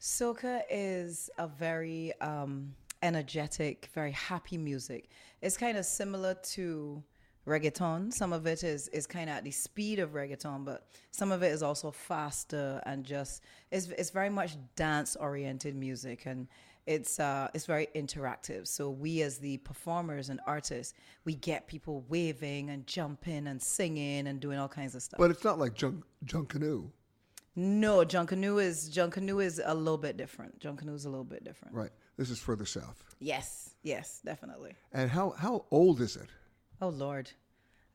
Soca 0.00 0.62
is 0.70 1.30
a 1.38 1.46
very 1.46 2.12
um, 2.20 2.74
energetic, 3.02 3.90
very 3.94 4.12
happy 4.12 4.56
music. 4.56 5.10
It's 5.42 5.56
kind 5.56 5.76
of 5.76 5.84
similar 5.84 6.34
to 6.34 7.02
reggaeton. 7.46 8.12
Some 8.12 8.32
of 8.32 8.46
it 8.46 8.64
is 8.64 8.88
is 8.88 9.06
kind 9.06 9.30
of 9.30 9.36
at 9.36 9.44
the 9.44 9.50
speed 9.50 9.98
of 9.98 10.12
reggaeton, 10.12 10.64
but 10.64 10.88
some 11.10 11.32
of 11.32 11.42
it 11.42 11.52
is 11.52 11.62
also 11.62 11.90
faster 11.90 12.82
and 12.86 13.04
just 13.04 13.42
it's 13.70 13.88
it's 13.88 14.10
very 14.10 14.30
much 14.30 14.56
dance 14.74 15.16
oriented 15.16 15.74
music 15.74 16.26
and 16.26 16.48
it's 16.86 17.18
uh 17.18 17.48
it's 17.54 17.66
very 17.66 17.88
interactive. 17.94 18.66
So 18.66 18.90
we 18.90 19.22
as 19.22 19.38
the 19.38 19.58
performers 19.58 20.28
and 20.28 20.40
artists, 20.46 20.94
we 21.24 21.34
get 21.34 21.66
people 21.66 22.04
waving 22.08 22.70
and 22.70 22.86
jumping 22.86 23.46
and 23.46 23.62
singing 23.62 24.26
and 24.26 24.40
doing 24.40 24.58
all 24.58 24.68
kinds 24.68 24.94
of 24.94 25.02
stuff. 25.02 25.18
But 25.18 25.30
it's 25.30 25.44
not 25.44 25.58
like 25.58 25.74
junk, 25.74 26.04
Junkanoo. 26.24 26.90
No, 27.58 28.04
Junkanoo 28.04 28.62
is 28.62 28.90
Junkanoo 28.90 29.42
is 29.42 29.62
a 29.64 29.74
little 29.74 29.96
bit 29.96 30.18
different. 30.18 30.60
Junkanoo 30.60 30.94
is 30.94 31.06
a 31.06 31.08
little 31.08 31.24
bit 31.24 31.42
different. 31.42 31.74
Right. 31.74 31.90
This 32.18 32.30
is 32.30 32.38
further 32.38 32.66
south. 32.66 33.02
Yes, 33.18 33.74
yes, 33.82 34.20
definitely. 34.24 34.74
And 34.92 35.10
how, 35.10 35.30
how 35.30 35.64
old 35.70 36.00
is 36.00 36.16
it? 36.16 36.28
Oh 36.80 36.88
Lord, 36.88 37.30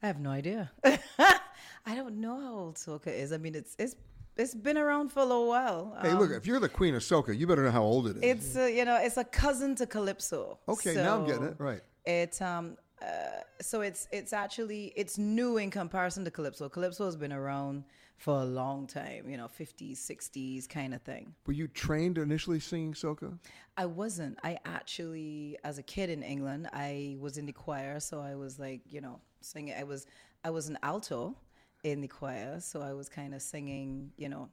I 0.01 0.07
have 0.07 0.19
no 0.19 0.29
idea. 0.31 0.71
I 0.83 1.95
don't 1.95 2.15
know 2.19 2.39
how 2.39 2.53
old 2.53 2.75
soca 2.75 3.07
is. 3.07 3.31
I 3.31 3.37
mean, 3.37 3.55
it's 3.55 3.75
it's 3.77 3.95
it's 4.37 4.55
been 4.55 4.77
around 4.77 5.11
for 5.11 5.19
a 5.19 5.25
little 5.25 5.47
while. 5.47 5.97
Hey, 6.01 6.13
look, 6.13 6.31
if 6.31 6.47
you're 6.47 6.59
the 6.59 6.69
queen 6.69 6.95
of 6.95 7.01
soca, 7.01 7.37
you 7.37 7.45
better 7.47 7.63
know 7.63 7.71
how 7.71 7.83
old 7.83 8.07
it 8.07 8.17
is. 8.17 8.23
it's 8.23 8.55
uh, 8.55 8.65
you 8.65 8.85
know 8.85 8.97
it's 9.01 9.17
a 9.17 9.23
cousin 9.23 9.75
to 9.75 9.85
calypso. 9.85 10.57
Okay, 10.67 10.95
now 10.95 11.17
I'm 11.19 11.25
getting 11.25 11.43
it. 11.43 11.55
Right. 11.57 11.81
It 12.05 12.41
um 12.41 12.77
uh, 13.01 13.41
so 13.61 13.81
it's 13.81 14.07
it's 14.11 14.33
actually 14.33 14.93
it's 14.95 15.17
new 15.17 15.57
in 15.57 15.69
comparison 15.69 16.23
to 16.25 16.31
calypso. 16.31 16.69
Calypso 16.69 17.05
has 17.05 17.15
been 17.15 17.33
around 17.33 17.83
for 18.21 18.41
a 18.41 18.45
long 18.45 18.85
time. 18.85 19.27
You 19.27 19.35
know, 19.35 19.47
50s, 19.47 19.97
60s 19.97 20.69
kind 20.69 20.93
of 20.93 21.01
thing. 21.01 21.33
Were 21.47 21.53
you 21.53 21.67
trained 21.67 22.19
initially 22.19 22.59
singing 22.59 22.93
soca? 22.93 23.37
I 23.75 23.87
wasn't. 23.87 24.37
I 24.43 24.59
actually, 24.63 25.57
as 25.63 25.79
a 25.79 25.83
kid 25.83 26.11
in 26.11 26.21
England, 26.21 26.69
I 26.71 27.17
was 27.19 27.39
in 27.39 27.47
the 27.47 27.51
choir, 27.51 27.99
so 27.99 28.21
I 28.21 28.35
was 28.35 28.59
like, 28.59 28.81
you 28.87 29.01
know, 29.01 29.19
singing. 29.41 29.73
I 29.77 29.83
was, 29.83 30.05
I 30.43 30.51
was 30.51 30.69
an 30.69 30.77
alto 30.83 31.35
in 31.83 31.99
the 32.01 32.07
choir, 32.07 32.59
so 32.59 32.81
I 32.81 32.93
was 32.93 33.09
kind 33.09 33.33
of 33.33 33.41
singing, 33.41 34.11
you 34.17 34.29
know, 34.29 34.49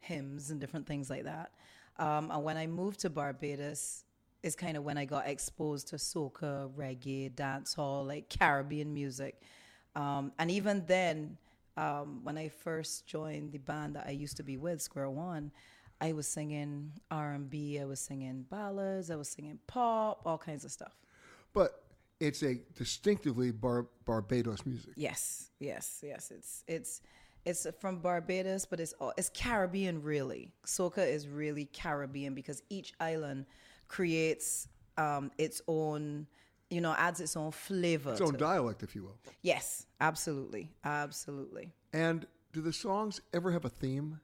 hymns 0.00 0.50
and 0.50 0.60
different 0.60 0.86
things 0.86 1.08
like 1.08 1.24
that. 1.24 1.52
Um, 1.98 2.30
and 2.30 2.44
when 2.44 2.58
I 2.58 2.66
moved 2.66 3.00
to 3.00 3.10
Barbados, 3.10 4.04
is 4.42 4.54
kind 4.54 4.76
of 4.76 4.84
when 4.84 4.98
I 4.98 5.06
got 5.06 5.26
exposed 5.26 5.88
to 5.88 5.96
soca, 5.96 6.70
reggae, 6.76 7.34
dancehall, 7.34 8.06
like 8.06 8.28
Caribbean 8.28 8.92
music. 8.92 9.40
Um, 9.96 10.32
and 10.38 10.50
even 10.50 10.84
then, 10.86 11.38
um, 11.76 12.20
when 12.24 12.38
I 12.38 12.48
first 12.48 13.06
joined 13.06 13.52
the 13.52 13.58
band 13.58 13.96
that 13.96 14.06
I 14.06 14.10
used 14.10 14.36
to 14.38 14.42
be 14.42 14.56
with, 14.56 14.80
Square 14.82 15.10
One, 15.10 15.50
I 16.00 16.12
was 16.12 16.26
singing 16.26 16.92
R&B, 17.10 17.80
I 17.80 17.84
was 17.84 18.00
singing 18.00 18.44
ballads, 18.50 19.10
I 19.10 19.16
was 19.16 19.28
singing 19.28 19.58
pop, 19.66 20.20
all 20.26 20.38
kinds 20.38 20.64
of 20.64 20.70
stuff. 20.70 20.92
But 21.52 21.82
it's 22.20 22.42
a 22.42 22.56
distinctively 22.74 23.50
Bar- 23.50 23.86
Barbados 24.04 24.64
music. 24.66 24.92
Yes, 24.96 25.50
yes, 25.58 26.00
yes. 26.02 26.30
It's 26.30 26.64
it's 26.66 27.00
it's 27.44 27.66
from 27.80 27.98
Barbados, 28.00 28.64
but 28.66 28.80
it's 28.80 28.92
all- 28.94 29.12
it's 29.16 29.30
Caribbean 29.32 30.02
really. 30.02 30.50
Soca 30.66 31.06
is 31.06 31.28
really 31.28 31.66
Caribbean 31.66 32.34
because 32.34 32.62
each 32.68 32.92
island 33.00 33.46
creates 33.88 34.68
um, 34.98 35.30
its 35.38 35.60
own, 35.68 36.26
you 36.70 36.80
know, 36.80 36.94
adds 36.96 37.20
its 37.20 37.36
own 37.36 37.52
flavor. 37.52 38.12
Its 38.12 38.20
own 38.20 38.30
to 38.30 38.34
it. 38.34 38.38
dialect, 38.38 38.82
if 38.82 38.94
you 38.94 39.04
will. 39.04 39.18
Yes, 39.42 39.86
absolutely, 40.00 40.72
absolutely. 40.84 41.72
And 41.92 42.26
do 42.52 42.60
the 42.60 42.72
songs 42.72 43.20
ever 43.32 43.52
have 43.52 43.64
a 43.64 43.68
theme? 43.68 44.20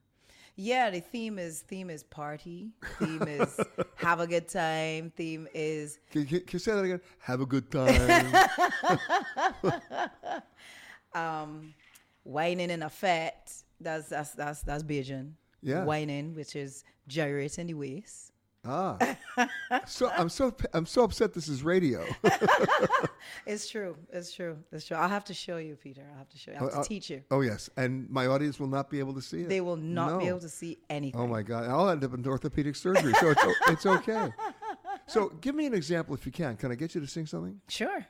Yeah, 0.55 0.91
the 0.91 1.01
theme 1.01 1.39
is 1.39 1.61
theme 1.61 1.89
is 1.89 2.03
party. 2.03 2.73
Theme 2.99 3.23
is 3.23 3.59
have 3.97 4.21
a 4.21 4.27
good 4.27 4.49
time. 4.49 5.11
Theme 5.17 5.49
is 5.55 5.99
Can, 6.11 6.27
can, 6.27 6.41
can 6.41 6.49
you 6.53 6.59
say 6.59 6.73
that 6.73 6.85
again? 6.85 7.01
Have 7.21 7.41
a 7.41 7.47
good 7.47 7.71
time. 7.71 8.35
um, 11.15 11.75
whining 12.25 12.71
in 12.71 12.83
effect. 12.83 13.65
That's 13.81 14.09
that's 14.09 14.33
that's 14.33 14.63
that's 14.63 14.83
Bajan. 14.83 15.33
Yeah. 15.63 15.85
Whining, 15.85 16.35
which 16.35 16.55
is 16.55 16.85
gyrating 17.09 17.69
the 17.69 17.75
waist. 17.75 18.32
Ah. 18.65 18.99
So 19.87 20.11
I'm 20.11 20.29
so 20.29 20.55
I'm 20.75 20.87
so 20.87 21.05
upset. 21.05 21.33
This 21.35 21.49
is 21.49 21.63
radio. 21.63 22.05
It's 23.47 23.69
true. 23.69 23.97
It's 24.13 24.33
true. 24.33 24.59
It's 24.73 24.85
true. 24.87 24.97
I'll 24.97 25.09
have 25.09 25.25
to 25.25 25.35
show 25.35 25.57
you, 25.57 25.77
Peter. 25.77 26.03
I'll 26.11 26.19
have 26.19 26.29
to 26.31 26.39
show 26.39 26.51
you. 26.51 26.57
I 26.59 26.61
have 26.61 26.73
to 26.73 26.79
Uh, 26.81 26.85
teach 26.85 27.09
you. 27.09 27.23
Oh 27.31 27.41
yes, 27.41 27.71
and 27.77 28.09
my 28.11 28.27
audience 28.27 28.61
will 28.61 28.69
not 28.69 28.91
be 28.91 28.99
able 28.99 29.15
to 29.15 29.23
see 29.23 29.43
it. 29.43 29.49
They 29.49 29.61
will 29.61 29.77
not 29.77 30.19
be 30.19 30.27
able 30.27 30.41
to 30.41 30.49
see 30.49 30.79
anything. 30.91 31.21
Oh 31.21 31.27
my 31.27 31.43
God! 31.43 31.65
I'll 31.69 31.89
end 31.89 32.05
up 32.05 32.15
in 32.15 32.27
orthopedic 32.27 32.77
surgery, 32.77 33.15
so 33.15 33.31
it's 33.31 33.43
it's 33.69 33.87
okay. 33.87 34.29
So 35.07 35.29
give 35.41 35.55
me 35.55 35.67
an 35.67 35.75
example 35.75 36.15
if 36.15 36.27
you 36.27 36.33
can. 36.33 36.57
Can 36.57 36.73
I 36.73 36.75
get 36.75 36.95
you 36.95 37.01
to 37.01 37.07
sing 37.07 37.27
something? 37.27 37.61
Sure. 37.69 38.05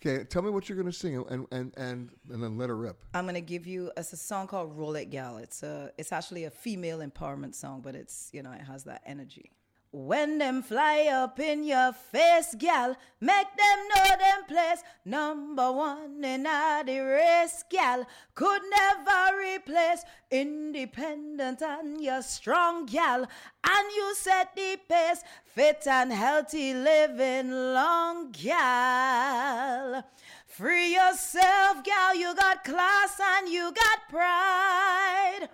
Okay, 0.00 0.24
tell 0.24 0.42
me 0.42 0.50
what 0.50 0.68
you're 0.68 0.76
going 0.76 0.90
to 0.90 0.98
sing, 0.98 1.24
and 1.30 1.46
and 1.52 1.72
and 1.76 2.10
and 2.30 2.42
then 2.42 2.58
let 2.58 2.68
her 2.68 2.76
rip. 2.76 2.96
I'm 3.14 3.24
gonna 3.26 3.40
give 3.40 3.66
you 3.66 3.90
it's 3.96 4.12
a 4.12 4.16
song 4.16 4.46
called 4.46 4.76
"Roll 4.76 4.96
It 4.96 5.10
Gal." 5.10 5.36
It's 5.38 5.62
a 5.62 5.90
it's 5.96 6.12
actually 6.12 6.44
a 6.44 6.50
female 6.50 6.98
empowerment 6.98 7.54
song, 7.54 7.80
but 7.82 7.94
it's 7.94 8.30
you 8.32 8.42
know 8.42 8.52
it 8.52 8.62
has 8.62 8.84
that 8.84 9.02
energy. 9.06 9.52
When 9.98 10.36
them 10.36 10.60
fly 10.62 11.06
up 11.06 11.40
in 11.40 11.64
your 11.64 11.90
face, 11.90 12.54
gal, 12.58 12.94
make 13.18 13.46
them 13.56 13.78
know 13.88 14.16
them 14.18 14.44
place. 14.46 14.82
Number 15.06 15.72
one 15.72 16.22
in 16.22 16.42
the 16.42 17.00
race, 17.00 17.64
gal, 17.70 18.06
could 18.34 18.60
never 18.68 19.38
replace. 19.38 20.04
Independent 20.30 21.62
and 21.62 21.98
you're 21.98 22.20
strong, 22.20 22.84
gal, 22.84 23.22
and 23.22 23.90
you 23.96 24.14
set 24.16 24.54
the 24.54 24.78
pace. 24.86 25.22
Fit 25.46 25.86
and 25.86 26.12
healthy 26.12 26.74
living 26.74 27.50
long, 27.50 28.32
gal. 28.32 30.04
Free 30.46 30.92
yourself, 30.92 31.82
gal, 31.82 32.14
you 32.14 32.34
got 32.34 32.64
class 32.64 33.18
and 33.18 33.48
you 33.48 33.72
got 33.72 34.10
pride. 34.10 35.48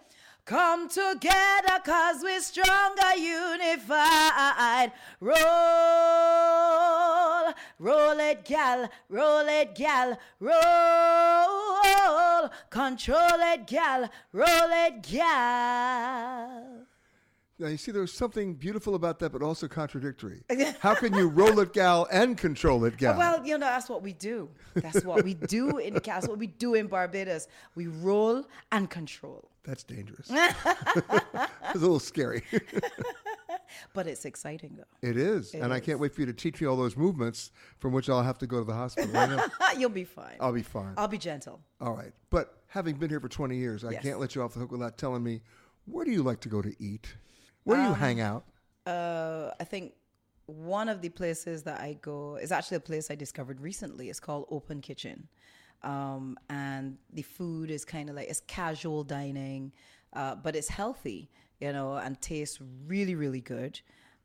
Come 0.44 0.88
together, 0.88 1.78
cause 1.84 2.16
we're 2.20 2.40
stronger, 2.40 3.14
unified. 3.16 4.90
Roll, 5.20 5.36
roll 7.78 8.18
it, 8.18 8.44
gal, 8.44 8.90
roll 9.08 9.46
it, 9.46 9.76
gal, 9.76 10.18
roll. 10.40 10.58
Control 12.70 13.38
it, 13.52 13.68
gal, 13.68 14.10
roll 14.32 14.70
it, 14.86 15.02
gal. 15.04 16.86
Now, 17.60 17.68
you 17.68 17.76
see, 17.76 17.92
there's 17.92 18.12
something 18.12 18.54
beautiful 18.54 18.96
about 18.96 19.20
that, 19.20 19.30
but 19.30 19.42
also 19.42 19.68
contradictory. 19.68 20.42
How 20.80 20.96
can 20.96 21.14
you 21.14 21.28
roll 21.28 21.60
it, 21.60 21.72
gal, 21.72 22.08
and 22.10 22.36
control 22.36 22.84
it, 22.86 22.96
gal? 22.96 23.16
Well, 23.16 23.46
you 23.46 23.58
know, 23.58 23.66
that's 23.66 23.88
what 23.88 24.02
we 24.02 24.12
do. 24.12 24.48
That's 24.74 25.04
what 25.04 25.22
we 25.22 25.34
do 25.34 25.78
in 25.78 26.00
That's 26.02 26.26
what 26.26 26.38
we 26.38 26.48
do 26.48 26.74
in 26.74 26.88
Barbados. 26.88 27.46
We 27.76 27.86
roll 27.86 28.44
and 28.72 28.90
control. 28.90 29.51
That's 29.64 29.84
dangerous. 29.84 30.26
it's 30.30 31.74
a 31.74 31.78
little 31.78 32.00
scary. 32.00 32.42
but 33.94 34.06
it's 34.06 34.24
exciting, 34.24 34.76
though. 34.76 35.08
It 35.08 35.16
is. 35.16 35.54
It 35.54 35.60
and 35.60 35.72
I 35.72 35.78
can't 35.78 36.00
wait 36.00 36.14
for 36.14 36.20
you 36.22 36.26
to 36.26 36.32
teach 36.32 36.60
me 36.60 36.66
all 36.66 36.76
those 36.76 36.96
movements 36.96 37.52
from 37.78 37.92
which 37.92 38.08
I'll 38.08 38.22
have 38.24 38.38
to 38.38 38.46
go 38.46 38.58
to 38.58 38.64
the 38.64 38.74
hospital. 38.74 39.16
I 39.16 39.26
know. 39.26 39.44
You'll 39.78 39.90
be 39.90 40.04
fine. 40.04 40.36
I'll 40.40 40.52
be 40.52 40.62
fine. 40.62 40.94
I'll 40.96 41.08
be 41.08 41.18
gentle. 41.18 41.60
All 41.80 41.92
right. 41.94 42.12
But 42.30 42.58
having 42.66 42.96
been 42.96 43.08
here 43.08 43.20
for 43.20 43.28
20 43.28 43.56
years, 43.56 43.84
I 43.84 43.90
Yes. 43.92 44.02
can't 44.02 44.18
let 44.18 44.34
you 44.34 44.42
off 44.42 44.54
the 44.54 44.60
hook 44.60 44.72
without 44.72 44.98
telling 44.98 45.22
me 45.22 45.42
where 45.86 46.04
do 46.04 46.10
you 46.10 46.22
like 46.22 46.40
to 46.40 46.48
go 46.48 46.60
to 46.60 46.74
eat? 46.82 47.14
Where 47.64 47.76
do 47.76 47.82
you 47.84 47.88
Um, 47.90 47.94
hang 47.94 48.20
out? 48.20 48.44
Uh, 48.84 49.50
I 49.60 49.64
think 49.64 49.94
one 50.46 50.88
of 50.88 51.00
the 51.02 51.08
places 51.08 51.62
that 51.64 51.80
I 51.80 51.98
go 52.02 52.34
is 52.36 52.50
actually 52.50 52.78
a 52.78 52.80
place 52.80 53.10
I 53.12 53.14
discovered 53.14 53.60
recently. 53.60 54.10
It's 54.10 54.18
called 54.20 54.46
Open 54.50 54.80
Kitchen. 54.80 55.28
Um, 55.84 56.38
and 56.48 56.96
the 57.12 57.22
food 57.22 57.70
is 57.70 57.84
kind 57.84 58.08
of 58.08 58.16
like 58.16 58.28
it's 58.28 58.40
casual 58.40 59.04
dining, 59.04 59.72
uh, 60.12 60.36
but 60.36 60.54
it's 60.54 60.68
healthy, 60.68 61.30
you 61.60 61.72
know, 61.72 61.96
and 61.96 62.20
tastes 62.20 62.58
really, 62.86 63.14
really 63.14 63.40
good. 63.40 63.80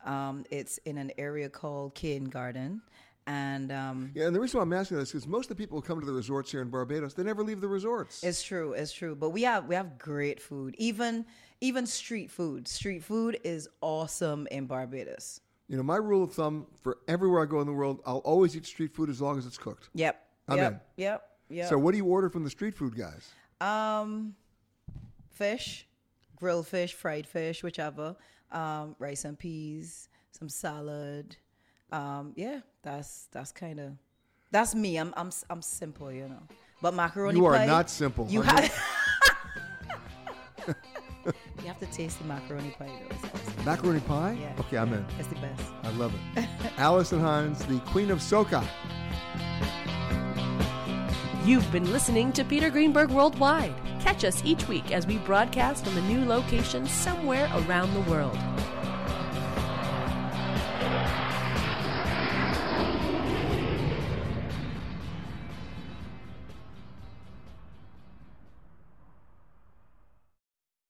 Um, 0.06 0.46
it's 0.52 0.78
in 0.80 0.98
an 0.98 1.12
area 1.18 1.50
called 1.50 1.96
Cane 1.96 2.26
Garden. 2.26 2.82
And 3.26 3.74
um, 3.74 4.12
Yeah, 4.16 4.28
and 4.28 4.36
the 4.36 4.40
reason 4.40 4.58
why 4.58 4.64
I'm 4.64 4.72
asking 4.72 4.98
this 4.98 5.14
is 5.14 5.28
most 5.28 5.52
of 5.52 5.58
the 5.58 5.62
people 5.62 5.78
who 5.78 5.86
come 5.86 6.00
to 6.00 6.06
the 6.06 6.14
resorts 6.14 6.50
here 6.50 6.62
in 6.62 6.70
Barbados, 6.70 7.14
they 7.14 7.24
never 7.24 7.44
leave 7.44 7.60
the 7.60 7.68
resorts. 7.68 8.24
It's 8.24 8.42
true. 8.42 8.72
It's 8.72 8.94
true. 8.94 9.16
But 9.16 9.32
we 9.32 9.44
have 9.44 9.66
we 9.66 9.76
have 9.76 9.98
great 9.98 10.40
food. 10.40 10.76
Even 10.78 11.26
even 11.60 11.86
street 11.86 12.32
food. 12.32 12.68
Street 12.70 13.04
food 13.04 13.38
is 13.44 13.68
awesome 13.82 14.48
in 14.50 14.66
Barbados. 14.66 15.42
You 15.68 15.76
know, 15.76 15.84
my 15.84 15.98
rule 15.98 16.24
of 16.24 16.34
thumb 16.34 16.68
for 16.82 17.00
everywhere 17.10 17.44
I 17.44 17.46
go 17.46 17.60
in 17.60 17.68
the 17.68 17.74
world, 17.74 18.02
I'll 18.06 18.20
always 18.20 18.56
eat 18.56 18.66
street 18.66 18.96
food 18.96 19.10
as 19.10 19.20
long 19.20 19.38
as 19.38 19.46
it's 19.46 19.58
cooked. 19.58 19.90
Yep. 19.94 20.24
I'm 20.48 20.58
yep. 20.58 20.72
in. 20.72 21.04
Yep. 21.04 21.30
So, 21.68 21.78
what 21.78 21.92
do 21.92 21.98
you 21.98 22.06
order 22.06 22.30
from 22.30 22.44
the 22.44 22.50
street 22.50 22.76
food 22.76 22.96
guys? 22.98 23.32
Um, 23.62 24.36
fish, 25.32 25.88
grilled 26.36 26.68
fish, 26.68 26.94
fried 26.94 27.26
fish, 27.28 27.64
whichever. 27.64 28.16
Um, 28.52 28.96
rice 29.00 29.26
and 29.26 29.38
peas, 29.38 30.10
some 30.32 30.50
salad. 30.50 31.36
Um, 31.92 32.34
yeah, 32.36 32.60
that's 32.84 33.28
that's 33.32 33.52
kind 33.52 33.80
of 33.80 33.92
that's 34.52 34.76
me. 34.76 34.98
I'm 34.98 35.14
I'm 35.18 35.32
I'm 35.50 35.62
simple, 35.62 36.12
you 36.12 36.28
know. 36.28 36.44
But 36.82 36.94
macaroni 36.94 37.40
You 37.40 37.46
are 37.46 37.56
pie, 37.58 37.66
not 37.66 37.90
simple. 37.90 38.28
You 38.30 38.42
have 38.44 38.72
you 40.68 40.74
have 41.66 41.80
to 41.80 41.86
taste 41.88 42.20
the 42.20 42.26
macaroni 42.26 42.72
pie 42.72 42.90
though. 43.10 43.64
Macaroni 43.64 44.00
pie? 44.02 44.38
Yeah. 44.40 44.54
Okay, 44.60 44.78
I'm 44.78 44.94
in. 44.94 45.06
It's 45.20 45.28
the 45.28 45.36
best. 45.36 45.64
I 45.84 45.90
love 45.92 46.14
it. 46.36 46.48
Alison 46.78 47.20
Hinds, 47.20 47.66
the 47.66 47.80
queen 47.80 48.12
of 48.12 48.20
soca. 48.20 48.66
You've 51.48 51.72
been 51.72 51.94
listening 51.94 52.34
to 52.34 52.44
Peter 52.44 52.70
Greenberg 52.70 53.10
Worldwide. 53.10 53.74
Catch 54.02 54.26
us 54.26 54.44
each 54.44 54.68
week 54.68 54.92
as 54.92 55.08
we 55.08 55.18
broadcast 55.20 55.86
from 55.86 55.96
a 55.98 56.02
new 56.02 56.26
location 56.26 56.86
somewhere 56.86 57.50
around 57.56 57.94
the 57.94 58.02
world. 58.12 58.38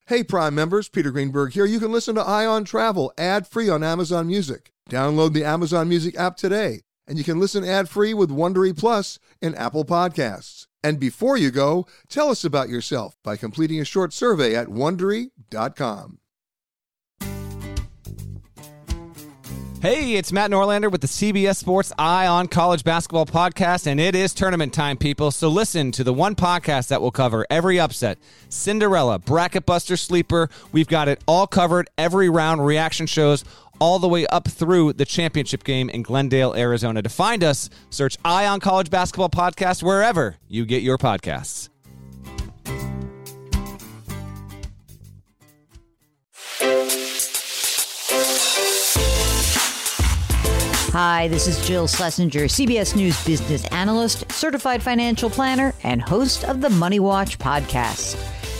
Hey, 0.08 0.24
Prime 0.24 0.56
members, 0.56 0.90
Peter 0.90 1.12
Greenberg 1.12 1.54
here. 1.54 1.66
You 1.66 1.80
can 1.80 1.92
listen 1.92 2.16
to 2.16 2.22
Eye 2.22 2.48
on 2.48 2.64
Travel 2.64 3.14
ad 3.16 3.46
free 3.46 3.70
on 3.70 3.84
Amazon 3.84 4.26
Music. 4.26 4.72
Download 4.90 5.34
the 5.34 5.44
Amazon 5.44 5.88
Music 5.88 6.18
app 6.18 6.36
today, 6.36 6.82
and 7.08 7.18
you 7.18 7.24
can 7.24 7.40
listen 7.40 7.64
ad 7.64 7.90
free 7.90 8.14
with 8.14 8.30
Wondery 8.30 8.78
Plus 8.78 9.20
in 9.42 9.56
Apple 9.56 9.86
Podcasts. 9.86 10.68
And 10.84 11.00
before 11.00 11.38
you 11.38 11.52
go, 11.52 11.88
tell 12.08 12.30
us 12.30 12.44
about 12.44 12.70
yourself 12.70 13.16
by 13.24 13.36
completing 13.36 13.80
a 13.80 13.86
short 13.86 14.14
survey 14.14 14.56
at 14.56 14.68
wondery.com. 14.68 16.20
Hey, 19.80 20.16
it's 20.16 20.32
Matt 20.32 20.50
Norlander 20.50 20.92
with 20.92 21.02
the 21.02 21.08
CBS 21.08 21.58
Sports 21.58 21.94
Eye 22.00 22.26
on 22.26 22.48
College 22.48 22.84
Basketball 22.84 23.28
podcast, 23.28 23.86
and 23.86 24.00
it 24.00 24.16
is 24.16 24.34
tournament 24.34 24.74
time, 24.74 24.98
people. 24.98 25.30
So 25.30 25.50
listen 25.50 25.92
to 25.92 26.04
the 26.04 26.14
one 26.14 26.34
podcast 26.34 26.88
that 26.88 27.00
will 27.00 27.12
cover 27.12 27.46
every 27.52 27.80
upset 27.80 28.18
Cinderella, 28.50 29.20
Bracket 29.20 29.68
Buster, 29.68 29.96
Sleeper. 29.96 30.50
We've 30.72 30.88
got 30.88 31.08
it 31.08 31.24
all 31.28 31.46
covered, 31.46 31.92
every 31.96 32.28
round, 32.28 32.66
reaction 32.66 33.06
shows, 33.06 33.46
all 33.80 34.00
the 34.00 34.08
way 34.08 34.26
up 34.28 34.48
through 34.48 34.94
the 34.94 35.06
championship 35.06 35.64
game 35.64 35.90
in 35.90 36.02
Glendale, 36.02 36.54
Arizona. 36.56 37.02
To 37.02 37.10
find 37.10 37.44
us, 37.44 37.70
search 37.90 38.18
Eye 38.24 38.48
on 38.48 38.60
College 38.60 38.90
Basketball 38.90 39.30
podcast 39.30 39.84
wherever 39.84 40.38
you 40.48 40.66
get 40.66 40.84
your 40.84 40.98
podcasts. 40.98 41.70
Hi, 51.00 51.28
this 51.28 51.48
is 51.48 51.64
Jill 51.68 51.88
Schlesinger, 51.88 52.46
CBS 52.46 52.96
News 52.96 53.24
business 53.24 53.64
analyst, 53.66 54.32
certified 54.32 54.82
financial 54.82 55.30
planner, 55.30 55.76
and 55.84 56.02
host 56.02 56.44
of 56.44 56.60
the 56.60 56.72
Money 56.72 57.00
Watch 57.00 57.38
podcast. 57.38 58.16